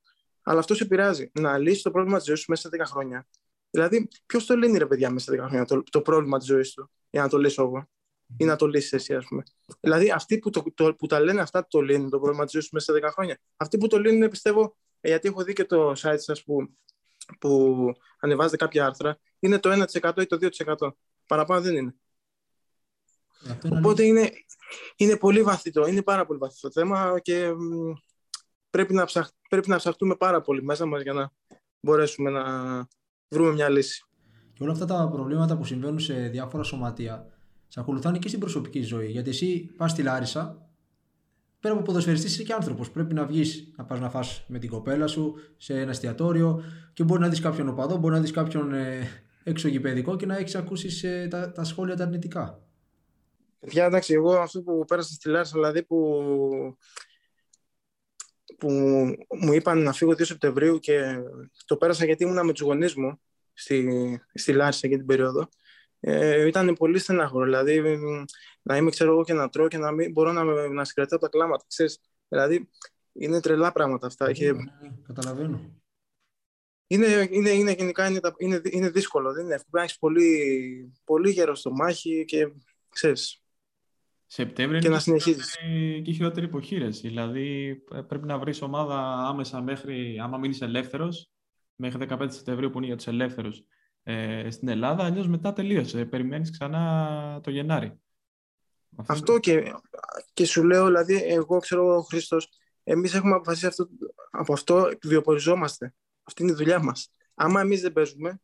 Αλλά 0.48 0.58
αυτό 0.58 0.74
σε 0.74 0.84
πειράζει. 0.84 1.30
Να 1.32 1.58
λύσεις 1.58 1.82
το 1.82 1.90
πρόβλημα 1.90 2.16
της 2.16 2.26
ζωής 2.26 2.40
σου 2.40 2.44
μέσα 2.48 2.68
σε 2.68 2.76
10 2.82 2.84
χρόνια. 2.86 3.26
Δηλαδή, 3.70 4.08
ποιος 4.26 4.46
το 4.46 4.56
λύνει, 4.56 4.78
ρε 4.78 4.86
παιδιά, 4.86 5.10
μέσα 5.10 5.32
σε 5.32 5.42
10 5.42 5.46
χρόνια 5.46 5.64
το, 5.64 5.82
το 5.90 6.02
πρόβλημα 6.02 6.38
της 6.38 6.46
ζωής 6.46 6.72
του, 6.72 6.90
για 7.10 7.22
να 7.22 7.28
το 7.28 7.38
λύσω 7.38 7.62
εγώ; 7.62 7.88
Ή 8.36 8.44
να 8.44 8.56
το 8.56 8.66
λύσεις 8.66 8.92
εσύ, 8.92 9.14
ας 9.14 9.24
πούμε. 9.24 9.42
Δηλαδή, 9.80 10.10
αυτοί 10.10 10.38
που, 10.38 10.50
το, 10.50 10.62
το, 10.74 10.94
που 10.94 11.06
τα 11.06 11.20
λένε 11.20 11.40
αυτά 11.40 11.66
το 11.66 11.80
λύνουν 11.80 12.10
το 12.10 12.18
πρόβλημα 12.18 12.44
της 12.44 12.52
ζωής 12.52 12.64
σου 12.64 12.70
μέσα 12.72 12.92
σε 12.92 13.06
10 13.06 13.10
χρόνια. 13.12 13.38
Αυτοί 13.56 13.78
που 13.78 13.86
το 13.86 13.98
λύνουν, 13.98 14.28
πιστεύω, 14.28 14.76
ε, 15.00 15.08
γιατί 15.08 15.28
έχω 15.28 15.42
δει 15.42 15.52
και 15.52 15.64
το 15.64 15.92
site 15.96 16.18
σας 16.18 16.42
που, 16.44 16.74
που 17.40 17.92
ανεβάζετε 18.20 18.56
κάποια 18.56 18.86
άρθρα, 18.86 19.18
είναι 19.38 19.58
το 19.58 19.70
1% 19.70 20.20
ή 20.20 20.26
το 20.26 20.36
2%. 20.36 20.90
Παραπάνω 21.26 21.60
δεν 21.60 21.76
είναι. 21.76 21.94
Οπότε 23.72 24.04
είναι, 24.04 24.30
είναι 24.96 25.16
πολύ 25.16 25.42
βαθύτερο, 25.42 25.86
είναι 25.86 26.02
πάρα 26.02 26.26
πολύ 26.26 26.38
βαθύτερο 26.38 26.72
το 26.72 26.80
θέμα 26.80 27.20
και 27.20 27.52
πρέπει 28.70 28.94
να, 28.94 29.04
ψαχ, 29.04 29.28
πρέπει 29.48 29.68
να 29.68 29.76
ψαχτούμε 29.76 30.14
πάρα 30.16 30.40
πολύ 30.40 30.62
μέσα 30.62 30.86
μας 30.86 31.02
για 31.02 31.12
να 31.12 31.32
μπορέσουμε 31.80 32.30
να 32.30 32.42
βρούμε 33.28 33.52
μια 33.52 33.68
λύση. 33.68 34.02
Και 34.52 34.62
όλα 34.62 34.72
αυτά 34.72 34.84
τα 34.84 35.08
προβλήματα 35.12 35.56
που 35.56 35.64
συμβαίνουν 35.64 35.98
σε 35.98 36.14
διάφορα 36.14 36.62
σωματεία 36.62 37.26
σε 37.68 37.80
ακολουθάνε 37.80 38.18
και 38.18 38.28
στην 38.28 38.40
προσωπική 38.40 38.82
ζωή. 38.82 39.10
Γιατί 39.10 39.30
εσύ 39.30 39.70
πας 39.76 39.90
στη 39.90 40.02
Λάρισα, 40.02 40.68
πέρα 41.60 41.74
από 41.74 41.82
ποδοσφαιριστής 41.82 42.32
είσαι 42.32 42.42
και 42.42 42.52
άνθρωπος. 42.52 42.90
Πρέπει 42.90 43.14
να 43.14 43.24
βγεις 43.26 43.72
να 43.76 43.84
πας 43.84 44.00
να 44.00 44.10
φας 44.10 44.44
με 44.48 44.58
την 44.58 44.70
κοπέλα 44.70 45.06
σου 45.06 45.34
σε 45.56 45.80
ένα 45.80 45.90
εστιατόριο 45.90 46.62
και 46.92 47.04
μπορεί 47.04 47.20
να 47.20 47.28
δεις 47.28 47.40
κάποιον 47.40 47.68
οπαδό, 47.68 47.96
μπορεί 47.96 48.14
να 48.14 48.20
δεις 48.20 48.30
κάποιον 48.30 48.72
ε, 48.72 49.08
έξω 49.42 49.68
γηπαιδικό 49.68 50.16
και 50.16 50.26
να 50.26 50.36
έχεις 50.36 50.54
ακούσεις 50.54 51.02
ε, 51.02 51.26
τα, 51.30 51.52
τα 51.52 51.64
σχόλια 51.64 51.96
τα 51.96 52.04
αρνητικά. 52.04 52.62
Παιδιά, 53.60 53.84
εντάξει, 53.84 54.12
εγώ 54.12 54.32
αυτό 54.32 54.62
που 54.62 54.84
πέρασα 54.86 55.12
στη 55.12 55.28
Λάρισα, 55.28 55.52
δηλαδή 55.54 55.82
που, 55.82 55.96
που 58.58 58.70
μου 59.40 59.52
είπαν 59.52 59.82
να 59.82 59.92
φύγω 59.92 60.12
2 60.12 60.24
Σεπτεμβρίου 60.24 60.78
και 60.78 61.16
το 61.66 61.76
πέρασα 61.76 62.04
γιατί 62.04 62.24
ήμουνα 62.24 62.44
με 62.44 62.52
τους 62.52 62.62
γονείς 62.62 62.94
μου 62.94 63.20
στη, 63.52 64.20
στη 64.34 64.52
Λάρισα 64.52 64.86
για 64.86 64.96
την 64.96 65.06
περίοδο. 65.06 65.48
Ε, 66.00 66.46
ήταν 66.46 66.74
πολύ 66.74 66.98
στενάχωρο. 66.98 67.44
Δηλαδή, 67.44 67.98
να 68.62 68.76
είμαι, 68.76 68.90
ξέρω 68.90 69.12
εγώ, 69.12 69.24
και 69.24 69.32
να 69.32 69.48
τρώω 69.48 69.68
και 69.68 69.78
να 69.78 69.92
μην 69.92 70.12
μπορώ 70.12 70.32
να, 70.32 70.68
να 70.68 70.84
συγκρατάω 70.84 71.18
τα 71.18 71.28
κλάματα. 71.28 71.64
Ξέρεις. 71.68 72.00
Δηλαδή, 72.28 72.68
είναι 73.12 73.40
τρελά 73.40 73.72
πράγματα 73.72 74.06
αυτά. 74.06 74.32
και... 74.32 74.52
Ναι, 74.52 74.62
καταλαβαίνω. 75.06 75.72
Είναι, 76.86 77.28
είναι, 77.30 77.50
είναι 77.50 77.72
γενικά 77.72 78.08
είναι, 78.08 78.20
είναι, 78.38 78.60
είναι 78.64 78.90
δύσκολο. 78.90 79.32
Δεν 79.32 79.44
είναι 79.44 79.54
εύκολο. 79.54 79.70
Πρέπει 79.70 79.76
να 79.76 79.82
έχεις 79.82 79.98
πολύ, 79.98 80.92
πολύ 81.04 81.30
γέρο 81.30 81.54
στο 81.54 81.70
μάχη 81.70 82.24
και 82.24 82.52
ξέρεις, 82.88 83.42
Σεπτέμβριο 84.30 84.80
και 84.80 84.88
να 84.88 84.98
συνεχίζεις. 84.98 85.56
Και 86.02 86.10
η 86.10 86.12
χειρότερη 86.12 86.46
υποχείρεση. 86.46 87.08
Δηλαδή 87.08 87.74
πρέπει 88.08 88.26
να 88.26 88.38
βρεις 88.38 88.62
ομάδα 88.62 89.26
άμεσα 89.28 89.62
μέχρι, 89.62 90.18
άμα 90.22 90.38
μείνει 90.38 90.58
ελεύθερος, 90.60 91.30
μέχρι 91.74 92.06
15 92.10 92.26
Σεπτεμβρίου 92.30 92.70
που 92.70 92.78
είναι 92.78 92.86
για 92.86 92.96
τους 92.96 93.06
ελεύθερους 93.06 93.62
ε, 94.02 94.50
στην 94.50 94.68
Ελλάδα. 94.68 95.04
Αλλιώς 95.04 95.28
μετά 95.28 95.52
τελείωσε. 95.52 96.04
Περιμένεις 96.04 96.50
ξανά 96.50 97.40
το 97.42 97.50
Γενάρη. 97.50 98.00
Αυτό 99.06 99.38
και, 99.38 99.72
και 100.32 100.46
σου 100.46 100.64
λέω, 100.64 100.86
δηλαδή, 100.86 101.22
εγώ 101.24 101.58
ξέρω 101.58 101.96
ο 101.96 102.02
Χρήστος, 102.02 102.48
εμείς 102.84 103.14
έχουμε 103.14 103.34
αποφασίσει 103.34 103.66
αυτό, 103.66 103.88
από 104.30 104.52
αυτό, 104.52 104.88
βιοποριζόμαστε. 105.02 105.94
Αυτή 106.22 106.42
είναι 106.42 106.52
η 106.52 106.54
δουλειά 106.54 106.82
μας. 106.82 107.10
Άμα 107.34 107.60
εμείς 107.60 107.80
δεν 107.80 107.92
παίζουμε, 107.92 108.40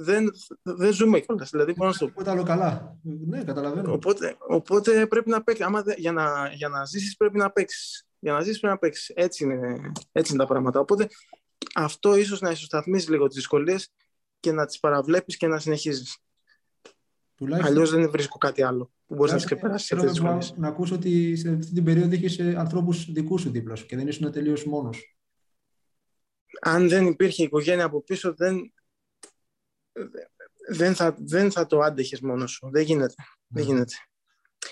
δεν, 0.00 0.30
δεν 0.62 0.92
ζούμε 0.92 1.20
κιόλας. 1.20 1.50
Δηλαδή, 1.50 1.74
να 1.76 1.92
σου 1.92 2.12
πω. 2.12 2.30
άλλο 2.30 2.42
καλά. 2.42 2.98
Ναι, 3.02 3.44
καταλαβαίνω. 3.44 3.92
Οπότε, 3.92 4.36
οπότε 4.48 5.06
πρέπει 5.06 5.30
να 5.30 5.42
παίξεις. 5.42 5.64
Άμα, 5.64 5.82
για 5.96 6.12
να, 6.12 6.52
για 6.54 6.68
να 6.68 6.84
ζήσεις, 6.84 7.16
πρέπει 7.16 7.38
να 7.38 7.50
παίξεις. 7.50 8.06
Για 8.18 8.32
να 8.32 8.40
ζήσεις, 8.40 8.60
πρέπει 8.60 8.74
να 8.74 8.78
παίξεις. 8.78 9.08
Έτσι 9.08 9.44
είναι, 9.44 9.92
έτσι 10.12 10.32
είναι 10.32 10.42
τα 10.42 10.48
πράγματα. 10.48 10.80
Οπότε 10.80 11.08
αυτό 11.74 12.16
ίσως 12.16 12.40
να 12.40 12.50
ισοσταθμίσει 12.50 13.10
λίγο 13.10 13.26
τις 13.26 13.36
δυσκολίες 13.36 13.92
και 14.40 14.52
να 14.52 14.66
τις 14.66 14.78
παραβλέπεις 14.78 15.36
και 15.36 15.46
να 15.46 15.58
συνεχίζεις. 15.58 16.18
Αλλιώς 17.60 17.90
δεν 17.90 18.10
βρίσκω 18.10 18.38
κάτι 18.38 18.62
άλλο 18.62 18.92
που 19.06 19.14
μπορείς 19.14 19.32
να 19.32 19.38
ξεπεράσεις 19.38 19.92
αυτέ 19.92 20.06
τι 20.06 20.12
δυσκολίες. 20.12 20.54
Να 20.56 20.68
ακούσω 20.68 20.94
ότι 20.94 21.36
σε 21.36 21.50
αυτή 21.50 21.72
την 21.72 21.84
περίοδο 21.84 22.14
είχες 22.14 22.38
ανθρώπους 22.38 23.12
δικούς 23.12 23.40
σου 23.40 23.50
δίπλα 23.50 23.74
σου 23.74 23.86
και 23.86 23.96
δεν 23.96 24.08
ήσουν 24.08 24.32
τελείως 24.32 24.64
μόνος. 24.64 25.16
Αν 26.60 26.88
δεν 26.88 27.06
υπήρχε 27.06 27.42
οικογένεια 27.42 27.84
από 27.84 28.02
πίσω, 28.02 28.34
δεν, 28.34 28.72
δεν 30.70 30.94
θα, 30.94 31.16
δεν 31.18 31.50
θα 31.50 31.66
το 31.66 31.78
άντεχες 31.78 32.20
μόνο 32.20 32.46
σου. 32.46 32.70
Δεν 32.72 32.82
γίνεται. 32.82 33.14
Δεν 33.46 33.64
ναι. 33.64 33.70
γίνεται. 33.70 33.94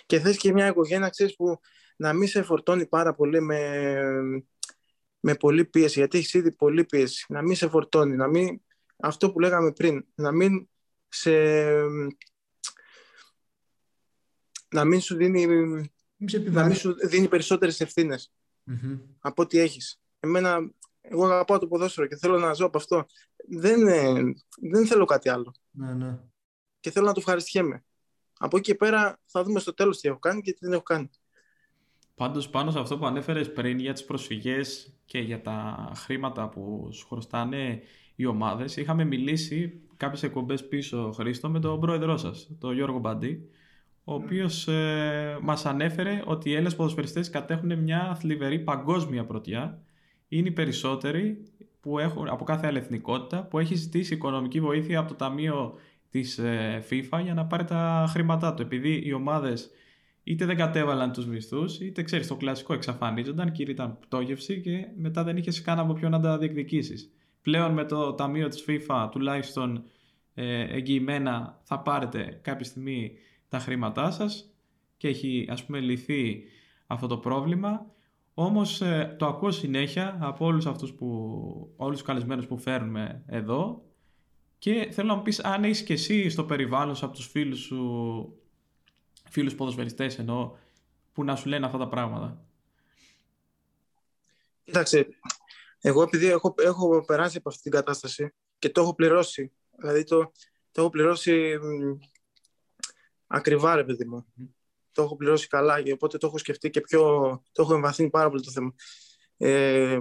Και 0.06 0.20
θες 0.20 0.36
και 0.36 0.52
μια 0.52 0.66
οικογένεια, 0.66 1.08
ξέρεις, 1.08 1.36
που 1.36 1.60
να 1.96 2.12
μην 2.12 2.28
σε 2.28 2.42
φορτώνει 2.42 2.86
πάρα 2.86 3.14
πολύ 3.14 3.40
με, 3.40 3.90
με 5.20 5.34
πολλή 5.34 5.64
πίεση, 5.64 5.98
γιατί 5.98 6.18
έχεις 6.18 6.34
ήδη 6.34 6.54
πολλή 6.54 6.84
πίεση. 6.84 7.26
Να 7.28 7.42
μην 7.42 7.56
σε 7.56 7.68
φορτώνει, 7.68 8.16
να 8.16 8.28
μην, 8.28 8.60
αυτό 8.96 9.32
που 9.32 9.40
λέγαμε 9.40 9.72
πριν, 9.72 10.06
να 10.14 10.32
μην 10.32 10.68
σε... 11.08 11.32
Να 14.68 14.84
μην 14.84 15.00
σου 15.00 15.16
δίνει, 15.16 15.46
να 16.50 16.64
μην 16.66 16.76
σου 16.76 16.94
δίνει 17.06 17.28
περισσότερες 17.28 17.86
από 19.18 19.42
ό,τι 19.42 19.58
έχεις. 19.58 20.00
Εμένα, 20.20 20.70
εγώ 21.10 21.24
αγαπάω 21.24 21.58
το 21.58 21.66
ποδόσφαιρο 21.66 22.06
και 22.06 22.16
θέλω 22.16 22.38
να 22.38 22.52
ζω 22.52 22.66
από 22.66 22.78
αυτό 22.78 23.06
δεν, 23.48 23.80
δεν 24.60 24.86
θέλω 24.86 25.04
κάτι 25.04 25.28
άλλο. 25.28 25.54
Ναι, 25.70 25.92
ναι. 25.92 26.18
Και 26.80 26.90
θέλω 26.90 27.06
να 27.06 27.12
το 27.12 27.20
ευχαριστιέμαι. 27.20 27.84
Από 28.38 28.56
εκεί 28.56 28.70
και 28.70 28.74
πέρα 28.74 29.20
θα 29.26 29.42
δούμε 29.42 29.60
στο 29.60 29.74
τέλος 29.74 30.00
τι 30.00 30.08
έχω 30.08 30.18
κάνει 30.18 30.40
και 30.40 30.52
τι 30.52 30.58
δεν 30.60 30.72
έχω 30.72 30.82
κάνει. 30.82 31.10
Πάντως 32.14 32.48
πάνω 32.48 32.70
σε 32.70 32.78
αυτό 32.78 32.98
που 32.98 33.06
ανέφερες 33.06 33.52
πριν 33.52 33.78
για 33.78 33.92
τις 33.92 34.04
προσφυγές 34.04 34.94
και 35.04 35.18
για 35.18 35.42
τα 35.42 35.90
χρήματα 35.96 36.48
που 36.48 36.88
σου 36.92 37.06
χρωστάνε 37.06 37.82
οι 38.16 38.26
ομάδες, 38.26 38.76
είχαμε 38.76 39.04
μιλήσει 39.04 39.80
κάποιες 39.96 40.22
εκπομπές 40.22 40.68
πίσω, 40.68 41.12
Χρήστο, 41.12 41.48
με 41.48 41.60
τον 41.60 41.80
πρόεδρό 41.80 42.16
σας, 42.16 42.48
τον 42.60 42.74
Γιώργο 42.74 42.98
Μπαντή, 42.98 43.50
ο 44.04 44.14
οποίος 44.14 44.68
ε, 44.68 45.38
μας 45.42 45.66
ανέφερε 45.66 46.22
ότι 46.26 46.50
οι 46.50 46.52
Έλληνες 46.52 46.76
ποδοσφαιριστές 46.76 47.30
κατέχουν 47.30 47.78
μια 47.78 48.16
θλιβερή 48.20 48.58
παγκόσμια 48.58 49.24
πρωτιά. 49.24 49.80
Είναι 50.28 50.48
οι 50.48 50.52
περισσότεροι 50.52 51.42
που 51.80 51.98
έχουν, 51.98 52.28
από 52.28 52.44
κάθε 52.44 52.66
άλλη 52.66 52.78
εθνικότητα 52.78 53.42
που 53.42 53.58
έχει 53.58 53.74
ζητήσει 53.74 54.14
οικονομική 54.14 54.60
βοήθεια 54.60 54.98
από 54.98 55.08
το 55.08 55.14
Ταμείο 55.14 55.74
της 56.10 56.38
ε, 56.38 56.84
FIFA 56.90 57.20
για 57.22 57.34
να 57.34 57.46
πάρει 57.46 57.64
τα 57.64 58.06
χρήματά 58.08 58.54
του. 58.54 58.62
Επειδή 58.62 59.02
οι 59.04 59.12
ομάδες 59.12 59.70
είτε 60.22 60.44
δεν 60.44 60.56
κατέβαλαν 60.56 61.12
τους 61.12 61.26
μισθούς, 61.26 61.80
είτε 61.80 62.02
ξέρεις 62.02 62.26
το 62.26 62.36
κλασικό 62.36 62.72
εξαφανίζονταν 62.74 63.52
και 63.52 63.62
ήταν 63.62 63.98
πτώγευση 63.98 64.60
και 64.60 64.86
μετά 64.96 65.24
δεν 65.24 65.36
είχες 65.36 65.62
καν 65.62 65.78
από 65.78 65.92
ποιον 65.92 66.10
να 66.10 66.20
τα 66.20 66.38
διεκδικήσεις. 66.38 67.10
Πλέον 67.42 67.72
με 67.72 67.84
το 67.84 68.12
Ταμείο 68.12 68.48
της 68.48 68.64
FIFA 68.68 69.08
τουλάχιστον 69.10 69.84
ε, 70.34 70.60
εγγυημένα 70.60 71.60
θα 71.62 71.80
πάρετε 71.80 72.38
κάποια 72.42 72.64
στιγμή 72.64 73.12
τα 73.48 73.58
χρήματά 73.58 74.10
σας 74.10 74.50
και 74.96 75.08
έχει 75.08 75.46
ας 75.50 75.64
πούμε 75.64 75.80
λυθεί 75.80 76.42
αυτό 76.86 77.06
το 77.06 77.16
πρόβλημα 77.18 77.86
όμως 78.38 78.80
ε, 78.80 79.16
το 79.18 79.26
ακούω 79.26 79.50
συνέχεια 79.50 80.18
από 80.20 80.44
όλους 80.46 80.66
αυτούς 80.66 80.92
που, 80.92 81.72
όλους 81.76 81.96
τους 81.96 82.06
καλεσμένους 82.06 82.46
που 82.46 82.58
φέρνουμε 82.58 83.22
εδώ 83.26 83.84
Και 84.58 84.88
θέλω 84.92 85.08
να 85.08 85.14
μου 85.14 85.22
πεις 85.22 85.40
αν 85.40 85.64
έχεις 85.64 85.82
και 85.82 85.92
εσύ 85.92 86.28
στο 86.28 86.44
περιβάλλον 86.44 86.96
σου 86.96 87.04
από 87.04 87.14
τους 87.14 87.26
φίλους 87.26 87.58
σου, 87.58 88.42
φίλους 89.30 89.54
ποδοσφαιριστές 89.54 90.18
εννοώ, 90.18 90.56
που 91.12 91.24
να 91.24 91.36
σου 91.36 91.48
λένε 91.48 91.66
αυτά 91.66 91.78
τα 91.78 91.88
πράγματα. 91.88 92.44
Κοίταξε, 94.64 95.08
εγώ 95.80 96.02
επειδή 96.02 96.26
έχω, 96.26 96.54
έχω 96.58 97.04
περάσει 97.04 97.36
από 97.36 97.48
αυτή 97.48 97.62
την 97.62 97.72
κατάσταση 97.72 98.34
και 98.58 98.70
το 98.70 98.80
έχω 98.80 98.94
πληρώσει, 98.94 99.52
δηλαδή 99.78 100.04
το, 100.04 100.32
το 100.72 100.80
έχω 100.80 100.90
πληρώσει 100.90 101.58
ακριβά 103.26 103.74
ρε 103.74 103.84
παιδί 103.84 104.04
μου. 104.04 104.26
Το 104.96 105.02
έχω 105.02 105.16
πληρώσει 105.16 105.46
καλά 105.46 105.82
και 105.82 105.92
οπότε 105.92 106.18
το 106.18 106.26
έχω 106.26 106.38
σκεφτεί 106.38 106.70
και 106.70 106.80
πιο, 106.80 107.00
το 107.52 107.62
έχω 107.62 107.74
εμβαθύνει 107.74 108.10
πάρα 108.10 108.28
πολύ 108.28 108.42
το 108.42 108.50
θέμα. 108.50 108.74
Ε, 109.36 109.98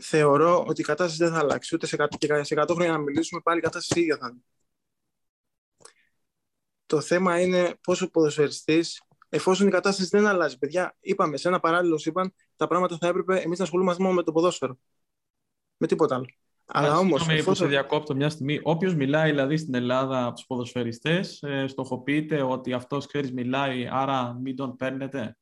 θεωρώ 0.00 0.64
ότι 0.66 0.80
η 0.80 0.84
κατάσταση 0.84 1.24
δεν 1.24 1.32
θα 1.32 1.38
αλλάξει. 1.38 1.74
Ούτε 1.74 1.86
σε, 1.86 1.96
και 2.18 2.44
σε 2.44 2.54
100 2.60 2.70
χρόνια 2.70 2.92
να 2.92 2.98
μιλήσουμε, 2.98 3.40
πάλι 3.40 3.58
η 3.58 3.62
κατάσταση 3.62 4.00
ίδια 4.00 4.16
θα 4.16 4.28
είναι. 4.30 4.42
Το 6.86 7.00
θέμα 7.00 7.40
είναι 7.40 7.78
πόσο 7.80 8.10
ποδοσφαιριστής, 8.10 9.02
εφόσον 9.28 9.66
η 9.66 9.70
κατάσταση 9.70 10.08
δεν 10.12 10.26
αλλάζει. 10.26 10.58
Παιδιά, 10.58 10.96
είπαμε 11.00 11.36
σε 11.36 11.48
ένα 11.48 11.60
παράλληλο 11.60 11.98
σύμπαν, 11.98 12.34
τα 12.56 12.66
πράγματα 12.66 12.96
θα 13.00 13.06
έπρεπε 13.06 13.40
εμείς 13.40 13.58
να 13.58 13.64
ασχολούμαστε 13.64 14.02
μόνο 14.02 14.14
με 14.14 14.22
το 14.22 14.32
ποδόσφαιρο. 14.32 14.78
Με 15.76 15.86
τίποτα 15.86 16.14
άλλο. 16.14 16.41
Αλλά 16.74 16.98
όμως. 16.98 17.28
Εφόσον... 17.28 17.54
σε 17.54 17.66
διακόπτω 17.66 18.14
μια 18.14 18.28
στιγμή. 18.28 18.60
Όποιος 18.62 18.94
μιλάει 18.94 19.30
δηλαδή 19.30 19.56
στην 19.56 19.74
Ελλάδα 19.74 20.26
από 20.26 20.34
τους 20.34 20.46
ποδοσφαιριστές, 20.46 21.42
ε, 21.42 21.66
στοχοποιείται 21.66 22.42
ότι 22.42 22.72
αυτός 22.72 23.06
ξέρεις 23.06 23.32
μιλάει, 23.32 23.88
άρα 23.90 24.38
μην 24.42 24.56
τον 24.56 24.76
παίρνετε. 24.76 25.36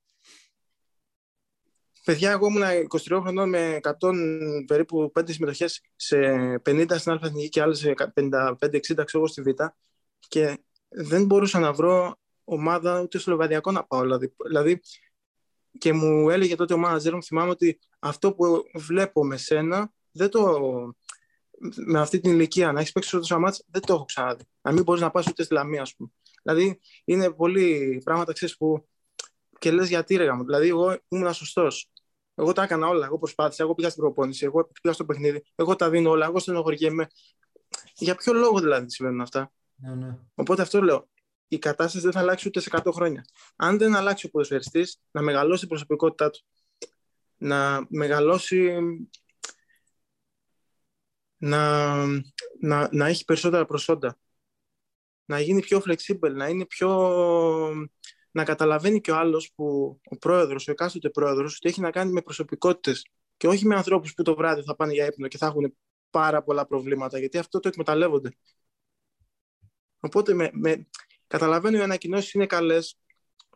Παιδιά, 2.05 2.31
εγώ 2.31 2.47
ήμουν 2.47 2.63
23 3.09 3.21
χρονών 3.23 3.49
με 3.49 3.81
100 3.83 4.15
περίπου 4.67 5.13
5 5.21 5.33
συμμετοχές 5.33 5.81
σε 5.97 6.17
50 6.65 6.99
στην 6.99 7.13
Α 7.13 7.21
και 7.49 7.63
άλλες 7.63 7.93
55-60 8.15 9.05
ξέρω 9.05 9.27
στη 9.27 9.43
Β. 9.43 9.47
Και 10.29 10.59
δεν 10.89 11.25
μπορούσα 11.25 11.59
να 11.59 11.73
βρω 11.73 12.19
ομάδα 12.45 13.01
ούτε 13.01 13.19
στο 13.19 13.31
Λεβαδιακό 13.31 13.71
να 13.71 13.85
πάω. 13.85 14.01
Δηλαδή, 14.01 14.35
δηλαδή, 14.47 14.81
και 15.79 15.93
μου 15.93 16.31
έλεγε 16.31 16.57
τότε 16.57 16.75
ο 16.75 16.79
μάνατζερ 16.79 17.15
μου, 17.15 17.23
θυμάμαι 17.23 17.51
ότι 17.51 17.79
αυτό 17.99 18.33
που 18.33 18.63
βλέπω 18.75 19.25
με 19.25 19.37
σένα, 19.37 19.93
δεν 20.13 20.31
το, 20.31 20.59
με 21.87 22.01
αυτή 22.01 22.21
την 22.21 22.31
ηλικία 22.33 22.73
να 22.73 22.81
έχεις 22.81 22.93
παίξει 22.93 23.11
τόσο 23.11 23.39
μάτς, 23.39 23.65
δεν 23.67 23.83
το 23.83 23.95
έχω 23.95 24.05
ξαναδεί. 24.05 24.45
Να 24.63 24.73
μην 24.73 24.83
μπορείς 24.83 25.03
να 25.03 25.11
πας 25.11 25.27
ούτε 25.27 25.43
στη 25.43 25.55
Λαμία, 25.55 25.83
ας 25.83 25.95
πούμε. 25.95 26.11
Δηλαδή, 26.43 26.81
είναι 27.05 27.31
πολλοί 27.31 28.01
πράγματα 28.05 28.33
ξέρεις, 28.33 28.57
που 28.57 28.89
και 29.59 29.71
λες 29.71 29.89
γιατί 29.89 30.17
ρε 30.17 30.33
μου. 30.33 30.45
Δηλαδή, 30.45 30.69
εγώ 30.69 30.99
ήμουν 31.09 31.33
σωστός. 31.33 31.91
Εγώ 32.35 32.53
τα 32.53 32.63
έκανα 32.63 32.89
όλα. 32.89 33.07
Εγώ 33.07 33.19
προσπάθησα. 33.19 33.63
Εγώ 33.63 33.75
πήγα 33.75 33.89
στην 33.89 34.03
προπόνηση. 34.03 34.45
Εγώ 34.45 34.71
πήγα 34.81 34.95
στο 34.95 35.05
παιχνίδι. 35.05 35.45
Εγώ 35.55 35.77
τα 35.77 35.91
δίνω 35.91 36.11
όλα. 36.11 36.27
Εγώ 36.27 36.39
στενοχωριέμαι. 36.39 37.07
Για 37.95 38.15
ποιο 38.15 38.33
λόγο 38.33 38.61
δηλαδή 38.61 38.91
συμβαίνουν 38.91 39.21
αυτά; 39.21 39.53
Ναι, 39.75 39.95
ναι. 39.95 40.19
Οπότε 40.35 40.63
αυτό 40.63 40.83
λέω. 40.83 41.09
Η 41.49 41.59
κατάσταση 41.59 42.05
δεν 42.05 42.13
θα 42.13 42.21
αλλάξει 42.21 42.49
ούτε 42.49 42.61
σε 42.61 42.71
100 42.73 42.93
χρόνια. 42.93 43.25
Αν 43.57 43.79
δεν 43.79 43.95
αλλάξει 43.95 44.27
ο 44.27 44.31
ποδοσφαιριστής, 44.31 45.01
να 45.11 45.23
μεγαλώσει 45.23 45.61
την 45.61 45.69
προσωπικότητά 45.69 46.31
του, 46.31 46.41
να 47.37 47.87
μεγαλώσει. 47.89 48.79
Να, 51.43 51.95
να, 52.61 52.89
να 52.93 53.07
έχει 53.07 53.25
περισσότερα 53.25 53.65
προσόντα. 53.65 54.19
Να 55.25 55.41
γίνει 55.41 55.61
πιο 55.61 55.83
flexible, 55.87 56.33
να 56.33 56.49
είναι 56.49 56.67
πιο 56.67 56.89
να 58.31 58.45
καταλαβαίνει 58.45 59.01
και 59.01 59.11
ο 59.11 59.17
άλλος 59.17 59.53
που 59.55 60.01
ο 60.05 60.17
πρόεδρος, 60.17 60.69
ο 60.69 60.71
εκάστοτε 60.71 61.11
πρόεδρος, 61.11 61.57
ότι 61.57 61.69
έχει 61.69 61.81
να 61.81 61.91
κάνει 61.91 62.13
με 62.13 62.23
προσωπικότητες 62.23 63.07
και 63.37 63.49
όχι 63.49 63.67
με 63.67 63.75
ανθρώπους 63.75 64.15
που 64.15 64.23
το 64.23 64.35
βράδυ 64.35 64.63
θα 64.63 64.77
πάνε 64.77 64.93
για 64.93 65.07
ύπνο 65.07 65.29
και 65.29 65.39
θα 65.39 65.47
έχουν 65.47 65.77
πάρα 66.11 66.43
πολλά 66.43 66.67
προβλήματα, 66.67 67.19
γιατί 67.19 67.39
αυτό 67.39 67.61
το 67.61 67.69
εκμεταλλεύονται. 67.69 68.37
Οπότε 70.01 70.35
με, 70.35 70.51
με, 70.53 70.89
καταλαβαίνω 71.27 71.79
οι 71.79 71.81
ανακοινώσεις 71.81 72.33
είναι 72.33 72.47
καλές, 72.47 72.99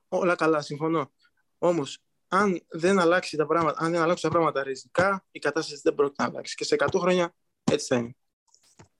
όλα 0.08 0.34
καλά, 0.34 0.60
συμφωνώ. 0.60 1.12
Όμως, 1.58 1.98
αν 2.28 2.60
δεν 2.68 2.98
αλλάξει 2.98 3.36
τα 3.36 3.46
πράγματα, 3.46 3.84
αν 3.84 3.92
δεν 3.92 4.00
αλλάξουν 4.00 4.30
τα 4.30 4.36
πράγματα 4.36 4.62
ριζικά, 4.62 5.26
η 5.30 5.38
κατάσταση 5.38 5.80
δεν 5.84 5.94
πρόκειται 5.94 6.22
να 6.22 6.28
αλλάξει. 6.28 6.54
Και 6.54 6.64
σε 6.64 6.76
100 6.78 6.98
χρόνια 7.00 7.34
έτσι 7.64 7.86
θα 7.86 7.96
είναι. 7.96 8.16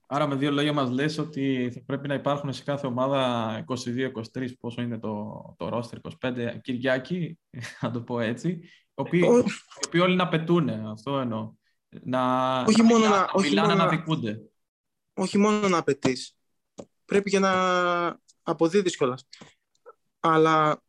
Άρα 0.07 0.27
με 0.27 0.35
δύο 0.35 0.51
λόγια 0.51 0.73
μας 0.73 0.89
λες 0.89 1.17
ότι 1.17 1.71
θα 1.73 1.81
πρέπει 1.85 2.07
να 2.07 2.13
υπάρχουν 2.13 2.53
σε 2.53 2.63
κάθε 2.63 2.87
ομάδα 2.87 3.65
22-23, 3.67 4.47
πόσο 4.59 4.81
είναι 4.81 4.99
το, 4.99 5.43
το 5.57 5.69
roster, 5.77 6.11
25 6.21 6.59
Κυριάκοι, 6.61 7.39
να 7.81 7.91
το 7.91 8.01
πω 8.01 8.19
έτσι, 8.19 8.49
οι 8.49 8.69
οποίοι, 8.93 9.19
οι 9.19 9.85
οποίοι 9.85 10.01
όλοι 10.03 10.15
να 10.15 10.27
πετούν, 10.27 10.69
αυτό 10.69 11.19
εννοώ. 11.19 11.53
Να, 12.03 12.61
όχι 12.61 12.81
να, 12.81 12.83
μόνο 12.87 13.07
να, 13.07 13.09
να, 13.09 13.29
όχι 13.33 13.49
μιλάνε, 13.49 13.67
μόνο 13.67 13.79
να 13.83 13.85
να- 13.91 13.97
δικούνται. 13.97 14.41
όχι 15.13 15.37
μόνο 15.37 15.67
να 15.67 15.77
απαιτείς. 15.77 16.37
Πρέπει 17.05 17.29
και 17.29 17.39
να 17.39 17.53
αποδίδεις 18.43 18.97
κιόλας. 18.97 19.27
Αλλά 20.19 20.83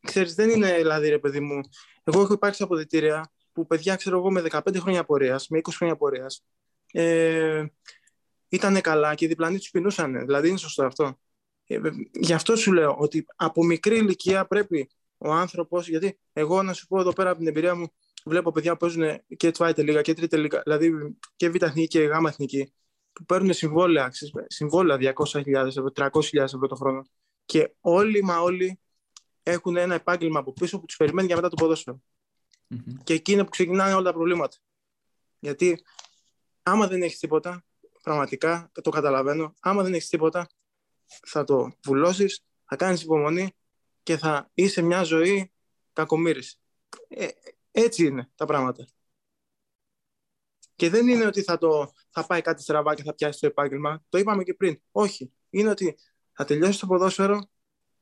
ξέρεις, 0.00 0.34
δεν 0.34 0.50
είναι 0.50 0.76
δηλαδή, 0.76 1.08
ρε 1.08 1.18
παιδί 1.18 1.40
μου. 1.40 1.60
Εγώ 2.04 2.20
έχω 2.20 2.32
υπάρξει 2.32 2.58
σε 2.58 2.64
αποδητήρια 2.64 3.32
που 3.52 3.66
παιδιά, 3.66 3.96
ξέρω 3.96 4.18
εγώ, 4.18 4.30
με 4.30 4.40
15 4.50 4.76
χρόνια 4.80 5.04
πορείας, 5.04 5.48
με 5.48 5.58
20 5.58 5.72
χρόνια 5.76 5.96
πορείας, 5.96 6.44
ε, 6.92 7.64
ήταν 8.48 8.80
καλά 8.80 9.14
και 9.14 9.24
οι 9.24 9.28
διπλανοί 9.28 9.58
τους 9.58 9.70
πεινούσαν. 9.70 10.18
Δηλαδή, 10.24 10.48
είναι 10.48 10.58
σωστό 10.58 10.84
αυτό. 10.84 11.18
Ε, 11.66 11.74
ε, 11.74 11.80
γι' 12.12 12.32
αυτό 12.32 12.56
σου 12.56 12.72
λέω 12.72 12.96
ότι 12.98 13.26
από 13.36 13.64
μικρή 13.64 13.96
ηλικία 13.96 14.46
πρέπει 14.46 14.90
ο 15.18 15.32
άνθρωπος. 15.32 15.88
Γιατί 15.88 16.18
εγώ 16.32 16.62
να 16.62 16.72
σου 16.72 16.86
πω 16.86 17.00
εδώ 17.00 17.12
πέρα 17.12 17.30
από 17.30 17.38
την 17.38 17.48
εμπειρία 17.48 17.74
μου, 17.74 17.92
βλέπω 18.24 18.50
παιδιά 18.52 18.72
που 18.72 18.78
παίζουν 18.78 19.22
και 19.36 19.50
τβάιτε 19.50 19.82
λίγα 19.82 20.02
και 20.02 20.14
τρίτε 20.14 20.36
λίγα, 20.36 20.60
δηλαδή 20.64 21.16
και 21.36 21.48
β' 21.48 21.62
εθνική 21.62 21.86
και 21.86 22.00
γ' 22.00 22.26
εθνική, 22.26 22.72
που 23.12 23.24
παίρνουν 23.24 23.52
συμβόλαια, 23.52 24.08
ξέρεις, 24.08 24.34
συμβόλαια 24.46 25.14
200.000 25.32 25.46
ευρώ, 25.46 25.92
300.000 25.94 26.10
ευρώ 26.32 26.66
το 26.66 26.74
χρόνο. 26.74 27.02
Και 27.44 27.74
όλοι 27.80 28.22
μα 28.22 28.40
όλοι 28.40 28.80
έχουν 29.42 29.76
ένα 29.76 29.94
επάγγελμα 29.94 30.38
από 30.38 30.52
πίσω 30.52 30.80
που 30.80 30.86
τους 30.86 30.96
περιμένει 30.96 31.26
για 31.26 31.36
μετά 31.36 31.48
το 31.48 31.54
ποδόσφαιρο. 31.54 32.02
Μμμ. 32.66 33.02
Και 33.04 33.14
εκεί 33.14 33.32
είναι 33.32 33.44
που 33.44 33.50
ξεκινάνε 33.50 33.94
όλα 33.94 34.02
τα 34.02 34.12
προβλήματα. 34.12 34.56
Γιατί 35.38 35.82
άμα 36.62 36.86
δεν 36.86 37.02
έχεις 37.02 37.18
τίποτα, 37.18 37.64
πραγματικά 38.02 38.70
το 38.82 38.90
καταλαβαίνω, 38.90 39.54
άμα 39.60 39.82
δεν 39.82 39.94
έχεις 39.94 40.08
τίποτα, 40.08 40.46
θα 41.26 41.44
το 41.44 41.72
βουλώσεις, 41.84 42.44
θα 42.64 42.76
κάνεις 42.76 43.02
υπομονή 43.02 43.54
και 44.02 44.16
θα 44.16 44.50
είσαι 44.54 44.82
μια 44.82 45.02
ζωή 45.02 45.52
κακομύρης. 45.92 46.60
Ε, 47.08 47.28
έτσι 47.70 48.06
είναι 48.06 48.30
τα 48.34 48.44
πράγματα. 48.44 48.86
Και 50.74 50.90
δεν 50.90 51.08
είναι 51.08 51.26
ότι 51.26 51.42
θα, 51.42 51.58
το, 51.58 51.92
θα 52.10 52.26
πάει 52.26 52.40
κάτι 52.40 52.62
στραβά 52.62 52.94
και 52.94 53.02
θα 53.02 53.14
πιάσει 53.14 53.40
το 53.40 53.46
επάγγελμα. 53.46 54.04
Το 54.08 54.18
είπαμε 54.18 54.42
και 54.42 54.54
πριν. 54.54 54.82
Όχι. 54.90 55.32
Είναι 55.50 55.70
ότι 55.70 55.98
θα 56.32 56.44
τελειώσει 56.44 56.80
το 56.80 56.86
ποδόσφαιρο 56.86 57.50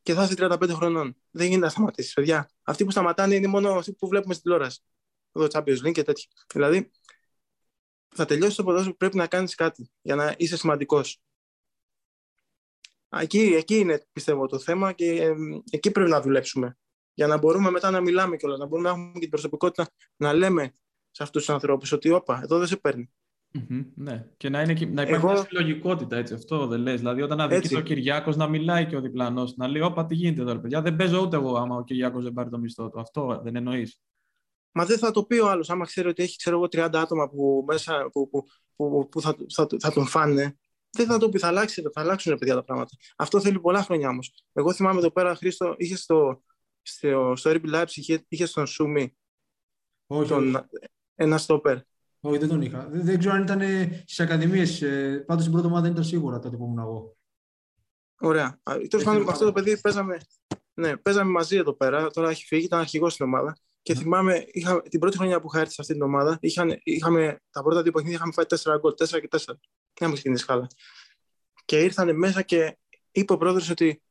και 0.02 0.14
θα 0.14 0.22
είσαι 0.22 0.34
35 0.38 0.70
χρονών. 0.70 1.16
Δεν 1.30 1.46
γίνεται 1.46 1.64
να 1.64 1.70
σταματήσεις, 1.70 2.12
παιδιά. 2.12 2.50
Αυτοί 2.62 2.84
που 2.84 2.90
σταματάνε 2.90 3.34
είναι 3.34 3.46
μόνο 3.46 3.72
αυτοί 3.72 3.92
που 3.92 4.08
βλέπουμε 4.08 4.34
στην 4.34 4.44
τηλεόραση. 4.44 4.80
Εδώ 5.32 5.46
Champions 5.50 5.86
League 5.86 5.92
και 5.92 6.02
τέτοια. 6.02 6.26
Δηλαδή, 6.52 6.90
θα 8.14 8.24
τελειώσει 8.24 8.56
το 8.56 8.64
ποδόσφαιρο 8.64 8.94
πρέπει 8.96 9.16
να 9.16 9.26
κάνεις 9.26 9.54
κάτι 9.54 9.90
για 10.02 10.14
να 10.14 10.34
είσαι 10.38 10.56
σημαντικός. 10.56 11.20
Εκεί, 13.08 13.38
εκεί 13.38 13.74
είναι 13.78 14.06
πιστεύω 14.12 14.46
το 14.46 14.58
θέμα 14.58 14.92
και 14.92 15.22
ε, 15.22 15.34
εκεί 15.70 15.90
πρέπει 15.90 16.11
να 16.11 16.20
δουλέψουμε. 16.20 16.78
Για 17.14 17.26
να 17.26 17.38
μπορούμε 17.38 17.70
μετά 17.70 17.90
να 17.90 18.00
μιλάμε 18.00 18.36
κιόλας, 18.36 18.58
να 18.58 18.66
μπορούμε 18.66 18.88
να 18.88 18.94
έχουμε 18.94 19.12
και 19.12 19.18
την 19.18 19.28
προσωπικότητα 19.28 19.88
να 20.16 20.32
λέμε 20.32 20.72
σε 21.11 21.22
αυτούς 21.22 21.44
τους 21.44 21.54
ανθρώπους 21.54 21.92
ότι, 21.92 22.11
όπα, 22.11 22.40
εδώ 22.42 22.58
δεν 22.58 22.66
σε 22.66 22.76
παίρνει. 22.76 23.11
Μμμ, 23.52 23.84
Ναι, 23.94 24.28
και 24.36 24.48
να, 24.48 24.62
είναι, 24.62 24.74
και- 24.74 24.86
να 24.86 25.02
υπάρχει 25.02 25.24
Εγώ- 25.24 25.32
μια 25.32 25.42
συλλογικότητα 25.42 26.16
έτσι, 26.16 26.34
αυτό 26.34 26.66
δεν 26.66 26.80
λες. 26.80 26.98
Δηλαδή, 26.98 27.22
όταν 27.22 27.40
αδικείται 27.40 27.64
Έτσι. 27.66 27.76
ο 27.76 27.80
Κυριάκος 27.80 28.36
να 28.36 28.48
μιλάει 28.48 28.86
και 28.86 28.96
ο 28.96 29.00
διπλανός, 29.00 29.56
να 29.56 29.68
λέει: 29.68 29.82
Όπα, 29.82 30.06
τι 30.06 30.14
γίνεται 30.14 30.40
εδώ, 30.40 30.52
ρε 30.52 30.58
παιδιά. 30.58 30.82
Δεν 30.82 30.96
παίζω 30.96 31.20
ούτε 31.22 31.36
εγώ 31.36 31.56
άμα 31.56 31.76
ο 31.76 31.84
Κυριάκος 31.84 32.24
δεν 32.24 32.32
πάρει 32.32 32.50
το 32.50 32.58
μισθό 32.58 32.88
του. 32.90 33.00
Αυτό 33.00 33.40
δεν 33.44 33.56
εννοείς. 33.56 34.00
Μα 34.72 34.84
δεν 34.84 34.98
θα 34.98 35.10
το 35.10 35.24
πει 35.24 35.38
ο 35.38 35.48
άλλος, 35.48 35.70
άμα 35.70 35.86
ξέρει 35.86 36.08
ότι 36.08 36.22
έχει 36.22 36.36
ξέρω 36.36 36.56
εγώ, 36.56 36.64
30 36.64 36.90
άτομα 36.94 37.28
που, 37.28 37.64
μέσα, 37.66 38.08
που, 38.12 38.28
που, 38.30 38.44
που, 38.76 39.08
που 39.10 39.20
θα, 39.20 39.36
θα, 39.54 39.66
θα 39.80 39.92
τον 39.92 40.06
φάνε. 40.06 40.58
Δεν 40.90 41.06
θα 41.06 41.18
το 41.18 41.28
πει, 41.28 41.38
θα, 41.38 41.46
αλλάξει, 41.46 41.82
θα 41.82 42.00
αλλάξουν 42.00 42.32
ρε 42.32 42.38
παιδιά 42.38 42.54
τα 42.54 42.64
πράγματα. 42.64 42.90
Αυτό 43.16 43.40
θέλει 43.40 43.60
πολλά 43.60 43.82
χρόνια 43.82 44.08
όμως. 44.08 44.44
Εγώ 44.52 44.72
θυμάμαι 44.72 44.98
εδώ 44.98 45.10
πέρα, 45.10 45.34
Χρήστο, 45.34 45.74
είχε 45.76 45.96
στο, 45.96 46.42
στο, 46.82 47.32
στο 47.36 47.50
RB 47.50 47.74
Leipzig, 47.74 47.94
είχε, 47.94 48.24
είχε 48.28 48.46
τον 48.46 48.66
Σούμι, 48.66 49.16
Όχι, 50.06 50.32
όχι, 50.32 50.50
τον, 50.50 50.68
ένα 51.14 51.38
στόπερ. 51.38 51.76
όχι, 52.20 52.38
δεν 52.38 52.48
τον 52.48 52.62
είχα. 52.62 52.88
Δεν, 52.90 53.04
δεν 53.04 53.18
ξέρω 53.18 53.34
αν 53.34 53.42
ήταν 53.42 53.60
στις 54.00 54.20
ακαδημίες. 54.20 54.78
Πάντως 55.26 55.42
στην 55.42 55.52
πρώτη 55.52 55.66
ομάδα 55.66 55.82
δεν 55.82 55.92
ήταν 55.92 56.04
σίγουρα 56.04 56.38
τότε 56.38 56.56
που 56.56 56.64
ήμουν 56.64 56.78
εγώ. 56.78 57.16
Ωραία. 58.20 58.60
Τέλος 58.62 58.88
πάντων, 58.90 59.00
θυμάμαι. 59.00 59.24
με 59.24 59.30
αυτό 59.30 59.44
το 59.44 59.52
παιδί 59.52 59.80
παίζαμε, 59.80 60.20
ναι, 60.74 60.96
παίζαμε 60.96 61.30
μαζί 61.30 61.56
εδώ 61.56 61.72
πέρα. 61.72 62.10
Τώρα 62.10 62.30
έχει 62.30 62.44
φύγει, 62.44 62.64
ήταν 62.64 62.80
αρχηγός 62.80 63.12
στην 63.12 63.26
ομάδα. 63.26 63.56
Και 63.82 63.92
Ναι. 63.94 64.00
θυμάμαι, 64.00 64.44
είχα, 64.50 64.82
την 64.82 65.00
πρώτη 65.00 65.16
χρονιά 65.16 65.40
που 65.40 65.48
είχα 65.52 65.60
έρθει 65.60 65.72
σε 65.74 65.80
αυτή 65.80 65.92
την 65.92 66.02
ομάδα, 66.02 66.38
είχαν, 66.40 66.80
είχαμε, 66.82 67.40
τα 67.50 67.62
πρώτα 67.62 67.82
δύο 67.82 67.92
παιχνίδια 67.92 68.16
είχαμε 68.16 68.32
φάει 68.32 68.44
4 68.46 68.78
γκολ, 68.80 68.94
4 68.94 69.20
και 69.20 69.28
4. 69.28 69.58
Δεν 69.98 70.08
μου 70.08 70.12
ξεκινήσει 70.14 70.44
καλά. 70.44 70.66
Και 71.64 71.82
ήρθαν 71.82 72.16
μέσα 72.16 72.42
και 72.42 72.78
είπε 73.10 73.32
ο 73.32 73.36
πρόεδρος 73.36 73.70
ότι 73.70 74.02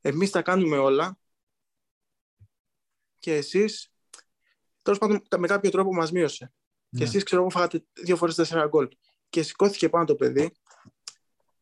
εμείς 0.00 0.30
τα 0.30 0.42
κάνουμε 0.42 0.78
όλα 0.78 1.18
και 3.18 3.34
εσείς, 3.34 3.92
τέλος 4.82 4.98
πάντων, 4.98 5.22
με 5.38 5.46
κάποιο 5.46 5.70
τρόπο 5.70 5.94
μας 5.94 6.12
μείωσε. 6.12 6.52
Και 6.90 6.98
Ναι. 6.98 7.04
εσείς, 7.04 7.22
ξέρω 7.22 7.40
εγώ, 7.40 7.50
φάγατε 7.50 7.84
δύο 7.92 8.16
φορές 8.16 8.34
4 8.34 8.66
γκολ. 8.68 8.88
και 9.30 9.42
σηκώθηκε 9.42 9.88
πάνω 9.88 10.04
το 10.04 10.14
παιδί, 10.14 10.52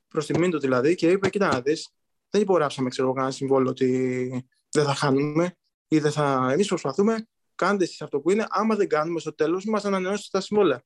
προς 0.08 0.26
τιμήν 0.26 0.50
του 0.50 0.58
δηλαδή, 0.58 0.94
και 0.94 1.10
είπε: 1.10 1.28
Κοίτα 1.30 1.46
να 1.48 1.60
δεις, 1.60 1.88
δεν 2.30 2.40
υπογράψαμε 2.40 2.88
ξέρω, 2.88 3.12
κανένα 3.12 3.32
συμβόλαιο 3.32 3.70
ότι 3.70 4.48
δεν 4.70 4.84
θα 4.84 4.94
χάνουμε 4.94 5.56
ή 5.88 5.98
δεν 5.98 6.12
θα. 6.12 6.48
Εμείς 6.52 6.68
προσπαθούμε, 6.68 7.28
κάντε 7.56 7.84
εσείς 7.84 8.02
αυτό 8.02 8.20
που 8.20 8.30
είναι. 8.30 8.46
Άμα 8.48 8.76
δεν 8.76 8.88
κάνουμε 8.88 9.20
στο 9.20 9.34
τέλος, 9.34 9.64
μας 9.64 9.84
ανανεώσετε 9.84 10.28
τα 10.30 10.40
συμβόλαια. 10.40 10.82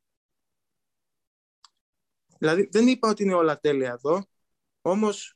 Δηλαδή, 2.39 2.69
δεν 2.73 2.87
είπα 2.87 3.09
ότι 3.09 3.23
είναι 3.23 3.35
όλα 3.35 3.61
τέλεια 3.61 3.93
εδώ, 3.93 4.25
όμως 4.81 5.35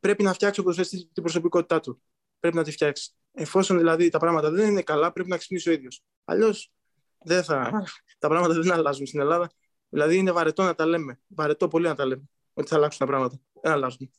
πρέπει 0.00 0.22
να 0.22 0.32
φτιάξει 0.32 0.60
ο 0.60 0.62
προσφέρει 0.62 0.88
την 0.88 1.22
προσωπικότητά 1.22 1.80
του. 1.80 2.02
Πρέπει 2.38 2.56
να 2.56 2.64
τη 2.64 2.70
φτιάξει. 2.70 3.12
Εφόσον 3.32 3.78
δηλαδή 3.78 4.08
τα 4.08 4.18
πράγματα 4.18 4.50
δεν 4.50 4.70
είναι 4.70 4.82
καλά, 4.82 5.12
πρέπει 5.12 5.28
να 5.28 5.36
ξυπνήσει 5.36 5.68
ο 5.68 5.72
ίδιος. 5.72 6.02
Αλλιώς 6.24 6.72
δεν 7.18 7.44
θα... 7.44 7.84
τα 8.18 8.28
πράγματα 8.28 8.54
δεν 8.54 8.72
αλλάζουν 8.72 9.06
στην 9.06 9.20
Ελλάδα. 9.20 9.50
Δηλαδή 9.88 10.16
είναι 10.16 10.32
βαρετό 10.32 10.62
να 10.62 10.74
τα 10.74 10.86
λέμε. 10.86 11.20
Βαρετό 11.26 11.68
πολύ 11.68 11.86
να 11.86 11.94
τα 11.94 12.04
λέμε. 12.04 12.22
Ότι 12.54 12.68
θα 12.68 12.76
αλλάξουν 12.76 13.06
τα 13.06 13.12
πράγματα. 13.12 13.40
Δεν 13.62 13.72
αλλάζουν. 13.72 14.10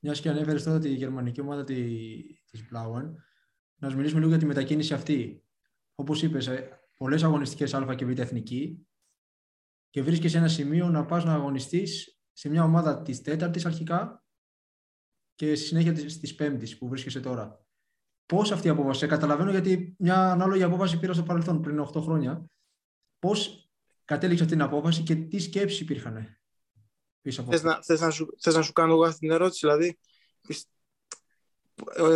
Μιας 0.00 0.20
και 0.20 0.28
ανέφερες 0.28 0.62
τώρα 0.62 0.78
τη 0.78 0.88
γερμανική 0.88 1.40
ομάδα 1.40 1.64
της 1.64 2.64
Blauen, 2.72 3.14
να 3.82 3.90
σου 3.90 3.96
μιλήσουμε 3.96 4.20
λίγο 4.20 4.30
για 4.30 4.40
τη 4.40 4.46
μετακίνηση 4.46 4.94
αυτή. 4.94 5.44
Όπως 5.94 6.22
είπες, 6.22 6.46
ε, 6.46 6.80
πολλές 6.96 7.22
αγωνιστικές 7.22 7.74
Α 7.74 7.94
και 7.94 8.04
Β 8.04 8.18
εθνική 8.18 8.86
και 9.90 10.02
βρίσκεσαι 10.02 10.32
σε 10.32 10.38
ένα 10.38 10.48
σημείο 10.48 10.88
να 10.88 11.04
πας 11.04 11.24
να 11.24 11.32
αγωνιστείς 11.32 12.18
σε 12.32 12.48
μια 12.48 12.64
ομάδα 12.64 13.02
της 13.02 13.22
τέταρτης 13.22 13.66
αρχικά 13.66 14.24
και 15.34 15.54
στη 15.54 15.66
συνέχεια 15.66 15.92
της 15.92 16.34
πέμπτης 16.34 16.78
που 16.78 16.88
βρίσκεσαι 16.88 17.20
τώρα. 17.20 17.66
Πώς 18.26 18.52
αυτή 18.52 18.66
η 18.66 18.70
απόφαση, 18.70 19.06
καταλαβαίνω 19.06 19.50
γιατί 19.50 19.94
μια 19.98 20.30
ανάλογη 20.30 20.62
απόφαση 20.62 20.98
πήρα 20.98 21.12
στο 21.12 21.22
παρελθόν 21.22 21.60
πριν 21.60 21.80
8 21.80 22.00
χρόνια. 22.00 22.46
Πώς 23.18 23.70
κατέληξε 24.04 24.42
αυτή 24.42 24.56
την 24.56 24.64
απόφαση 24.64 25.02
και 25.02 25.14
τι 25.14 25.38
σκέψεις 25.38 25.80
υπήρχαν 25.80 26.36
πίσω 27.20 27.40
από 27.40 27.50
θες 27.50 27.62
να, 27.62 27.82
θες, 27.82 28.00
να 28.00 28.10
σου, 28.10 28.36
θες 28.40 28.54
να 28.54 28.62
σου 28.62 28.72
κάνω 28.72 28.92
εγώ 28.92 29.04
αυτή 29.04 29.18
την 29.18 29.30
ερώτηση, 29.30 29.66
δηλαδή 29.66 29.98
ε, 30.48 30.54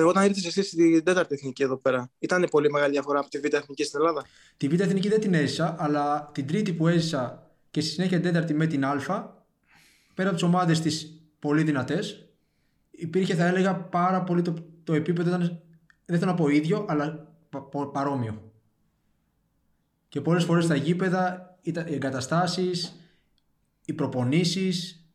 όταν 0.06 0.24
ήρθες 0.24 0.44
εσύ 0.44 0.62
στην 0.62 1.04
τέταρτη 1.04 1.34
εθνική 1.34 1.62
εδώ 1.62 1.76
πέρα, 1.76 2.10
ήταν 2.18 2.46
πολύ 2.50 2.70
μεγάλη 2.70 2.92
διαφορά 2.92 3.18
από 3.18 3.28
τη 3.28 3.38
β' 3.38 3.54
εθνική 3.54 3.84
στην 3.84 4.00
Ελλάδα; 4.00 4.24
Τη 4.56 4.68
β' 4.68 4.80
εθνική 4.80 5.08
δεν 5.08 5.20
την 5.20 5.34
έζησα, 5.34 5.76
αλλά 5.78 6.30
την 6.34 6.46
τρίτη 6.46 6.72
που 6.72 6.88
έζησα 6.88 7.50
και 7.70 7.80
στη 7.80 7.90
συνέχεια 7.90 8.20
την 8.20 8.32
τέταρτη 8.32 8.54
με 8.54 8.66
την 8.66 8.84
Α, 8.84 8.94
πέρα 10.14 10.28
από 10.28 10.38
τις 10.38 10.42
ομάδες 10.42 10.80
της 10.80 11.22
πολύ 11.38 11.62
δυνατές, 11.62 12.28
υπήρχε 12.90 13.34
θα 13.34 13.46
έλεγα 13.46 13.76
πάρα 13.76 14.22
πολύ 14.22 14.42
το, 14.42 14.54
το 14.84 14.94
επίπεδο 14.94 15.28
ήταν 15.28 15.60
δεν 16.06 16.18
θέλω 16.18 16.30
να 16.30 16.36
πω 16.36 16.48
ίδιο, 16.48 16.84
αλλά 16.88 17.34
παρόμοιο. 17.92 18.52
Και 20.08 20.20
πολλές 20.20 20.44
φορές 20.44 20.64
στα 20.64 20.74
γήπεδα 20.74 21.58
οι 21.60 21.72
εγκαταστάσεις, 21.76 23.00
οι 23.84 23.92
προπονήσεις, 23.92 25.06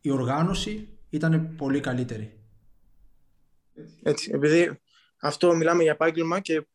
η 0.00 0.10
οργάνωση 0.10 0.88
ήταν 1.10 1.54
πολύ 1.56 1.80
καλύτερη. 1.80 2.39
Έτσι, 4.02 4.30
επειδή 4.34 4.80
αυτό 5.20 5.54
μιλάμε 5.54 5.82
για 5.82 5.92
επάγγελμα 5.92 6.40
και 6.40 6.66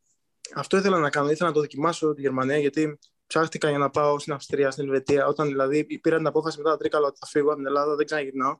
αυτό 0.56 0.78
ήθελα 0.78 1.00
να 1.00 1.10
κάνω. 1.10 1.30
Ήθελα 1.30 1.50
να 1.50 1.56
το 1.56 1.62
δοκιμάσω 1.62 2.14
τη 2.14 2.22
Γερμανία 2.22 2.58
γιατί 2.58 3.00
ψάχτηκα 3.28 3.70
για 3.70 3.78
να 3.78 3.90
πάω 3.90 4.20
στην 4.20 4.34
Αυστρία, 4.34 4.72
στην 4.72 4.84
Ελβετία. 4.84 5.28
Όταν 5.28 5.48
δηλαδή 5.48 6.00
πήρα 6.00 6.18
την 6.18 6.28
απόφαση 6.28 6.58
μετά 6.58 6.70
τα 6.70 6.78
τρίκαλα 6.78 7.08
ότι 7.08 7.18
θα 7.20 7.26
φύγω 7.26 7.48
από 7.48 7.58
την 7.58 7.66
Ελλάδα, 7.66 7.96
δεν 7.96 8.06
ξαναγυρνάω. 8.06 8.60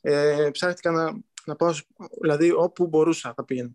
Ε, 0.00 0.48
ψάχτηκα 0.52 0.90
να, 0.90 1.22
να 1.44 1.56
πάω 1.56 1.74
δηλαδή 2.20 2.52
όπου 2.52 2.86
μπορούσα 2.86 3.32
θα 3.36 3.44
πήγαινα. 3.44 3.70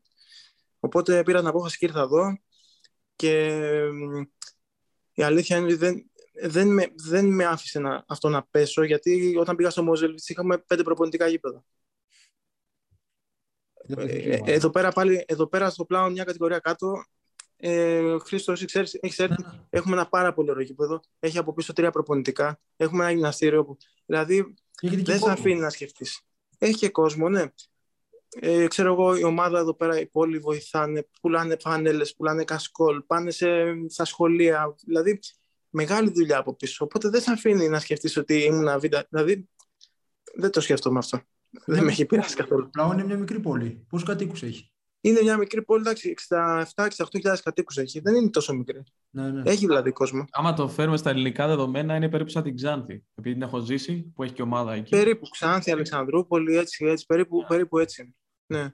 Οπότε 0.79 1.23
πήρα 1.23 1.39
την 1.39 1.47
απόφαση 1.47 1.77
και 1.77 1.85
ήρθα 1.85 2.01
εδώ 2.01 2.39
και 3.15 3.61
η 5.13 5.23
αλήθεια 5.23 5.57
είναι 5.57 5.65
ότι 5.65 5.75
δεν, 5.75 6.11
δεν, 6.33 6.67
με, 6.67 6.87
δεν 6.95 7.25
με 7.25 7.45
άφησε 7.45 7.79
να, 7.79 8.03
αυτό 8.07 8.29
να 8.29 8.43
πέσω 8.43 8.83
γιατί 8.83 9.35
όταν 9.39 9.55
πήγα 9.55 9.69
στο 9.69 9.83
Μόζελβιτς 9.83 10.29
είχαμε 10.29 10.57
πέντε 10.57 10.83
προπονητικά 10.83 11.27
γήπεδα. 11.27 11.65
Ε, 13.95 14.39
εδώ 14.45 14.69
πέρα 14.69 14.91
πάλι, 14.91 15.23
εδώ 15.27 15.47
πέρα 15.47 15.69
στο 15.69 15.85
πλάνο 15.85 16.09
μια 16.09 16.23
κατηγορία 16.23 16.59
κάτω 16.59 17.03
ε, 17.57 18.17
Χρήστος, 18.17 18.65
ξέρεις, 18.65 18.93
έχεις 18.93 19.19
έρθει, 19.19 19.41
ναι, 19.41 19.47
ναι. 19.47 19.59
έχουμε 19.69 19.95
ένα 19.95 20.07
πάρα 20.07 20.33
πολύ 20.33 20.49
ωραίο 20.49 20.63
γήπεδο. 20.63 20.99
Έχει 21.19 21.37
από 21.37 21.53
πίσω 21.53 21.73
τρία 21.73 21.91
προπονητικά. 21.91 22.59
Έχουμε 22.75 23.03
ένα 23.03 23.11
γυμναστήριο. 23.11 23.65
Που, 23.65 23.77
δηλαδή, 24.05 24.55
δεν 24.81 25.19
σε 25.19 25.31
αφήνει 25.31 25.59
να 25.59 25.69
σκεφτείς. 25.69 26.21
Έχει 26.57 26.73
και 26.73 26.89
κόσμο, 26.89 27.29
ναι 27.29 27.51
ε, 28.39 28.67
ξέρω 28.67 28.93
εγώ, 28.93 29.15
η 29.15 29.23
ομάδα 29.23 29.59
εδώ 29.59 29.73
πέρα, 29.73 29.99
οι 29.99 30.05
πόλοι 30.05 30.39
βοηθάνε, 30.39 31.07
πουλάνε 31.21 31.57
πάνελες, 31.57 32.15
πουλάνε 32.15 32.43
κασκόλ, 32.43 33.01
πάνε 33.01 33.31
σε, 33.31 33.47
στα 33.89 34.05
σχολεία. 34.05 34.75
Δηλαδή, 34.85 35.19
μεγάλη 35.69 36.11
δουλειά 36.11 36.37
από 36.37 36.55
πίσω. 36.55 36.85
Οπότε 36.85 37.09
δεν 37.09 37.21
σε 37.21 37.31
αφήνει 37.31 37.69
να 37.69 37.79
σκεφτείς 37.79 38.17
ότι 38.17 38.43
ήμουν 38.43 38.79
βίντεο. 38.79 39.01
Δηλαδή, 39.09 39.49
δεν 40.35 40.51
το 40.51 40.61
σκέφτομαι 40.61 40.99
αυτό. 40.99 41.21
Δεν 41.65 41.83
με 41.83 41.91
έχει 41.91 42.05
πειράσει 42.05 42.35
καθόλου. 42.35 42.69
Πλάω 42.69 42.93
είναι 42.93 43.03
μια 43.03 43.17
μικρή 43.17 43.39
πόλη. 43.39 43.85
Πόσους 43.89 44.07
κατοίκους 44.07 44.43
έχει; 44.43 44.71
Είναι 45.01 45.21
μια 45.21 45.37
μικρή 45.37 45.61
πόλη, 45.61 45.81
εντάξει, 45.81 46.13
67-68.000 46.29 47.35
κατοίκους 47.43 47.77
έχει. 47.77 47.99
Δεν 47.99 48.15
είναι 48.15 48.29
τόσο 48.29 48.53
μικρή. 48.53 48.83
Ναι, 49.09 49.31
ναι. 49.31 49.41
Έχει 49.45 49.65
δηλαδή 49.65 49.91
κόσμο. 49.91 50.25
Άμα 50.31 50.53
το 50.53 50.67
φέρουμε 50.67 50.97
στα 50.97 51.09
ελληνικά 51.09 51.47
δεδομένα, 51.47 51.95
είναι 51.95 52.09
περίπου 52.09 52.29
σαν 52.29 52.43
την 52.43 52.55
Ξάνθη. 52.55 53.03
Επειδή 53.15 53.35
την 53.35 53.43
έχω 53.43 53.59
ζήσει, 53.59 54.11
που 54.15 54.23
έχει 54.23 54.33
και 54.33 54.41
ομάδα 54.41 54.73
εκεί. 54.73 54.89
Περίπου 54.89 55.27
Ξάνθη, 55.27 55.71
Αλεξανδρούπολη, 55.71 56.57
έτσι, 56.57 56.85
έτσι 56.85 57.05
περίπου, 57.05 57.45
περίπου 57.47 57.77
έτσι. 57.77 58.15
Ναι. 58.45 58.73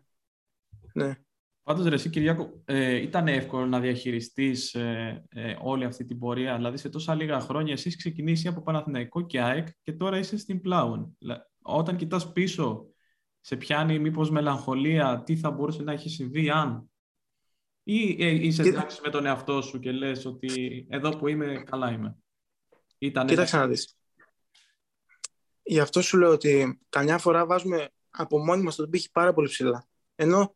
ναι. 0.93 1.17
Πάντως, 1.63 1.85
ρε, 1.85 1.95
εσύ, 1.95 2.09
Κυριάκο, 2.09 2.61
ε, 2.65 2.95
ήταν 2.95 3.27
εύκολο 3.27 3.65
να 3.65 3.79
διαχειριστείς 3.79 4.73
ε, 4.73 5.25
ε, 5.29 5.55
όλη 5.61 5.83
αυτή 5.83 6.05
την 6.05 6.19
πορεία; 6.19 6.55
Δηλαδή, 6.55 6.77
σε 6.77 6.89
τόσα 6.89 7.15
λίγα 7.15 7.39
χρόνια, 7.39 7.73
εσείς 7.73 7.95
ξεκινήσει 7.95 8.47
από 8.47 8.61
Παναθηναϊκό 8.61 9.21
και 9.21 9.41
ΑΕΚ 9.41 9.67
και 9.81 9.93
τώρα 9.93 10.17
είσαι 10.17 10.37
στην 10.37 10.61
Πλάουν. 10.61 11.17
Όταν 11.63 11.95
κοιτάς 11.95 12.31
πίσω, 12.31 12.87
σε 13.41 13.55
πιάνει 13.55 13.99
μήπως 13.99 14.29
μελαγχολία, 14.29 15.23
τι 15.25 15.35
θα 15.37 15.51
μπορούσε 15.51 15.83
να 15.83 15.91
έχει 15.91 16.09
συμβεί 16.09 16.49
αν... 16.49 16.87
Ή 17.83 18.23
ε, 18.23 18.29
είσαι 18.29 18.61
εντάξει 18.61 18.99
με 19.03 19.09
τον 19.09 19.25
εαυτό 19.25 19.61
σου 19.61 19.79
και 19.79 19.91
λες 19.91 20.25
ότι 20.25 20.85
εδώ 20.89 21.17
που 21.17 21.27
είμαι, 21.27 21.63
καλά 21.65 21.91
είμαι. 21.91 22.17
Ήταν 22.97 23.27
Κοίταξε 23.27 23.57
να 23.57 23.67
δεις. 23.67 23.97
Γι' 25.63 25.79
αυτό 25.79 26.01
σου 26.01 26.17
λέω 26.17 26.31
ότι 26.31 26.81
καμιά 26.89 27.17
φορά 27.17 27.45
βάζουμε 27.45 27.89
από 28.09 28.43
μόνοι 28.43 28.63
μας 28.63 28.75
τον 28.75 28.89
πύχη 28.89 29.11
πάρα 29.11 29.33
πολύ 29.33 29.47
ψηλά. 29.47 29.87
Ενώ 30.15 30.55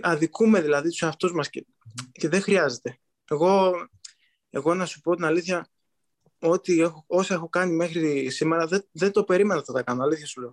αδικούμε 0.00 0.60
δηλαδή 0.60 0.88
τους 0.88 1.02
εαυτούς 1.02 1.32
μας 1.32 1.50
και, 1.50 1.66
και 2.12 2.28
δεν 2.28 2.40
χρειάζεται. 2.40 2.98
Εγώ, 3.30 3.72
εγώ 4.50 4.74
να 4.74 4.86
σου 4.86 5.00
πω 5.00 5.14
την 5.14 5.24
αλήθεια, 5.24 5.68
ότι 6.48 6.80
έχω, 6.80 7.04
όσα 7.06 7.34
έχω 7.34 7.48
κάνει 7.48 7.72
μέχρι 7.72 8.30
σήμερα 8.30 8.66
δεν, 8.66 8.88
δεν 8.92 9.12
το 9.12 9.24
περίμενα 9.24 9.58
ότι 9.58 9.66
θα 9.66 9.72
τα 9.72 9.82
κάνω, 9.82 10.02
αλήθεια 10.02 10.26
σου 10.26 10.40
λέω. 10.40 10.50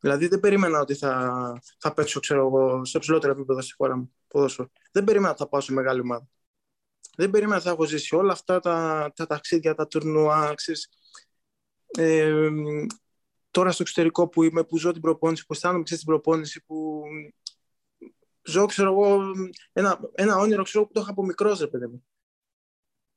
Δηλαδή 0.00 0.26
δεν 0.26 0.40
περίμενα 0.40 0.80
ότι 0.80 0.94
θα, 0.94 1.62
θα 1.78 1.94
παίξω 1.94 2.20
ξέρω 2.20 2.46
εγώ, 2.46 2.84
σε 2.84 2.98
ψηλότερο 2.98 3.32
επίπεδο 3.32 3.60
στη 3.60 3.74
χώρα 3.74 3.96
μου. 3.96 4.14
Ποδόσφαιρο. 4.28 4.70
Δεν 4.92 5.04
περίμενα 5.04 5.30
ότι 5.30 5.38
θα 5.42 5.48
πάω 5.48 5.60
σε 5.60 5.72
μεγάλη 5.72 6.00
ομάδα. 6.00 6.28
Δεν 7.16 7.30
περίμενα 7.30 7.56
ότι 7.56 7.64
θα 7.64 7.70
έχω 7.70 7.84
ζήσει 7.84 8.14
όλα 8.14 8.32
αυτά 8.32 8.60
τα, 8.60 9.10
τα 9.14 9.26
ταξίδια, 9.26 9.74
τα 9.74 9.86
τουρνουά, 9.86 10.54
ε, 11.98 12.48
τώρα 13.50 13.70
στο 13.70 13.82
εξωτερικό 13.82 14.28
που 14.28 14.42
είμαι, 14.42 14.64
που 14.64 14.78
ζω 14.78 14.92
την 14.92 15.00
προπόνηση, 15.00 15.46
που 15.46 15.52
αισθάνομαι 15.52 15.82
ξέρεις, 15.82 16.04
την 16.04 16.12
προπόνηση, 16.12 16.64
που 16.64 17.02
ζω, 18.42 18.66
ξέρω 18.66 18.90
εγώ, 18.90 19.32
ένα, 19.72 20.00
ένα 20.14 20.36
όνειρο 20.36 20.62
ξέρω, 20.62 20.86
που 20.86 20.92
το 20.92 21.00
είχα 21.00 21.10
από 21.10 21.24
μικρός, 21.24 21.60
ρε 21.60 21.66
παιδί 21.66 21.86
μου. 21.86 22.04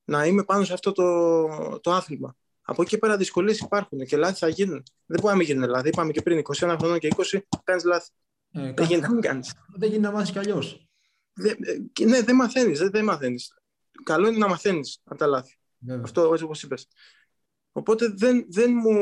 Να 0.04 0.26
είμαι 0.26 0.44
πάνω 0.44 0.64
σε 0.64 0.74
αυτό 0.74 0.92
το, 0.92 1.80
το 1.80 1.92
άθλημα. 1.92 2.36
Από 2.62 2.82
εκεί 2.82 2.98
πέρα 2.98 3.18
δυσκολίες 3.18 3.60
υπάρχουν 3.60 4.06
και 4.06 4.18
λάθη 4.18 4.38
θα 4.38 4.48
γίνουν. 4.48 4.84
Δεν 5.06 5.20
μπορεί 5.20 5.32
να 5.32 5.36
μην 5.36 5.48
γίνουν 5.48 5.70
λάθη. 5.70 5.88
Είπαμε 5.88 6.12
και 6.12 6.22
πριν 6.22 6.42
21 6.58 6.76
χρονών 6.80 7.00
και 7.00 7.08
20, 7.16 7.40
κάνεις 7.64 7.84
λάθη. 7.84 8.10
Ε, 8.52 8.74
δεν 8.74 8.86
γίνεται 8.86 9.08
να 9.08 9.14
μην 9.14 9.22
κάνεις. 9.22 9.54
Δεν 9.76 9.90
γίνεται 9.90 10.08
να 10.08 10.14
μάθεις 10.14 10.32
κι 10.32 10.40
αλλιώς. 10.40 10.88
ναι, 12.00 12.22
δεν 12.22 12.36
μαθαίνεις. 12.36 12.80
Δεν, 12.80 12.90
δεν 12.92 13.04
μαθαίνεις. 13.04 13.54
Καλό 14.04 14.28
είναι 14.28 14.38
να 14.38 14.48
μαθαίνεις 14.48 15.00
από 15.04 15.18
τα 15.18 15.28
λάθη. 15.28 15.58
Βέβαια. 15.78 16.04
Αυτό 16.04 16.28
όπως 16.28 16.64
είπες. 16.64 16.88
Οπότε 17.72 18.14
δεν, 18.16 18.46
δεν, 18.50 18.72
μου, 18.74 18.94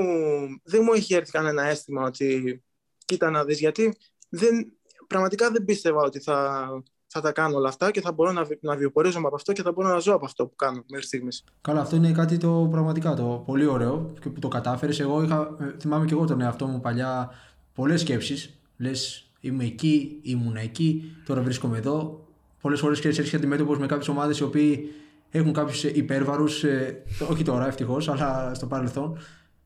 δεν 0.63 0.83
μου 0.83 0.93
έχει 0.93 1.13
έρθει 1.13 1.31
κανένα 1.31 1.63
αίσθημα 1.63 2.03
ότι 2.03 2.63
κοίτα 3.05 3.29
να 3.29 3.45
δεις, 3.45 3.59
γιατί 3.59 3.97
δεν, 4.29 4.73
πραγματικά 5.07 5.51
δεν 5.51 5.65
πίστευα 5.65 6.01
ότι 6.01 6.19
θα, 6.19 6.67
θα 7.13 7.21
τα 7.21 7.31
κάνω 7.31 7.55
όλα 7.57 7.67
αυτά 7.67 7.91
και 7.91 8.01
θα 8.01 8.11
μπορώ 8.11 8.31
να, 8.31 8.47
να 8.61 8.75
βιοπορίζομαι 8.75 9.27
από 9.27 9.35
αυτό 9.35 9.53
και 9.53 9.61
θα 9.61 9.71
μπορώ 9.71 9.87
να 9.87 9.99
ζω 9.99 10.13
από 10.13 10.25
αυτό 10.25 10.45
που 10.45 10.55
κάνω 10.55 10.83
μέχρι 10.89 11.05
στιγμής. 11.05 11.43
Καλά, 11.61 11.81
αυτό 11.81 11.95
είναι 11.95 12.11
κάτι 12.11 12.37
το 12.37 12.67
πραγματικά 12.71 13.13
το 13.13 13.43
πολύ 13.45 13.65
ωραίο 13.65 14.13
και 14.21 14.29
που 14.29 14.39
το 14.39 14.47
κατάφερες. 14.47 14.99
Εγώ 14.99 15.23
είχα, 15.23 15.55
ε, 15.59 15.75
θυμάμαι 15.79 16.05
και 16.05 16.13
εγώ 16.13 16.25
τον 16.25 16.41
εαυτό 16.41 16.67
μου 16.67 16.79
παλιά 16.79 17.29
πολλές 17.73 18.01
σκέψεις. 18.01 18.59
Λες 18.77 19.31
είμαι 19.39 19.63
εκεί, 19.63 20.19
ήμουν 20.21 20.55
εκεί, 20.55 21.15
τώρα 21.25 21.41
βρίσκομαι 21.41 21.77
εδώ. 21.77 22.25
Πολλές 22.61 22.79
φορές 22.79 22.99
ξέρεις 22.99 23.17
έρχεσαι 23.17 23.35
αντιμέτωπος 23.35 23.77
με 23.77 23.85
κάποιες 23.85 24.07
ομάδες 24.07 24.39
οι 24.39 24.43
οποίοι 24.43 24.91
έχουν 25.29 25.53
κάποιου 25.53 25.89
υπέρβαρου, 25.93 26.45
ε, 26.45 26.93
όχι 27.29 27.43
τώρα 27.43 27.67
ευτυχώ, 27.67 27.97
αλλά 28.07 28.53
στο 28.53 28.65
παρελθόν, 28.67 29.17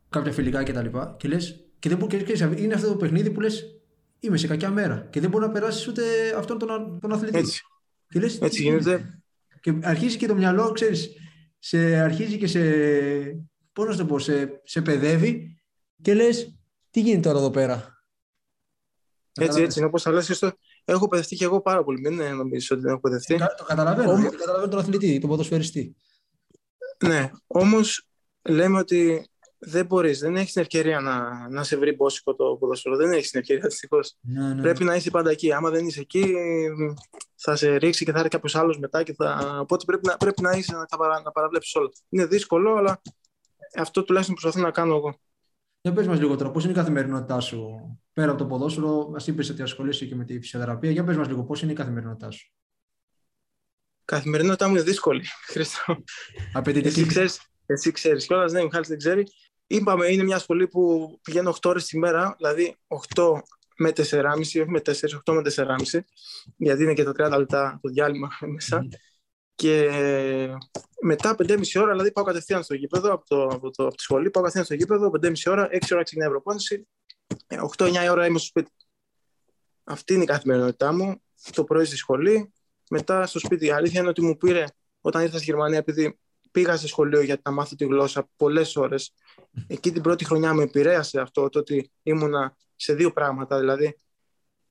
κάποια 0.10 0.32
φιλικά 0.32 0.64
κτλ. 0.64 0.80
Και, 0.80 1.00
και 1.18 1.28
λε, 1.28 1.38
και, 1.80 1.90
δεν 1.90 2.08
και, 2.08 2.18
και 2.18 2.50
είναι 2.56 2.74
αυτό 2.74 2.88
το 2.88 2.96
παιχνίδι 2.96 3.30
που 3.30 3.42
λε, 3.42 3.48
είμαι 4.26 4.38
σε 4.38 4.48
κακιά 4.48 4.70
μέρα 4.70 5.08
και 5.10 5.20
δεν 5.20 5.30
μπορεί 5.30 5.46
να 5.46 5.52
περάσεις 5.52 5.88
ούτε 5.88 6.04
αυτόν 6.38 6.58
τον, 6.58 7.00
τον 7.00 7.12
αθλητή. 7.12 7.38
Έτσι. 7.38 7.62
Και 8.08 8.20
λες, 8.20 8.40
γίνεται. 8.52 9.24
Και 9.62 9.74
αρχίζει 9.82 10.18
και 10.18 10.28
το 10.28 10.36
μυαλό, 10.36 10.72
ξέρεις, 10.72 11.10
σε, 11.60 11.96
αρχίζει 11.96 12.38
και 12.38 12.48
σε, 12.48 12.62
πώς 13.74 13.88
να 13.88 13.96
το 13.96 14.06
πω, 14.06 14.20
σε, 14.20 14.62
σε 14.64 14.82
παιδεύει 14.82 15.62
και 16.02 16.14
λες 16.14 16.58
τι 16.90 17.02
γίνεται 17.02 17.28
τώρα 17.28 17.40
εδώ 17.40 17.50
πέρα; 17.50 18.04
Έτσι, 19.40 19.62
έτσι 19.62 19.80
είναι 19.80 19.88
όπως 19.88 20.02
θα 20.02 20.12
λες 20.12 20.26
στο... 20.26 20.52
Έχω 20.86 21.08
παιδευτεί 21.08 21.36
και 21.36 21.44
εγώ 21.44 21.62
πάρα 21.62 21.84
πολύ, 21.84 22.00
μην 22.00 22.36
νομίζεις 22.36 22.72
ότι 22.72 22.82
δεν 22.82 22.92
έχω 22.92 23.00
παιδευτεί. 23.00 23.34
Ε, 23.34 23.38
το 23.38 23.64
καταλαβαίνω, 23.64 24.10
Όμως... 24.10 24.22
γιατί 24.22 24.36
καταλαβαίνω 24.36 24.72
τον 24.72 24.80
αθλητή, 24.80 25.20
τον 25.20 25.30
ποδοσφαιριστή. 25.30 25.96
Ναι, 27.06 27.32
όμως 27.48 28.08
λέμε 28.42 28.78
ότι 28.78 29.30
δεν 29.66 29.86
μπορείς, 29.86 30.20
δεν 30.20 30.36
έχεις 30.36 30.52
την 30.52 30.62
ευκαιρία 30.62 31.00
να, 31.00 31.48
να 31.50 31.64
σε 31.64 31.78
βρει 31.78 31.96
μπόσικο 31.96 32.36
το 32.36 32.58
ποδόσφαιρο. 32.60 32.96
Δεν 32.96 33.12
έχεις 33.12 33.32
την 33.32 33.40
ευκαιρία, 33.40 33.68
δυστυχώς. 33.68 34.18
Ναι, 34.22 34.54
ναι. 34.54 34.62
Πρέπει 34.62 34.84
να 34.84 34.96
είσαι 34.96 35.10
πάντα 35.10 35.30
εκεί. 35.30 35.54
Άμα 35.54 35.70
δεν 35.70 35.86
είσαι 35.86 36.00
εκεί, 36.00 36.34
θα 37.36 37.56
σε 37.56 37.76
ρίξει 37.76 38.06
και 38.06 38.12
θα 38.12 38.18
έρθει 38.18 38.30
κάποιος 38.30 38.56
άλλος 38.56 38.80
μετά. 38.80 39.04
Και 39.04 39.14
θα... 39.14 39.60
Οπότε 39.62 39.86
πρέπει 39.86 40.08
να, 40.08 40.18
πρέπει 40.18 40.42
να 40.42 40.52
είσαι 40.52 40.76
να, 40.76 40.98
παρα, 40.98 41.22
να 41.22 41.32
παραβλέψεις 41.32 41.76
όλα. 41.76 41.90
Είναι 42.10 42.26
δύσκολο, 42.26 42.76
αλλά 42.76 43.02
αυτό 43.78 44.04
τουλάχιστον 44.04 44.36
προσπαθώ 44.36 44.66
να 44.66 44.72
κάνω 44.72 44.96
εγώ. 44.96 45.20
Για 45.82 45.94
πες 45.94 46.08
μας 46.08 46.20
λίγο 46.20 46.36
τώρα, 46.36 46.52
πώς 46.52 46.64
είναι 46.64 46.72
η 46.72 46.76
καθημερινότητά 46.76 47.40
σου 47.40 47.80
πέρα 48.14 48.32
από 48.32 48.40
το 48.40 48.46
ποδόσφαιρο, 48.46 49.10
μας 49.10 49.28
είπες 49.28 49.50
ότι 49.50 49.62
ασχολείσαι 49.62 50.06
και 50.06 50.16
με 50.16 50.26
τη 50.26 50.40
φυσιοθεραπεία. 50.40 50.92
Για 50.92 51.04
πες 51.04 51.18
μας 51.18 51.28
λίγο, 51.28 51.44
πώς 51.44 51.62
είναι 51.62 51.72
η 51.72 51.76
καθημερινότητά 51.76 52.32
σου; 52.32 52.52
Η 54.02 54.06
καθημερινότητά 54.06 54.68
μου 54.68 54.76
είναι 54.76 54.84
δύσκολη, 54.84 55.24
Χρήστο. 55.52 56.04
Απαιτητική. 56.54 57.00
Εσύ 57.00 57.06
ξέρεις, 57.08 57.42
εσύ 57.66 57.92
ξέρεις 57.92 58.26
κιόλας, 58.26 58.52
ναι, 58.52 58.64
Μιχάλης 58.64 58.88
δεν 58.88 58.98
ξέρει. 58.98 59.24
Είπαμε, 59.68 60.08
είναι 60.08 60.24
μια 60.24 60.40
σχολή 60.40 60.68
που 60.68 61.14
πηγαίνω 61.22 61.50
8 61.50 61.58
ώρες 61.64 61.86
τη 61.86 61.98
μέρα, 61.98 62.36
δηλαδή 62.38 62.76
8 63.16 63.42
με 63.78 63.92
4,5, 63.96 64.40
όχι 64.40 64.70
με 64.70 64.82
4, 64.86 64.92
8 65.26 65.34
με 65.34 65.42
4,5, 65.56 66.00
γιατί 66.58 66.84
είναι 66.84 66.94
και 66.94 67.04
τα 67.04 67.12
30 67.12 67.38
λεπτά 67.38 67.80
το 67.82 67.90
διάλειμμα 67.90 68.30
μέσα. 68.54 68.88
Και 69.56 69.90
μετά 71.02 71.36
5,5 71.38 71.62
ώρα, 71.76 71.92
δηλαδή 71.92 72.12
πάω 72.12 72.24
κατευθείαν 72.24 72.64
στο 72.64 72.74
γήπεδο 72.74 73.14
από, 73.14 73.26
το, 73.28 73.44
από, 73.44 73.72
το, 73.72 73.86
από 73.86 73.96
τη 73.96 74.04
σχολή, 74.04 74.30
πάω 74.30 74.44
κατευθείαν 74.44 74.66
στο 74.66 74.74
γήπεδο, 74.74 75.12
5,5 75.22 75.34
ώρα, 75.48 75.70
6 75.72 75.78
ώρα 75.92 76.04
ξεκινάει 76.04 76.28
η 76.28 76.32
προπόνηση, 76.32 76.88
8-9 77.78 78.08
ώρα 78.12 78.26
είμαι 78.26 78.38
στο 78.38 78.48
σπίτι. 78.48 78.72
Αυτή 79.84 80.14
είναι 80.14 80.24
η 80.24 80.26
καθημερινότητά 80.26 80.94
μου. 80.94 81.22
Το 81.52 81.64
πρωί 81.64 81.86
στη 81.86 81.96
σχολή, 81.96 82.54
μετά 82.90 83.26
στο 83.26 83.40
σπίτι. 83.40 83.66
Η 83.66 83.72
αλήθεια 83.72 84.00
είναι 84.00 84.10
ότι 84.10 84.22
μου 84.22 84.38
πήρε 84.38 84.66
όταν 85.02 85.22
ήρθα 85.22 85.38
στη 85.38 85.46
Γερμανία, 85.46 85.78
επειδή 85.78 86.20
πήγα 86.56 86.78
σε 86.78 86.88
σχολείο 86.88 87.22
για 87.22 87.40
να 87.44 87.52
μάθω 87.52 87.76
τη 87.76 87.86
γλώσσα 87.86 88.30
πολλές 88.36 88.76
ώρες. 88.76 89.14
Εκεί 89.68 89.92
την 89.92 90.02
πρώτη 90.02 90.26
χρονιά 90.26 90.54
με 90.54 90.64
επηρέασε 90.64 91.20
αυτό 91.20 91.50
το 91.50 91.60
ότι 91.60 91.92
ήμουνα 92.04 92.56
σε 92.76 92.94
δύο 92.94 93.14
πράγματα. 93.14 93.60
Δηλαδή 93.60 93.98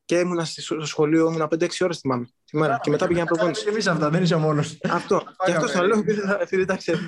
και 0.05 0.19
ήμουνα 0.19 0.45
στο 0.45 0.85
σχολείο, 0.85 1.29
ήμουνα 1.29 1.49
5-6 1.51 1.69
ώρες 1.81 1.99
θυμάμαι 1.99 2.27
τη 2.45 2.57
μέρα. 2.57 2.81
και 2.83 2.91
μετά 2.91 3.07
πήγαινα 3.07 3.27
προπόνηση. 3.27 3.69
Εμείς 3.69 3.87
αυτά, 3.87 4.11
δεν 4.11 4.23
είσαι 4.23 4.37
μόνος. 4.37 4.79
Αυτό. 4.91 5.23
και 5.45 5.53
αυτό 5.53 5.79
το 5.79 5.87
λέω 5.87 6.03
επειδή 6.41 6.65
τα 6.65 6.77
ξέρει. 6.77 6.99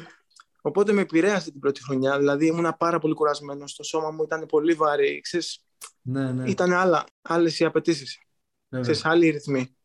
Οπότε 0.60 0.92
με 0.92 1.00
επηρέασε 1.00 1.50
την 1.50 1.60
πρώτη 1.60 1.82
χρονιά. 1.82 2.18
Δηλαδή 2.18 2.46
ήμουνα 2.46 2.72
πάρα 2.72 2.98
πολύ 2.98 3.14
κουρασμένος. 3.14 3.74
Το 3.74 3.82
σώμα 3.82 4.10
μου 4.10 4.22
ήταν 4.22 4.46
πολύ 4.46 4.74
βαρύ. 4.74 5.20
Ξέρεις, 5.20 5.64
ναι, 6.02 6.32
ναι. 6.32 6.50
Ήταν 6.50 7.00
άλλες 7.22 7.60
οι 7.60 7.64
απαιτήσεις. 7.64 8.18
Άλλοι 9.02 9.30
ρυθμοί. 9.30 9.76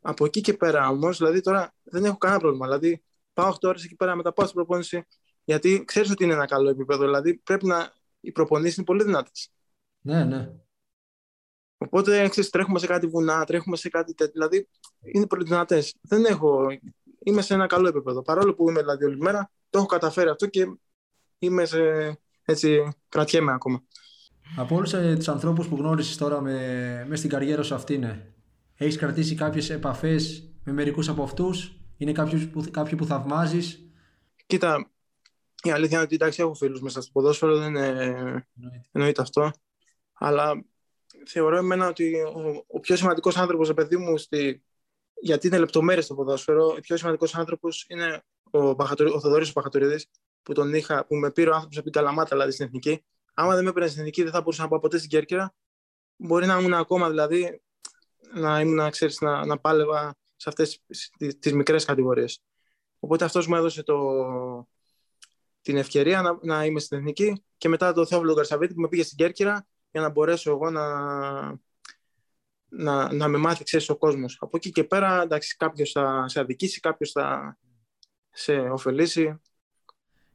Από 0.00 0.24
εκεί 0.24 0.40
και 0.40 0.54
πέρα 0.54 0.88
όμως, 0.88 1.18
δηλαδή 1.18 1.40
τώρα 1.40 1.74
δεν 1.82 2.04
έχω 2.04 2.16
κανένα 2.16 2.40
πρόβλημα. 2.40 2.66
Δηλαδή 2.66 3.02
πάω 3.32 3.52
8 3.52 3.68
ώρες 3.68 3.84
εκεί 3.84 3.96
πέρα, 3.96 4.16
μετά 4.16 4.32
πάω 4.32 4.46
στην 4.46 4.56
προπόνηση. 4.56 5.06
Γιατί 5.44 5.84
ξέρεις 5.84 6.10
ότι 6.10 6.24
είναι 6.24 6.32
ένα 6.32 6.44
καλό 6.46 6.68
επίπεδο. 6.68 7.04
Δηλαδή 7.04 7.34
πρέπει 7.36 7.66
να. 7.66 7.92
Οι 8.20 8.32
προπονήσεις 8.32 8.76
είναι 8.76 8.86
πολύ 8.86 9.04
δυνατές. 9.04 9.52
Ναι, 10.00 10.24
ναι. 10.24 10.50
Οπότε 11.78 12.28
ξέρεις, 12.28 12.50
τρέχουμε 12.50 12.78
σε 12.78 12.86
κάτι 12.86 13.06
βουνά, 13.06 13.44
τρέχουμε 13.44 13.76
σε 13.76 13.88
κάτι 13.88 14.14
τέτοιο. 14.14 14.32
Δηλαδή 14.32 14.68
είναι 15.00 15.26
πολύ 15.26 15.44
δυνατές. 15.44 15.94
Δεν 16.00 16.24
έχω. 16.24 16.66
Είμαι 17.24 17.42
σε 17.42 17.54
ένα 17.54 17.66
καλό 17.66 17.88
επίπεδο. 17.88 18.22
Παρόλο 18.22 18.54
που 18.54 18.70
είμαι 18.70 18.80
δηλαδή 18.80 19.04
όλη 19.04 19.16
μέρα, 19.16 19.50
το 19.70 19.78
έχω 19.78 19.86
καταφέρει 19.86 20.28
αυτό 20.28 20.46
και 20.46 20.66
είμαι 21.38 21.64
σε. 21.64 21.78
Έτσι, 22.44 22.92
κρατιέμαι 23.08 23.52
ακόμα. 23.52 23.82
Από 24.56 24.76
όλους 24.76 24.92
ε, 24.92 25.14
τους 25.16 25.28
ανθρώπους 25.28 25.68
που 25.68 25.76
γνώρισες 25.76 26.16
τώρα 26.16 26.40
με, 26.40 27.04
μες 27.08 27.18
στην 27.18 27.30
καριέρα 27.30 27.62
σου 27.62 27.74
αυτή, 27.74 27.98
ναι. 27.98 28.32
Έχεις 28.74 28.96
κρατήσει 28.96 29.34
κάποιες 29.34 29.70
επαφές 29.70 30.52
με 30.64 30.72
μερικούς 30.72 31.08
από 31.08 31.22
αυτούς, 31.22 31.79
είναι 32.00 32.12
κάποιοι 32.12 32.46
που, 32.46 32.64
κάποιοι 32.70 32.96
που 32.98 33.04
θαυμάζεις. 33.04 33.84
Κοίτα, 34.46 34.90
η 35.62 35.70
αλήθεια 35.70 35.96
είναι 35.96 36.04
ότι 36.04 36.14
εντάξει, 36.14 36.42
έχω 36.42 36.54
φίλους 36.54 36.80
μέσα 36.80 37.00
στο 37.00 37.10
ποδόσφαιρο, 37.12 37.58
δεν 37.58 37.68
είναι... 37.68 38.48
εννοείται 38.92 39.22
αυτό. 39.22 39.50
Αλλά 40.12 40.64
θεωρώ 41.26 41.56
εμένα 41.56 41.88
ότι 41.88 42.14
ο, 42.14 42.64
ο 42.66 42.80
πιο 42.80 42.96
σημαντικός 42.96 43.36
άνθρωπος, 43.36 43.74
παιδί 43.74 43.96
μου, 43.96 44.18
στη... 44.18 44.62
γιατί 45.20 45.46
είναι 45.46 45.58
λεπτομέρειες 45.58 46.04
στο 46.04 46.14
ποδόσφαιρο, 46.14 46.66
ο 46.66 46.80
πιο 46.80 46.96
σημαντικός 46.96 47.34
άνθρωπος 47.34 47.86
είναι 47.88 48.22
ο, 48.50 48.74
Παχατορ... 48.74 49.06
ο 49.06 49.20
Θοδωρής 49.20 49.52
Παχατορίδης, 49.52 50.06
που, 50.42 50.52
τον 50.52 50.74
είχα, 50.74 51.06
που 51.06 51.16
με 51.16 51.30
πήρε 51.30 51.50
ο 51.50 51.54
άνθρωπος 51.54 51.76
από 51.76 51.90
την 51.90 52.00
Καλαμάτα, 52.00 52.28
δηλαδή 52.30 52.52
στην 52.52 52.66
εθνική. 52.66 53.04
Άμα 53.34 53.54
δεν 53.54 53.64
με 53.64 53.70
έπαιρνε 53.70 53.88
στην 53.88 54.00
εθνική, 54.00 54.22
δεν 54.22 54.32
θα 54.32 54.38
μπορούσα 54.40 54.62
να 54.62 54.68
πάω 54.68 54.78
ποτέ 54.78 54.98
στην 54.98 55.10
Κέρκυρα. 55.10 55.54
Μπορεί 56.16 56.46
να 56.46 56.58
ήμουν 56.58 56.74
ακόμα 56.74 57.08
δηλαδή 57.08 57.62
να, 58.34 58.60
ήμουν, 58.60 58.90
ξέρεις, 58.90 59.20
να, 59.20 59.46
να 59.46 59.58
πάλευα 59.58 60.14
σε 60.40 60.48
αυτές 60.48 60.82
τις, 61.16 61.38
τις 61.38 61.52
μικρές 61.52 61.84
κατηγορίες. 61.84 62.42
Οπότε 62.98 63.24
αυτός 63.24 63.46
μου 63.46 63.54
έδωσε 63.54 63.82
το, 63.82 63.98
την 65.60 65.76
ευκαιρία 65.76 66.22
να, 66.22 66.38
να 66.42 66.64
είμαι 66.64 66.80
στην 66.80 66.98
Εθνική 66.98 67.42
και 67.56 67.68
μετά 67.68 67.92
το 67.92 68.06
Θεόβλο 68.06 68.34
Γκαρσαβίτη 68.34 68.74
που 68.74 68.80
με 68.80 68.88
πήγε 68.88 69.02
στην 69.02 69.16
Κέρκυρα 69.16 69.66
για 69.90 70.00
να 70.00 70.08
μπορέσω 70.08 70.50
εγώ 70.50 70.70
να, 70.70 70.84
να, 72.68 73.12
να 73.12 73.28
με 73.28 73.38
μάθει, 73.38 73.64
ξέρεις, 73.64 73.88
ο 73.88 73.96
κόσμος. 73.96 74.36
Από 74.40 74.56
εκεί 74.56 74.70
και 74.70 74.84
πέρα, 74.84 75.22
εντάξει, 75.22 75.56
κάποιος 75.56 75.90
θα 75.90 76.28
σε 76.28 76.40
αδικήσει, 76.40 76.80
κάποιος 76.80 77.10
θα 77.10 77.58
σε 78.30 78.52
ωφελήσει. 78.52 79.40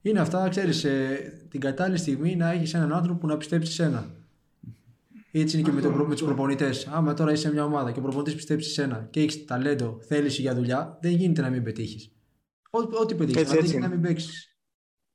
Είναι 0.01 0.19
αυτά, 0.19 0.49
ξέρεις, 0.49 0.83
ε, 0.83 1.47
την 1.49 1.59
κατάλληλη 1.59 1.97
στιγμή 1.97 2.35
να 2.35 2.51
έχεις 2.51 2.73
έναν 2.73 2.93
άνθρωπο 2.93 3.19
που 3.19 3.27
να 3.27 3.37
πιστέψει 3.37 3.71
σε 3.71 3.83
σένα. 3.83 4.24
Έτσι 5.39 5.57
είναι 5.57 5.69
και 5.69 5.75
με, 5.75 5.81
το, 5.81 5.89
με 5.89 6.13
τους 6.13 6.23
προπονητές. 6.23 6.87
Άμα 6.87 7.13
τώρα 7.13 7.31
είσαι 7.31 7.51
μια 7.51 7.63
ομάδα 7.63 7.91
και 7.91 7.99
ο 7.99 8.01
προπονητής 8.01 8.35
πιστέψει 8.35 8.69
σε 8.69 8.83
ένα 8.83 9.07
και 9.11 9.19
έχεις 9.19 9.45
ταλέντο, 9.45 9.99
θέληση 10.07 10.41
για 10.41 10.55
δουλειά, 10.55 10.97
δεν 11.01 11.11
γίνεται 11.11 11.41
να 11.41 11.49
μην 11.49 11.63
πετύχεις. 11.63 12.11
Ό,τι 12.69 13.15
πετύχεις, 13.15 13.41
έτσι, 13.41 13.57
έτσι 13.57 13.77
να 13.77 13.87
μην 13.87 14.01
παίξεις. 14.01 14.57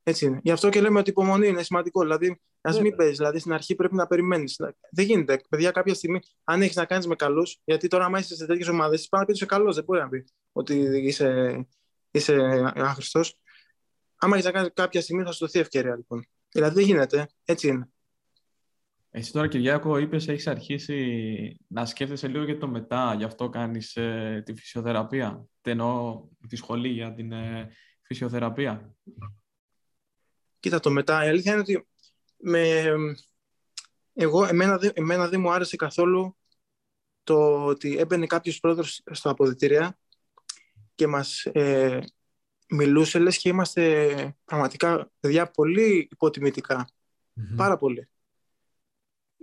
Έτσι 0.02 0.26
είναι. 0.26 0.40
Γι' 0.42 0.50
αυτό 0.50 0.68
και 0.68 0.80
λέμε 0.80 0.98
ότι 0.98 1.08
η 1.08 1.12
υπομονή 1.16 1.48
είναι 1.48 1.62
σημαντικό. 1.62 2.00
Δηλαδή, 2.00 2.40
ας 2.60 2.80
μην 2.80 2.96
παίζεις. 2.96 3.16
Δηλαδή, 3.16 3.38
στην 3.38 3.52
αρχή 3.52 3.74
πρέπει 3.74 3.94
να 3.94 4.06
περιμένεις. 4.06 4.56
Δεν 4.90 5.04
γίνεται. 5.04 5.40
Παιδιά, 5.48 5.70
κάποια 5.70 5.94
στιγμή, 5.94 6.20
αν 6.44 6.62
έχεις 6.62 6.76
να 6.76 6.84
κάνεις 6.84 7.06
με 7.06 7.14
καλούς, 7.14 7.60
γιατί 7.64 7.88
τώρα, 7.88 8.04
άμα 8.04 8.18
είσαι 8.18 8.34
σε 8.34 8.46
τέτοιες 8.46 8.68
ομάδες, 8.68 9.08
πάει 9.08 9.20
να 9.20 9.26
πει 9.26 9.32
είσαι 9.32 9.46
καλός. 9.46 9.74
Δεν 9.74 9.84
μπορεί 9.84 10.00
να 10.00 10.08
πει 10.08 10.24
ότι 10.52 10.74
είσαι, 11.06 11.68
είσαι 12.10 12.34
άχρηστος. 12.74 13.38
Άμα 14.16 14.34
έχεις 14.34 14.46
να 14.46 14.52
κάνεις 14.52 14.70
κάποια 14.74 15.00
στιγμή, 15.00 15.22
θα 15.22 15.32
σου 15.32 15.38
δοθεί 15.38 15.58
ευκαιρία 15.58 15.96
λοιπόν. 15.96 16.26
Δηλαδή, 16.48 16.74
δεν 16.74 16.84
γίνεται. 16.84 17.28
Έτσι 17.44 17.68
είναι. 17.68 17.88
Εσύ 19.12 19.32
τώρα, 19.32 19.48
Κυριάκο, 19.48 19.98
είπες 19.98 20.28
έχεις 20.28 20.46
αρχίσει 20.46 21.58
να 21.66 21.86
σκέφτεσαι 21.86 22.28
λίγο 22.28 22.44
για 22.44 22.58
το 22.58 22.68
μετά, 22.68 23.14
γι' 23.14 23.24
αυτό 23.24 23.48
κάνεις 23.48 23.96
ε, 23.96 24.42
τη 24.44 24.54
φυσιοθεραπεία. 24.54 25.46
Τι 25.60 25.70
εννοώ 25.70 26.24
τη 26.48 26.56
σχολή 26.56 26.88
για 26.88 27.14
την 27.14 27.32
ε, 27.32 27.70
φυσιοθεραπεία. 28.02 28.94
Κοίτα, 30.60 30.80
το 30.80 30.90
μετά, 30.90 31.24
η 31.24 31.28
αλήθεια 31.28 31.52
είναι 31.52 31.60
ότι 31.60 31.88
με, 32.36 32.84
εγώ, 34.12 34.44
εμένα, 34.44 34.78
εμένα 34.94 35.28
δεν 35.28 35.40
μου 35.40 35.52
άρεσε 35.52 35.76
καθόλου 35.76 36.36
το 37.22 37.64
ότι 37.64 37.96
έμπαινε 37.96 38.26
κάποιος 38.26 38.60
πρόεδρος 38.60 39.02
στα 39.10 39.30
αποδητήρια 39.30 39.98
και 40.94 41.06
μας 41.06 41.44
ε, 41.44 42.00
μιλούσε, 42.68 43.18
λες 43.18 43.38
και 43.38 43.48
είμαστε 43.48 44.36
πραγματικά 44.44 45.10
παιδιά 45.20 45.50
πολύ 45.50 46.08
Πάρα 47.56 47.76
πολύ 47.76 48.08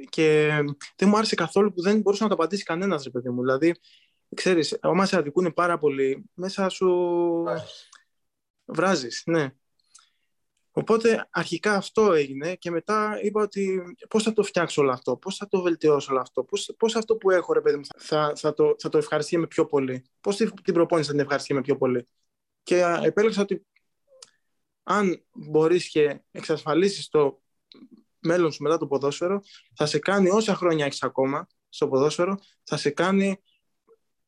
και 0.09 0.49
δεν 0.95 1.09
μου 1.09 1.17
άρεσε 1.17 1.35
καθόλου 1.35 1.73
που 1.73 1.81
δεν 1.81 2.01
μπορούσε 2.01 2.23
να 2.23 2.29
το 2.29 2.35
απαντήσει 2.35 2.63
κανένας, 2.63 3.03
ρε 3.03 3.09
παιδί 3.09 3.29
μου. 3.29 3.41
Δηλαδή, 3.41 3.75
ξέρεις, 4.35 4.77
άμα 4.81 5.05
σε 5.05 5.17
αδικούν 5.17 5.53
πάρα 5.53 5.77
πολύ, 5.77 6.29
μέσα 6.33 6.69
σου 6.69 7.43
βράζεις, 8.65 9.23
ναι. 9.25 9.51
Οπότε 10.71 11.27
αρχικά 11.31 11.75
αυτό 11.75 12.13
έγινε 12.13 12.55
και 12.55 12.71
μετά 12.71 13.19
είπα 13.21 13.41
ότι 13.41 13.81
πώς 14.09 14.23
θα 14.23 14.33
το 14.33 14.43
φτιάξω 14.43 14.81
όλο 14.81 14.91
αυτό, 14.91 15.17
πώς 15.17 15.35
θα 15.35 15.47
το 15.47 15.61
βελτιώσω 15.61 16.11
όλο 16.11 16.21
αυτό, 16.21 16.43
πώς, 16.43 16.73
πώς 16.77 16.95
αυτό 16.95 17.15
που 17.15 17.31
έχω 17.31 17.53
ρε 17.53 17.61
παιδί 17.61 17.77
μου 17.77 17.83
θα, 17.97 18.33
θα, 18.35 18.53
το, 18.53 18.75
θα 18.77 18.89
το 18.89 18.97
ευχαριστούμε 18.97 19.47
πιο 19.47 19.65
πολύ, 19.65 20.05
πώς 20.21 20.35
την 20.35 20.73
προπόνηση 20.73 21.07
θα 21.07 21.13
την 21.13 21.23
ευχαριστούμε 21.23 21.61
πιο 21.61 21.77
πολύ. 21.77 22.07
Και 22.63 22.83
επέλεξα 23.03 23.41
ότι 23.41 23.65
αν 24.83 25.25
μπορείς 25.31 25.89
και 25.89 26.21
εξασφαλίσεις 26.31 27.07
το 27.07 27.41
μέλλον 28.19 28.51
σου 28.51 28.63
μετά 28.63 28.77
το 28.77 28.87
ποδόσφαιρο 28.87 29.41
θα 29.75 29.85
σε 29.85 29.99
κάνει 29.99 30.29
όσα 30.29 30.55
χρόνια 30.55 30.85
έχεις 30.85 31.03
ακόμα 31.03 31.47
στο 31.69 31.87
ποδόσφαιρο, 31.87 32.37
θα 32.63 32.77
σε 32.77 32.89
κάνει 32.89 33.41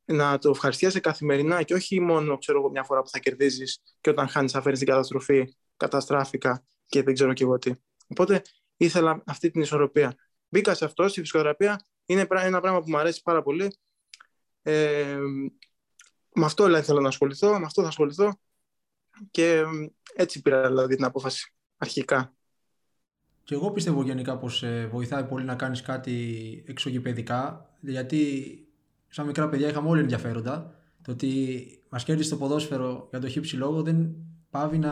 να 0.05 0.37
το 0.37 0.49
ευχαριστιάσαι 0.49 0.99
καθημερινά 0.99 1.63
και 1.63 1.73
όχι 1.73 1.99
μόνο 1.99 2.37
ξέρω 2.37 2.59
εγώ, 2.59 2.69
μια 2.69 2.83
φορά 2.83 3.01
που 3.01 3.09
θα 3.09 3.19
κερδίζεις 3.19 3.81
και 4.01 4.09
όταν 4.09 4.27
χάνεις 4.27 4.51
θα 4.51 4.61
φέρεις 4.61 4.79
την 4.79 4.87
καταστροφή, 4.87 5.55
καταστράφηκα 5.77 6.65
και 6.85 7.03
δεν 7.03 7.13
ξέρω 7.13 7.33
και 7.33 7.43
εγώ 7.43 7.57
τι. 7.57 7.73
Οπότε 8.07 8.41
ήθελα 8.77 9.23
αυτή 9.25 9.51
την 9.51 9.61
ισορροπία. 9.61 10.15
Μπήκα 10.49 10.73
σε 10.73 10.85
αυτό, 10.85 11.07
στη 11.07 11.19
φυσικοθεραπεία. 11.19 11.85
Είναι 12.05 12.27
ένα 12.29 12.59
πράγμα 12.59 12.79
που 12.81 12.89
μου 12.89 12.97
αρέσει 12.97 13.21
πάρα 13.21 13.43
πολύ. 13.43 13.77
Ε, 14.61 15.17
με 16.33 16.45
αυτό 16.45 16.65
δηλαδή, 16.65 16.85
θέλω 16.85 16.99
να 16.99 17.07
ασχοληθώ, 17.07 17.59
με 17.59 17.65
αυτό 17.65 17.81
θα 17.81 17.87
ασχοληθώ 17.87 18.39
και 19.31 19.63
έτσι 20.13 20.41
πήρα 20.41 20.67
δηλαδή 20.67 20.95
την 20.95 21.05
απόφαση 21.05 21.53
αρχικά. 21.77 22.33
Και 23.49 23.55
εγώ 23.55 23.71
πιστεύω 23.71 24.03
γενικά 24.03 24.37
πως 24.37 24.63
ε, 24.63 24.87
βοηθάει 24.91 25.23
πολύ 25.23 25.45
να 25.45 25.55
κάνεις 25.55 25.81
κάτι 25.81 26.13
εξωγηπαιδικά, 26.67 27.69
γιατί 27.79 28.19
σαν 29.07 29.25
μικρά 29.25 29.49
παιδιά 29.49 29.67
είχαμε 29.67 29.89
όλοι 29.89 30.01
ενδιαφέροντα. 30.01 30.75
Το 31.01 31.11
ότι 31.11 31.65
μας 31.89 32.03
κέρδισε 32.03 32.29
το 32.29 32.35
ποδόσφαιρο 32.37 33.07
για 33.09 33.19
το 33.19 33.27
χύψη 33.27 33.55
λόγο 33.55 33.81
δεν 33.81 34.15
πάβει 34.49 34.77
να, 34.77 34.91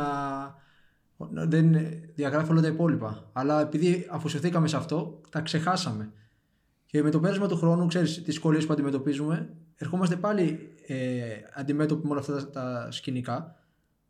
δεν 1.48 1.76
διαγράφει 2.16 2.52
όλα 2.52 2.62
τα 2.62 2.68
υπόλοιπα. 2.68 3.30
Αλλά 3.34 3.62
επειδή 3.62 4.08
αφοσιωθήκαμε 4.10 4.68
σε 4.68 4.78
αυτό, 4.78 5.22
τα 5.30 5.42
ξεχάσαμε. 5.42 6.12
Και 6.86 7.04
με 7.04 7.10
το 7.10 7.20
πέρασμα 7.20 7.48
του 7.48 7.58
χρόνου, 7.58 7.88
ξέρεις 7.88 8.14
τις 8.14 8.24
δυσκολίες 8.24 8.66
που 8.66 8.74
αντιμετωπίζουμε, 8.74 9.54
ερχόμαστε 9.76 10.16
πάλι 10.16 10.76
ε, 10.88 11.24
αντιμέτωποι 11.54 12.06
με 12.06 12.12
όλα 12.12 12.20
αυτά 12.20 12.50
τα 12.50 12.88
σκηνικά 12.92 13.56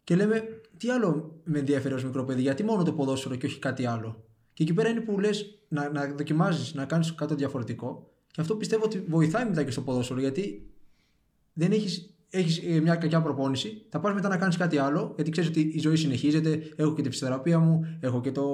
και 0.03 0.15
λέμε 0.15 0.43
τι 0.77 0.89
άλλο 0.89 1.41
με 1.43 1.59
ενδιαφέρει 1.59 1.93
ως 1.93 2.03
μικρό 2.03 2.23
παιδί, 2.23 2.41
γιατί 2.41 2.63
μόνο 2.63 2.83
το 2.83 2.93
ποδόσφαιρο 2.93 3.35
και 3.35 3.45
όχι 3.45 3.59
κάτι 3.59 3.85
άλλο. 3.85 4.21
Και 4.57 4.63
εκεί 4.63 4.73
πέρα 4.73 4.89
είναι 4.89 4.99
που 4.99 5.19
λες 5.19 5.59
να, 5.67 5.89
να 5.89 6.07
δοκιμάζεις, 6.07 6.73
να 6.73 6.85
κάνεις 6.85 7.15
κάτι 7.15 7.35
διαφορετικό. 7.35 8.11
Και 8.31 8.41
αυτό 8.41 8.55
πιστεύω 8.55 8.83
ότι 8.83 9.03
βοηθάει 9.07 9.45
μετά 9.45 9.63
και 9.63 9.71
στο 9.71 9.81
ποδόσφαιρο, 9.81 10.19
γιατί 10.19 10.69
δεν 11.53 11.71
έχεις 11.71 12.15
έχεις 12.29 12.61
ε, 12.63 12.79
μια 12.79 12.95
κακιά 12.95 13.21
προπόνηση, 13.21 13.85
θα 13.89 13.99
πας 13.99 14.13
μετά 14.13 14.27
να 14.27 14.37
κάνεις 14.37 14.57
κάτι 14.57 14.77
άλλο, 14.77 15.13
γιατί 15.15 15.31
ξέρεις 15.31 15.49
ότι 15.49 15.59
η 15.59 15.79
ζωή 15.79 15.95
συνεχίζεται. 15.95 16.73
Έχω 16.75 16.93
και 16.93 17.01
τη 17.01 17.09
φυσιοθεραπεία 17.09 17.59
μου, 17.59 17.97
έχω 17.99 18.21
και, 18.21 18.31
το, 18.31 18.45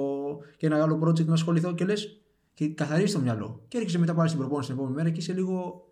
και 0.56 0.66
ένα 0.66 0.82
άλλο 0.82 1.00
project 1.04 1.24
να 1.24 1.32
ασχοληθώ 1.32 1.74
και 1.74 1.84
λες 1.84 2.20
και 2.54 2.68
καθαρίζει 2.68 3.12
το 3.12 3.20
μυαλό. 3.20 3.64
Και 3.68 3.76
έρχεσαι 3.76 3.98
μετά 3.98 4.14
πάλι 4.14 4.28
στην 4.28 4.40
προπόνηση 4.40 4.68
την 4.68 4.78
επόμενη 4.78 4.96
μέρα 4.96 5.10
και 5.10 5.20
είσαι 5.20 5.32
λίγο 5.32 5.86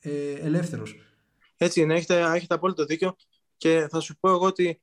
ε, 0.00 0.32
ελεύθερος. 0.32 1.00
Έτσι 1.56 1.80
είναι, 1.80 1.94
έχετε, 1.94 2.20
έχετε 2.20 2.54
απόλυτο 2.54 2.84
δίκιο. 2.84 3.16
Και 3.56 3.86
θα 3.90 4.00
σου 4.00 4.16
πω 4.20 4.28
εγώ 4.28 4.46
ότι 4.46 4.80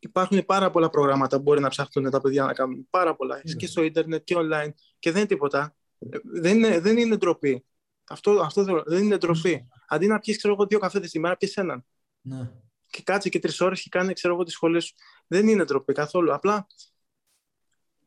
υπάρχουν 0.00 0.44
πάρα 0.44 0.70
πολλά 0.70 0.90
προγράμματα 0.90 1.36
που 1.36 1.42
μπορεί 1.42 1.60
να 1.60 1.68
ψάχνουν 1.68 2.10
τα 2.10 2.20
παιδιά 2.20 2.44
να 2.44 2.52
κάνουν. 2.52 2.86
Πάρα 2.90 3.16
πολλά. 3.16 3.40
Yeah. 3.40 3.56
Και 3.56 3.66
στο 3.66 3.82
ίντερνετ 3.82 4.24
και 4.24 4.34
online. 4.38 4.70
Και 4.98 5.10
δεν 5.10 5.18
είναι 5.18 5.28
τίποτα. 5.28 5.74
Δεν 6.22 6.56
είναι, 6.56 6.80
δεν 6.80 6.98
είναι 6.98 7.16
ντροπή. 7.16 7.64
Αυτό, 8.08 8.30
αυτό 8.30 8.82
δεν 8.86 9.02
είναι 9.04 9.16
ντροπή. 9.16 9.68
Αντί 9.88 10.06
να 10.06 10.18
πιεις, 10.18 10.36
ξέρω 10.36 10.54
εγώ, 10.54 10.66
δύο 10.66 10.78
καφέδε 10.78 11.06
τη 11.06 11.18
μέρα, 11.18 11.36
πιει 11.36 11.52
έναν. 11.54 11.84
Ναι. 12.20 12.50
Και 12.86 13.02
κάτσε 13.02 13.28
και 13.28 13.38
τρεις 13.38 13.60
ώρες 13.60 13.82
και 13.82 13.88
κάνει, 13.90 14.12
ξέρω 14.12 14.34
εγώ, 14.34 14.42
τη 14.42 14.50
σχολή 14.50 14.80
σου. 14.80 14.94
Δεν 15.26 15.48
είναι 15.48 15.64
ντροπή 15.64 15.92
καθόλου. 15.92 16.34
Απλά 16.34 16.66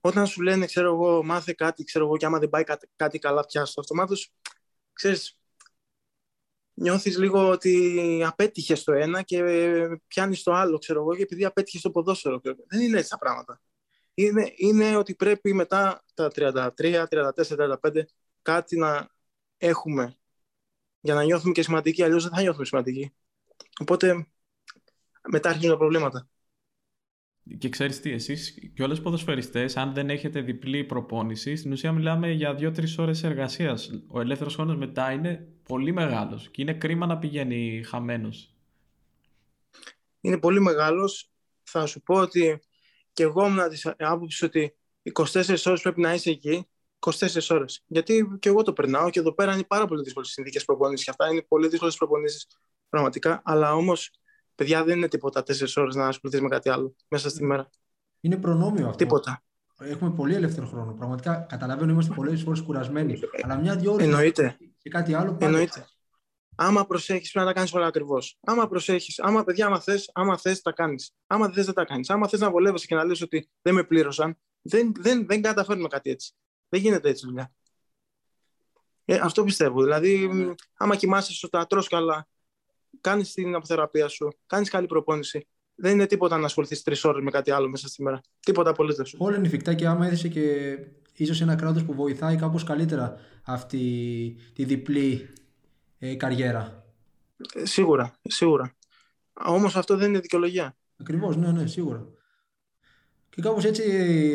όταν 0.01 0.27
σου 0.27 0.41
λένε, 0.41 0.65
ξέρω 0.65 0.93
εγώ, 0.93 1.23
μάθε 1.23 1.53
κάτι, 1.53 1.83
ξέρω 1.83 2.05
εγώ, 2.05 2.17
και 2.17 2.25
άμα 2.25 2.39
δεν 2.39 2.49
πάει 2.49 2.63
κάτι, 2.63 2.89
κάτι 2.95 3.19
καλά, 3.19 3.45
πιάσει 3.45 3.73
το 3.73 3.81
αυτομάτως, 3.81 4.33
ξέρεις, 4.93 5.37
νιώθεις 6.74 7.17
λίγο 7.17 7.49
ότι 7.49 8.24
απέτυχες 8.26 8.84
το 8.84 8.93
ένα 8.93 9.21
και 9.21 9.43
πιάνεις 10.07 10.43
το 10.43 10.53
άλλο, 10.53 10.78
ξέρω 10.78 10.99
εγώ, 10.99 11.15
και 11.15 11.21
επειδή 11.21 11.45
απέτυχες 11.45 11.82
το 11.82 11.91
ποδόσφαιρο. 11.91 12.41
Δεν 12.67 12.82
είναι 12.82 12.97
έτσι 12.97 13.09
τα 13.09 13.17
πράγματα. 13.17 13.61
Είναι, 14.13 14.53
είναι 14.55 14.95
ότι 14.95 15.15
πρέπει 15.15 15.53
μετά 15.53 16.03
τα 16.13 16.32
33, 16.36 16.71
34, 17.09 17.78
35 17.82 18.01
κάτι 18.41 18.78
να 18.78 19.09
έχουμε 19.57 20.17
για 20.99 21.13
να 21.13 21.24
νιώθουμε 21.24 21.51
και 21.51 21.63
σημαντικοί, 21.63 22.03
αλλιώς 22.03 22.24
δεν 22.24 22.34
θα 22.34 22.41
νιώθουμε 22.41 22.65
σημαντικοί. 22.65 23.13
Οπότε 23.80 24.28
μετά 25.30 25.49
αρχίζουν 25.49 25.71
τα 25.71 25.78
προβλήματα. 25.78 26.28
Και 27.57 27.69
ξέρεις 27.69 27.99
τι, 27.99 28.11
εσείς 28.11 28.71
και 28.73 28.83
όλες 28.83 28.97
οι 28.97 29.01
ποδοσφαιριστές, 29.01 29.77
αν 29.77 29.93
δεν 29.93 30.09
έχετε 30.09 30.41
διπλή 30.41 30.83
προπόνηση, 30.83 31.55
στην 31.55 31.71
ουσία 31.71 31.91
μιλάμε 31.91 32.31
για 32.31 32.55
2-3 32.59 32.97
ώρες 32.97 33.23
εργασίας. 33.23 33.91
Ο 34.07 34.19
ελεύθερος 34.19 34.55
χρόνος 34.55 34.75
μετά 34.75 35.11
είναι 35.11 35.47
πολύ 35.63 35.91
μεγάλος 35.91 36.49
και 36.49 36.61
είναι 36.61 36.73
κρίμα 36.73 37.05
να 37.05 37.17
πηγαίνει 37.17 37.83
χαμένος. 37.85 38.55
Είναι 40.21 40.37
πολύ 40.37 40.61
μεγάλος. 40.61 41.31
Θα 41.63 41.85
σου 41.85 42.01
πω 42.01 42.15
ότι 42.15 42.61
και 43.13 43.23
εγώ 43.23 43.45
ήμουν 43.45 43.69
της 43.69 43.93
άποψης 43.97 44.41
ότι 44.41 44.75
24 45.13 45.65
ώρες 45.65 45.81
πρέπει 45.81 46.01
να 46.01 46.13
είσαι 46.13 46.29
εκεί 46.29 46.67
24 46.99 47.49
ώρες. 47.49 47.83
Γιατί 47.87 48.37
και 48.39 48.49
εγώ 48.49 48.61
το 48.61 48.73
περνάω 48.73 49.09
και 49.09 49.19
εδώ 49.19 49.33
πέρα 49.33 49.53
είναι 49.53 49.63
πάρα 49.63 49.85
πολύ 49.85 50.01
δύσκολες 50.03 50.29
συνθήκες 50.29 50.65
προπονήσει 50.65 51.03
και 51.03 51.09
αυτά 51.09 51.27
είναι 51.31 51.41
πολύ 51.41 51.67
δύσκολες 51.67 51.95
προπονήσεις 51.95 52.47
πραγματικά. 52.89 53.41
Αλλά 53.45 53.73
όμως, 53.73 54.11
παιδιά, 54.55 54.83
δεν 54.83 54.97
είναι 54.97 55.07
τίποτα 55.07 55.43
4 55.43 55.67
ώρες 55.75 55.95
να 55.95 56.07
ασχοληθείς 56.07 56.41
με 56.41 56.49
κάτι 56.49 56.69
άλλο 56.69 56.95
μέσα 57.07 57.29
στη 57.29 57.43
μέρα. 57.43 57.69
Είναι 58.19 58.37
προνόμιο 58.37 58.85
αυτό. 58.85 58.97
Τίποτα. 58.97 59.43
Έχουμε 59.79 60.11
πολύ 60.11 60.35
ελεύθερο 60.35 60.67
χρόνο. 60.67 60.93
Πραγματικά 60.93 61.35
καταλαβαίνω, 61.35 61.91
είμαστε 61.91 62.13
πολλές 62.13 62.41
φορέ 62.41 62.61
κουρασμένοι. 62.61 63.19
Αλλά 63.43 63.55
μια-δυο 63.55 63.93
ώρες 63.93 64.05
Εννοείται. 64.05 64.57
και 64.77 64.89
κάτι 64.89 65.13
άλλο 65.13 65.33
πάλι. 65.33 65.45
Εννοείται. 65.45 65.87
Άμα 66.55 66.85
προσέχεις, 66.85 67.31
πρέπει 67.31 67.45
να 67.45 67.51
τα 67.51 67.57
κάνεις 67.57 67.73
όλα 67.73 67.87
ακριβώς. 67.87 68.37
Άμα 68.41 68.67
προσέχεις, 68.67 69.19
άμα 69.19 69.43
παιδιά, 69.43 69.65
άμα 69.65 69.79
θες, 69.79 70.09
άμα 70.13 70.37
θες, 70.37 70.61
τα 70.61 70.71
κάνεις. 70.71 71.11
Άμα 71.27 71.45
δεν 71.45 71.53
θες, 71.53 71.65
δεν 71.65 71.73
τα 71.73 71.85
κάνεις. 71.85 72.09
Άμα 72.09 72.27
θες 72.27 72.39
να 72.39 72.51
βολεύεσαι 72.51 72.85
και 72.85 72.95
να 72.95 73.03
λες 73.03 73.21
ότι 73.21 73.49
δεν 73.61 73.73
με 73.73 73.83
πλήρωσαν, 73.83 74.39
δεν, 74.61 74.91
δεν, 74.99 75.25
δεν 75.27 75.41
καταφέρνουμε 75.41 75.87
κάτι 75.87 76.09
έτσι. 76.09 76.33
Δεν 76.69 76.81
γίνεται 76.81 77.09
έτσι 77.09 77.25
δουλειά. 77.25 77.51
Ε, 79.05 79.15
αυτό 79.15 79.43
πιστεύω. 79.43 79.83
Δηλαδή, 79.83 80.29
mm. 80.33 80.53
άμα 80.77 80.95
κοιμάσαι 80.95 81.33
σωστά, 81.33 81.67
τρως 81.67 81.87
καλά, 81.87 82.27
κάνεις 83.01 83.33
την 83.33 83.55
αποθεραπεία 83.55 84.07
σου, 84.07 84.27
κάνεις 84.45 84.69
καλή 84.69 84.85
προπόνηση. 84.85 85.47
Δεν 85.75 85.93
είναι 85.93 86.05
τίποτα 86.05 86.37
να 86.37 86.45
ασχοληθείς 86.45 86.83
τρεις 86.83 87.03
ώρες 87.03 87.23
με 87.23 87.31
κάτι 87.31 87.51
άλλο 87.51 87.69
μέσα 87.69 87.87
στη 87.87 88.03
μέρα. 88.03 88.21
Τίποτα 88.39 88.69
απολύτως. 88.69 89.15
Όλα 89.17 89.37
είναι 89.37 89.47
εφικτά 89.47 89.73
και 89.73 89.87
άμα 89.87 90.05
έδειξε 90.05 90.27
και 90.27 90.77
ίσως 91.13 91.41
ένα 91.41 91.55
κράτος 91.55 91.83
που 91.83 91.93
βοηθάει 91.93 92.35
κάπως 92.35 92.63
καλύτερα 92.63 93.19
αυτή 93.43 94.35
τη 94.53 94.65
διπλή 94.65 95.29
ε, 95.99 96.15
καριέρα. 96.15 96.85
Ε, 97.53 97.65
σίγουρα, 97.65 98.13
σίγουρα. 98.21 98.75
Όμως 99.33 99.75
αυτό 99.75 99.97
δεν 99.97 100.09
είναι 100.09 100.19
δικαιολογία. 100.19 100.77
Ακριβώς, 100.97 101.37
ναι, 101.37 101.51
ναι, 101.51 101.67
σίγουρα. 101.67 102.07
Και 103.29 103.41
κάπως 103.41 103.65
έτσι, 103.65 103.83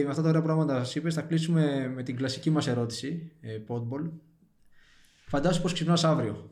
με 0.04 0.11
αυτά 0.11 0.22
τα 0.22 0.28
ωραία 0.28 0.42
πράγματα 0.42 0.82
που 0.82 0.90
είπες, 0.94 1.14
θα 1.14 1.22
κλείσουμε 1.22 1.92
με 1.94 2.02
την 2.02 2.16
κλασική 2.16 2.50
μας 2.50 2.66
ερώτηση, 2.66 3.32
ε, 3.40 3.59
Podball. 3.68 4.11
Φαντάσου 5.26 5.62
πώ 5.62 5.68
ξυπνάς 5.68 6.04
αύριο. 6.04 6.50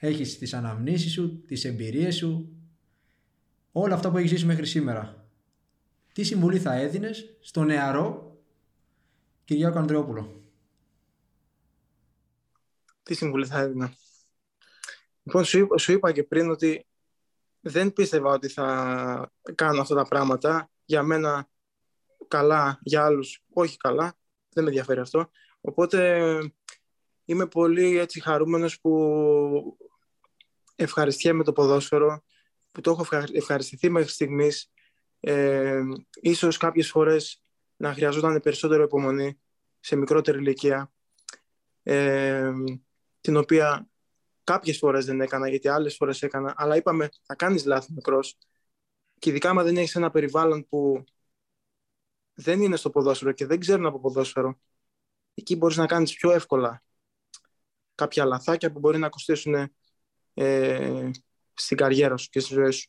Έχεις 0.00 0.38
τις 0.38 0.54
αναμνήσεις 0.54 1.12
σου, 1.12 1.44
τις 1.46 1.64
εμπειρίες 1.64 2.16
σου, 2.16 2.52
όλα 3.72 3.94
αυτά 3.94 4.10
που 4.10 4.16
έχεις 4.16 4.30
ζήσει 4.30 4.46
μέχρι 4.46 4.66
σήμερα. 4.66 5.28
Τι 6.12 6.22
συμβουλή 6.24 6.58
θα 6.58 6.74
έδινες 6.74 7.36
στο 7.40 7.64
νεαρό 7.64 8.38
Κυριάκο 9.44 9.78
Ανδρεόπουλο; 9.78 10.42
Τι 13.02 13.14
συμβουλή 13.14 13.46
θα 13.46 13.58
έδινα; 13.58 13.94
Λοιπόν, 15.22 15.44
σου, 15.44 15.68
σου 15.78 15.92
είπα 15.92 16.12
και 16.12 16.22
πριν 16.22 16.50
ότι 16.50 16.86
δεν 17.60 17.92
πίστευα 17.92 18.30
ότι 18.30 18.48
θα 18.48 19.32
κάνω 19.54 19.80
αυτά 19.80 19.94
τα 19.94 20.02
πράγματα. 20.02 20.70
Για 20.84 21.02
μένα 21.02 21.48
καλά, 22.28 22.78
για 22.82 23.04
άλλους 23.04 23.44
όχι 23.52 23.76
καλά. 23.76 24.14
Δεν 24.48 24.64
με 24.64 24.70
ενδιαφέρει 24.70 25.00
αυτό. 25.00 25.30
Οπότε 25.60 26.20
είμαι 27.24 27.46
πολύ 27.46 27.98
έτσι 27.98 28.20
χαρούμενος 28.20 28.80
που 28.80 29.78
ευχαριστιέμαι 30.78 31.44
το 31.44 31.52
ποδόσφαιρο, 31.52 32.24
που 32.70 32.80
το 32.80 32.90
έχω 32.90 33.06
ευχαριστηθεί 33.32 33.90
μέχρι 33.90 34.10
στιγμής. 34.10 34.70
Ε, 35.20 35.82
ίσως 36.20 36.56
κάποιες 36.56 36.90
φορές 36.90 37.42
να 37.76 37.94
χρειαζόταν 37.94 38.40
περισσότερο 38.40 38.82
υπομονή 38.82 39.40
σε 39.80 39.96
μικρότερη 39.96 40.38
ηλικία, 40.38 40.92
ε, 41.82 42.52
την 43.20 43.36
οποία 43.36 43.88
κάποιες 44.44 44.78
φορές 44.78 45.04
δεν 45.04 45.20
έκανα, 45.20 45.48
γιατί 45.48 45.68
άλλες 45.68 45.96
φορές 45.96 46.22
έκανα, 46.22 46.54
αλλά 46.56 46.76
είπαμε 46.76 47.08
θα 47.22 47.34
κάνεις 47.34 47.64
λάθη 47.64 47.92
μικρός 47.92 48.38
και 49.18 49.30
ειδικά 49.30 49.50
αν 49.50 49.62
δεν 49.64 49.76
έχεις 49.76 49.94
ένα 49.94 50.10
περιβάλλον 50.10 50.68
που 50.68 51.04
δεν 52.34 52.60
είναι 52.60 52.76
στο 52.76 52.90
ποδόσφαιρο 52.90 53.32
και 53.32 53.46
δεν 53.46 53.60
ξέρουν 53.60 53.86
από 53.86 54.00
ποδόσφαιρο, 54.00 54.60
εκεί 55.34 55.56
μπορείς 55.56 55.76
να 55.76 55.86
κάνεις 55.86 56.14
πιο 56.14 56.30
εύκολα 56.30 56.82
κάποια 57.94 58.24
λαθάκια 58.24 58.72
που 58.72 58.78
μπορεί 58.78 58.98
να 58.98 59.08
κοστίσουν 59.08 59.72
ε, 60.38 61.10
στην 61.54 61.76
καριέρα 61.76 62.16
σου 62.16 62.28
και 62.28 62.40
στη 62.40 62.54
ζωή 62.54 62.70
σου. 62.70 62.86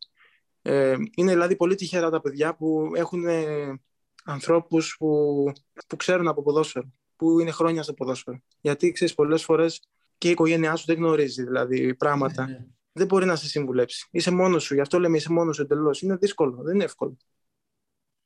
Ε, 0.62 0.96
είναι 1.16 1.32
δηλαδή 1.32 1.56
πολύ 1.56 1.76
τυχερά 1.76 2.10
τα 2.10 2.22
παιδιά 2.22 2.56
που 2.56 2.92
έχουν 2.96 3.26
ε, 3.26 3.80
ανθρώπους 4.26 4.96
που, 5.00 5.44
που 5.88 5.96
ξέρουν 5.96 6.28
από 6.28 6.42
ποδόσφαιρο, 6.42 6.92
που 7.16 7.40
είναι 7.40 7.52
χρόνια 7.52 7.84
στο 7.84 7.94
ποδόσφαιρο. 7.94 8.40
Γιατί 8.62 8.92
ξέρεις 8.92 9.14
πολλές 9.14 9.44
φορές 9.44 9.82
και 10.18 10.28
η 10.28 10.32
οικογένειά 10.32 10.76
σου 10.76 10.86
δεν 10.86 10.96
γνωρίζει 10.96 11.44
δηλαδή 11.44 11.96
πράγματα. 11.96 12.46
Ναι, 12.46 12.52
ναι. 12.52 12.66
Δεν 12.92 13.08
μπορεί 13.08 13.26
να 13.26 13.36
σε 13.36 13.48
συμβουλέψει. 13.48 14.08
Είσαι 14.12 14.32
μόνος 14.32 14.64
σου, 14.64 14.74
γι' 14.74 14.82
αυτό 14.82 15.00
λέμε 15.00 15.18
είσαι 15.18 15.32
μόνος 15.32 15.56
σου 15.56 15.62
εντελώς. 15.62 16.02
Είναι 16.02 16.16
δύσκολο, 16.16 16.62
δεν 16.64 16.76
είναι 16.76 16.84
εύκολο. 16.84 17.18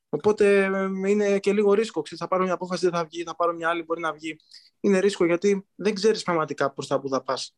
Οπότε 0.10 0.70
είναι 1.08 1.40
και 1.40 1.54
λίγο 1.54 1.74
ρίσκο. 1.74 2.02
Ξέρεις, 2.02 2.24
θα 2.24 2.30
πάρω 2.30 2.44
μια 2.44 2.54
απόφαση, 2.54 2.86
δεν 2.86 2.94
θα 3.00 3.06
βγει, 3.06 3.24
θα 3.24 3.36
πάρω 3.36 3.54
μια 3.54 3.70
άλλη, 3.70 3.84
μπορεί 3.84 4.00
να 4.00 4.14
βγει. 4.14 4.36
Είναι 4.80 5.00
ρίσκο 5.00 5.26
γιατί 5.26 5.68
δεν 5.76 5.94
ξέρεις 5.94 6.24
πραγματικά 6.24 6.72
προ 6.72 6.86
τα 6.86 7.00
που 7.00 7.10
θα 7.10 7.24
πας. 7.24 7.56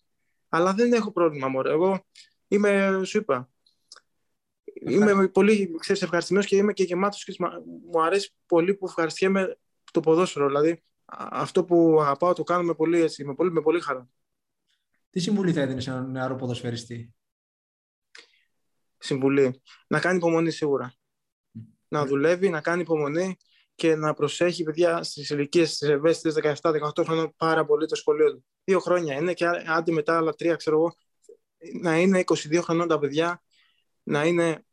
Αλλά 0.49 0.73
δεν 0.73 0.93
έχω 0.93 1.11
πρόβλημα, 1.11 1.47
μωρέ. 1.47 1.71
Εγώ 1.71 2.05
είμαι, 2.47 3.01
σου 3.03 3.17
είπα, 3.17 3.49
είμαι 4.87 5.27
πολύ 5.27 5.75
ξέρεις, 5.79 6.01
ευχαριστημένος 6.01 6.49
και 6.49 6.55
είμαι 6.55 6.73
και 6.73 6.83
γεμάτος 6.83 7.23
και 7.23 7.35
μου 7.91 8.01
αρέσει 8.01 8.33
πολύ 8.45 8.75
που 8.75 8.85
ευχαριστιέμαι 8.85 9.57
το 9.91 9.99
ποδόσφαιρο. 9.99 10.47
Δηλαδή, 10.47 10.83
αυτό 11.29 11.65
που 11.65 11.97
αγαπάω 12.01 12.33
το 12.33 12.43
κάνω 12.43 12.63
με 12.63 12.73
πολύ, 12.73 13.01
έτσι, 13.01 13.25
με 13.25 13.35
πολύ, 13.35 13.51
με 13.51 13.61
πολύ 13.61 13.81
χαρά. 13.81 14.09
Τι 15.09 15.19
συμβουλή 15.19 15.53
θα 15.53 15.61
έδινες 15.61 15.83
σε 15.83 15.89
έναν 15.89 16.11
νεαρό 16.11 16.35
ποδοσφαιριστή; 16.35 17.13
Συμβουλή. 18.97 19.61
Να 19.87 19.99
κάνει 19.99 20.17
υπομονή 20.17 20.51
σίγουρα 20.51 20.93
να 21.87 22.05
δουλεύει, 22.05 22.49
να 22.49 22.61
κάνει 22.61 22.81
υπομονή, 22.81 23.37
και 23.75 23.95
να 23.95 24.13
προσέχει 24.13 24.63
παιδιά 24.63 25.03
στις 25.03 25.29
ηλικίες 25.29 25.77
τη 25.77 25.87
ευαίσθητη 25.87 26.55
17-18 26.61 27.03
χρόνων 27.03 27.33
πάρα 27.37 27.65
πολύ 27.65 27.85
το 27.85 27.95
σχολείο 27.95 28.31
του. 28.33 28.45
Δύο 28.65 28.79
χρόνια 28.79 29.15
είναι 29.15 29.33
και 29.33 29.45
άντε 29.65 29.91
μετά 29.91 30.17
άλλα 30.17 30.33
τρία, 30.33 30.55
ξέρω 30.55 30.75
εγώ, 30.75 30.95
να 31.81 31.97
είναι 31.97 32.23
22 32.25 32.59
χρονών 32.61 32.87
τα 32.87 32.99
παιδιά, 32.99 33.43
να 34.03 34.25
είναι 34.25 34.65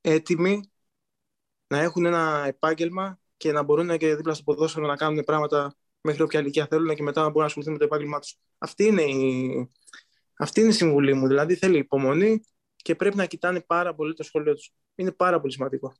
έτοιμοι, 0.00 0.70
να 1.66 1.78
έχουν 1.78 2.04
ένα 2.04 2.44
επάγγελμα 2.46 3.20
και 3.36 3.52
να 3.52 3.62
μπορούν 3.62 3.98
και 3.98 4.16
δίπλα 4.16 4.34
στο 4.34 4.42
ποδόσφαιρο 4.42 4.86
να 4.86 4.96
κάνουν 4.96 5.24
πράγματα 5.24 5.76
μέχρι 6.00 6.22
όποια 6.22 6.40
ηλικία 6.40 6.66
θέλουν 6.66 6.94
και 6.94 7.02
μετά 7.02 7.20
να 7.20 7.26
μπορούν 7.26 7.40
να 7.40 7.46
ασχοληθούν 7.46 7.72
με 7.72 7.78
το 7.78 7.84
επάγγελμά 7.84 8.18
τους. 8.18 8.38
Αυτή 8.58 8.84
είναι 8.84 9.02
η, 9.02 9.70
αυτή 10.38 10.60
είναι 10.60 10.68
η 10.68 10.72
συμβουλή 10.72 11.14
μου. 11.14 11.26
Δηλαδή 11.26 11.54
θέλει 11.54 11.78
υπομονή 11.78 12.40
και 12.76 12.94
πρέπει 12.94 13.16
να 13.16 13.26
κοιτάνε 13.26 13.60
πάρα 13.60 13.94
πολύ 13.94 14.14
το 14.14 14.22
σχολείο 14.22 14.54
τους. 14.54 14.72
Είναι 14.94 15.12
πάρα 15.12 15.40
πολύ 15.40 15.52
σημαντικό. 15.52 15.94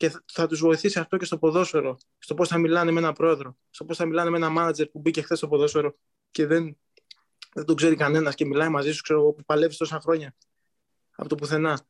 Και 0.00 0.12
θα 0.32 0.46
τους 0.46 0.60
βοηθήσει 0.60 0.98
αυτό 0.98 1.16
και 1.16 1.24
στο 1.24 1.38
ποδόσφαιρο, 1.38 1.96
στο 2.18 2.34
πώς 2.34 2.48
θα 2.48 2.58
μιλάνε 2.58 2.90
με 2.90 2.98
έναν 2.98 3.12
πρόεδρο, 3.12 3.56
στο 3.70 3.84
πώς 3.84 3.96
θα 3.96 4.06
μιλάνε 4.06 4.30
με 4.30 4.36
έναν 4.36 4.52
μάνατζερ 4.52 4.86
που 4.86 4.98
μπήκε 4.98 5.22
χθες 5.22 5.38
στο 5.38 5.48
ποδόσφαιρο 5.48 5.94
και 6.30 6.46
δεν, 6.46 6.78
δεν 7.54 7.64
τον 7.64 7.76
ξέρει 7.76 7.96
κανένας 7.96 8.34
και 8.34 8.46
μιλάει 8.46 8.68
μαζί 8.68 8.92
σου, 8.92 9.02
ξέρω 9.02 9.32
που 9.32 9.44
παλεύεις 9.44 9.76
τόσα 9.76 10.00
χρόνια 10.00 10.34
από 11.16 11.28
το 11.28 11.34
πουθενά. 11.34 11.80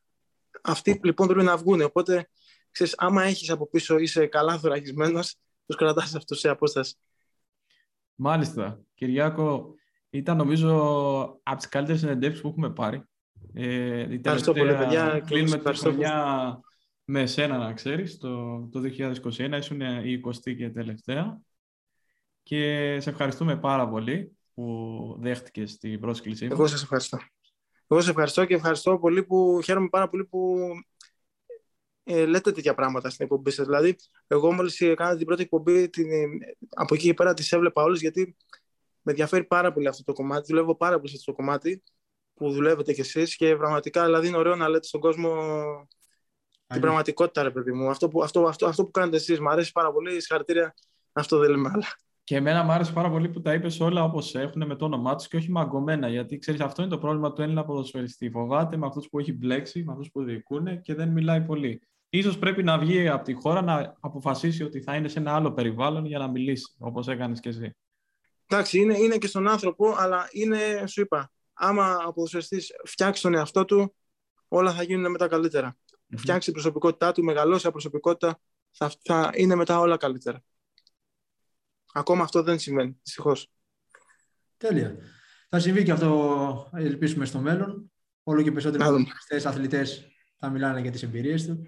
Αυτοί 0.62 1.00
λοιπόν 1.02 1.26
πρέπει 1.26 1.44
να 1.44 1.56
βγουν. 1.56 1.80
Οπότε, 1.80 2.28
ξέρεις, 2.70 2.94
άμα 2.96 3.22
έχεις 3.22 3.50
από 3.50 3.66
πίσω, 3.66 3.98
είσαι 3.98 4.26
καλά 4.26 4.58
θωρακισμένος, 4.58 5.36
τους 5.66 5.76
κρατάς 5.76 6.14
αυτούς 6.14 6.38
σε 6.38 6.48
απόσταση. 6.48 6.94
Μάλιστα. 8.14 8.80
Κυριάκο, 8.94 9.74
ήταν 10.10 10.36
νομίζω 10.36 10.74
από 11.42 11.56
τις 11.56 11.68
καλύτερες 11.68 12.00
συνεντεύξεις 12.00 12.42
που 12.42 12.48
έχουμε 12.48 12.70
πάρει. 12.70 13.04
Ε, 13.54 14.00
ευχαριστώ 14.00 14.52
πολύ, 14.52 14.74
παιδιά. 14.74 15.22
Κλείνουμε 15.26 15.58
τη 15.58 15.78
χρονιά 15.78 16.60
με 17.10 17.20
εσένα, 17.20 17.58
να 17.58 17.72
ξέρεις, 17.72 18.18
το, 18.18 18.60
το 18.72 18.80
2021. 18.80 19.56
Ήσουν 19.58 19.80
η 19.80 20.20
20η 20.24 20.56
και 20.56 20.70
τελευταία. 20.70 21.40
Και 22.42 22.96
σε 23.00 23.10
ευχαριστούμε 23.10 23.56
πάρα 23.56 23.88
πολύ 23.88 24.36
που 24.54 25.16
δέχτηκες 25.20 25.78
την 25.78 26.00
πρόσκλησή 26.00 26.46
μου. 26.46 26.52
Εγώ 26.52 26.66
σας 26.66 26.82
ευχαριστώ. 26.82 27.18
Εγώ 27.86 28.00
σε 28.00 28.10
ευχαριστώ 28.10 28.44
και 28.44 28.54
ευχαριστώ 28.54 28.98
πολύ 28.98 29.24
που 29.24 29.60
χαίρομαι 29.64 29.88
πάρα 29.88 30.08
πολύ 30.08 30.24
που 30.24 30.58
ε, 32.02 32.26
λέτε 32.26 32.52
τέτοια 32.52 32.74
πράγματα 32.74 33.10
στην 33.10 33.24
εκπομπή 33.24 33.50
σας. 33.50 33.66
Δηλαδή, 33.66 33.96
εγώ 34.26 34.52
μόλις 34.52 34.80
έκανα 34.80 35.16
την 35.16 35.26
πρώτη 35.26 35.42
εκπομπή, 35.42 35.88
την, 35.88 36.08
από 36.68 36.94
εκεί 36.94 37.04
και 37.04 37.14
πέρα 37.14 37.34
τις 37.34 37.52
έβλεπα 37.52 37.82
όλες, 37.82 38.00
γιατί 38.00 38.36
με 39.02 39.10
ενδιαφέρει 39.10 39.44
πάρα 39.44 39.72
πολύ 39.72 39.88
αυτό 39.88 40.04
το 40.04 40.12
κομμάτι. 40.12 40.46
Δουλεύω 40.46 40.76
πάρα 40.76 40.96
πολύ 40.96 41.08
σε 41.08 41.16
αυτό 41.16 41.30
το 41.30 41.36
κομμάτι 41.36 41.82
που 42.34 42.50
δουλεύετε 42.50 42.92
κι 42.92 43.00
εσείς 43.00 43.36
και 43.36 43.56
πραγματικά 43.56 44.04
δηλαδή, 44.04 44.28
είναι 44.28 44.36
ωραίο 44.36 44.56
να 44.56 44.68
λέτε 44.68 44.86
στον 44.86 45.00
κόσμο 45.00 45.32
την 46.72 46.80
πραγματικότητα, 46.80 47.42
ρε 47.42 47.50
παιδί 47.50 47.72
μου. 47.72 47.90
Αυτό 47.90 48.08
που, 48.08 48.22
αυτό, 48.22 48.46
αυτό, 48.46 48.66
αυτό 48.66 48.84
που 48.84 48.90
κάνετε 48.90 49.16
εσείς. 49.16 49.40
Μ' 49.40 49.48
αρέσει 49.48 49.72
πάρα 49.72 49.92
πολύ. 49.92 50.10
Συγχαρητήρια. 50.10 50.74
Αυτό 51.12 51.38
δεν 51.38 51.50
λέμε 51.50 51.70
άλλα. 51.74 51.86
Και 52.24 52.36
εμένα 52.36 52.64
μου 52.64 52.72
άρεσε 52.72 52.92
πάρα 52.92 53.10
πολύ 53.10 53.28
που 53.28 53.40
τα 53.40 53.52
είπες 53.54 53.80
όλα 53.80 54.04
όπως 54.04 54.34
έχουν 54.34 54.66
με 54.66 54.76
το 54.76 54.84
όνομά 54.84 55.14
τους 55.14 55.28
και 55.28 55.36
όχι 55.36 55.50
μαγκωμένα. 55.50 56.08
Γιατί 56.08 56.38
ξέρεις, 56.38 56.60
αυτό 56.60 56.82
είναι 56.82 56.90
το 56.90 56.98
πρόβλημα 56.98 57.32
του 57.32 57.42
Έλληνα 57.42 57.64
ποδοσφαιριστή. 57.64 58.30
Φοβάται 58.30 58.76
με 58.76 58.86
αυτούς 58.86 59.08
που 59.08 59.18
έχει 59.18 59.32
μπλέξει, 59.32 59.84
με 59.84 59.92
αυτούς 59.92 60.10
που 60.10 60.22
διοικούν 60.22 60.80
και 60.80 60.94
δεν 60.94 61.08
μιλάει 61.08 61.40
πολύ. 61.40 61.82
Ίσως 62.08 62.38
πρέπει 62.38 62.62
να 62.62 62.78
βγει 62.78 63.08
από 63.08 63.24
τη 63.24 63.32
χώρα 63.32 63.62
να 63.62 63.96
αποφασίσει 64.00 64.62
ότι 64.62 64.80
θα 64.80 64.96
είναι 64.96 65.08
σε 65.08 65.18
ένα 65.18 65.34
άλλο 65.34 65.52
περιβάλλον 65.52 66.04
για 66.04 66.18
να 66.18 66.28
μιλήσει, 66.28 66.74
όπως 66.78 67.08
έκανες 67.08 67.40
και 67.40 67.48
εσύ. 67.48 67.76
Εντάξει, 68.46 68.78
είναι, 68.78 68.98
είναι 68.98 69.18
και 69.18 69.26
στον 69.26 69.48
άνθρωπο, 69.48 69.94
αλλά 69.96 70.28
είναι, 70.30 70.84
σου 70.86 71.00
είπα, 71.00 71.30
άμα 71.52 72.04
ο 72.06 72.12
ποδοσφαιριστής 72.12 72.72
φτιάξει 72.84 73.22
τον 73.22 73.34
εαυτό 73.34 73.64
του, 73.64 73.94
όλα 74.48 74.72
θα 74.72 74.82
γίνουν 74.82 75.10
μετά 75.10 75.28
καλύτερα. 75.28 75.76
Mm-hmm. 76.10 76.18
Φτιάξει 76.18 76.44
την 76.44 76.52
προσωπικότητά 76.52 77.12
του, 77.12 77.24
μεγαλώσει 77.24 77.68
η 77.68 77.70
προσωπικότητα, 77.70 78.40
θα, 78.70 78.92
θα 79.02 79.30
είναι 79.34 79.54
μετά 79.54 79.78
όλα 79.78 79.96
καλύτερα. 79.96 80.42
Ακόμα 81.92 82.22
αυτό 82.22 82.42
δεν 82.42 82.58
συμβαίνει, 82.58 82.98
δυστυχώς. 83.02 83.50
Τέλεια. 84.56 84.96
Θα 85.48 85.58
συμβεί 85.58 85.82
και 85.82 85.92
αυτό, 85.92 86.70
ελπίσουμε, 86.74 87.24
στο 87.24 87.38
μέλλον. 87.38 87.92
Όλο 88.22 88.42
και 88.42 88.50
περισσότεροι 88.52 89.06
αθλητές 89.44 90.06
θα 90.36 90.50
μιλάνε 90.50 90.80
για 90.80 90.90
τις 90.90 91.02
εμπειρίες 91.02 91.46
του. 91.46 91.66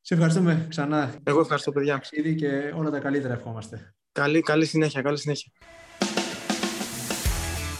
Σε 0.00 0.14
ευχαριστούμε 0.14 0.66
ξανά. 0.68 1.20
Εγώ 1.22 1.40
ευχαριστώ, 1.40 1.72
παιδιά. 1.72 2.02
Και 2.36 2.72
όλα 2.74 2.90
τα 2.90 2.98
καλύτερα 2.98 3.34
ευχόμαστε. 3.34 3.94
Καλή, 4.12 4.40
καλή 4.40 4.66
συνέχεια, 4.66 5.02
καλή 5.02 5.18
συνέχεια. 5.18 5.52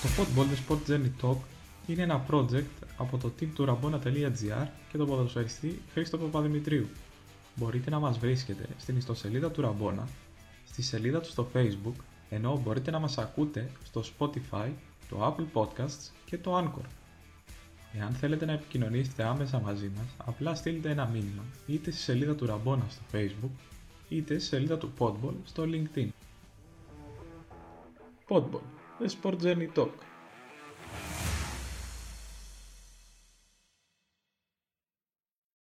Το 0.03 0.09
Football 0.17 0.45
The 0.45 0.57
Sport 0.69 0.91
Journey 0.91 1.11
Talk 1.23 1.39
είναι 1.87 2.03
ένα 2.03 2.27
project 2.31 2.86
από 2.97 3.19
το 3.19 3.33
team 3.41 3.49
του 3.55 3.65
rabona.gr 3.69 4.67
και 4.91 4.97
τον 4.97 5.07
ποδοσφαιριστή 5.07 5.83
Χρήστο 5.93 6.19
Παπαδημητρίου. 6.19 6.89
Μπορείτε 7.55 7.91
να 7.91 7.99
μας 7.99 8.19
βρίσκετε 8.19 8.67
στην 8.79 8.97
ιστοσελίδα 8.97 9.51
του 9.51 9.61
Ραμπόνα, 9.61 10.09
στη 10.67 10.83
σελίδα 10.83 11.21
του 11.21 11.29
στο 11.29 11.49
Facebook, 11.55 11.95
ενώ 12.29 12.61
μπορείτε 12.65 12.91
να 12.91 12.99
μας 12.99 13.19
ακούτε 13.19 13.71
στο 13.85 14.03
Spotify, 14.19 14.71
το 15.09 15.35
Apple 15.37 15.61
Podcasts 15.61 16.11
και 16.25 16.39
το 16.39 16.59
Anchor. 16.59 16.87
Εάν 17.99 18.13
θέλετε 18.13 18.45
να 18.45 18.53
επικοινωνήσετε 18.53 19.25
άμεσα 19.25 19.61
μαζί 19.61 19.91
μας, 19.97 20.07
απλά 20.17 20.55
στείλτε 20.55 20.91
ένα 20.91 21.07
μήνυμα 21.07 21.43
είτε 21.67 21.91
στη 21.91 22.01
σελίδα 22.01 22.35
του 22.35 22.47
Ραμπόνα 22.47 22.87
στο 22.89 23.03
Facebook, 23.13 23.51
είτε 24.09 24.39
στη 24.39 24.49
σελίδα 24.49 24.79
του 24.79 24.93
Podball 24.99 25.35
στο 25.45 25.65
LinkedIn. 25.67 26.09
Podball, 28.29 28.61
The 29.01 29.09
Sport 29.23 29.43
Journey 29.43 29.69
Talk. 29.75 29.91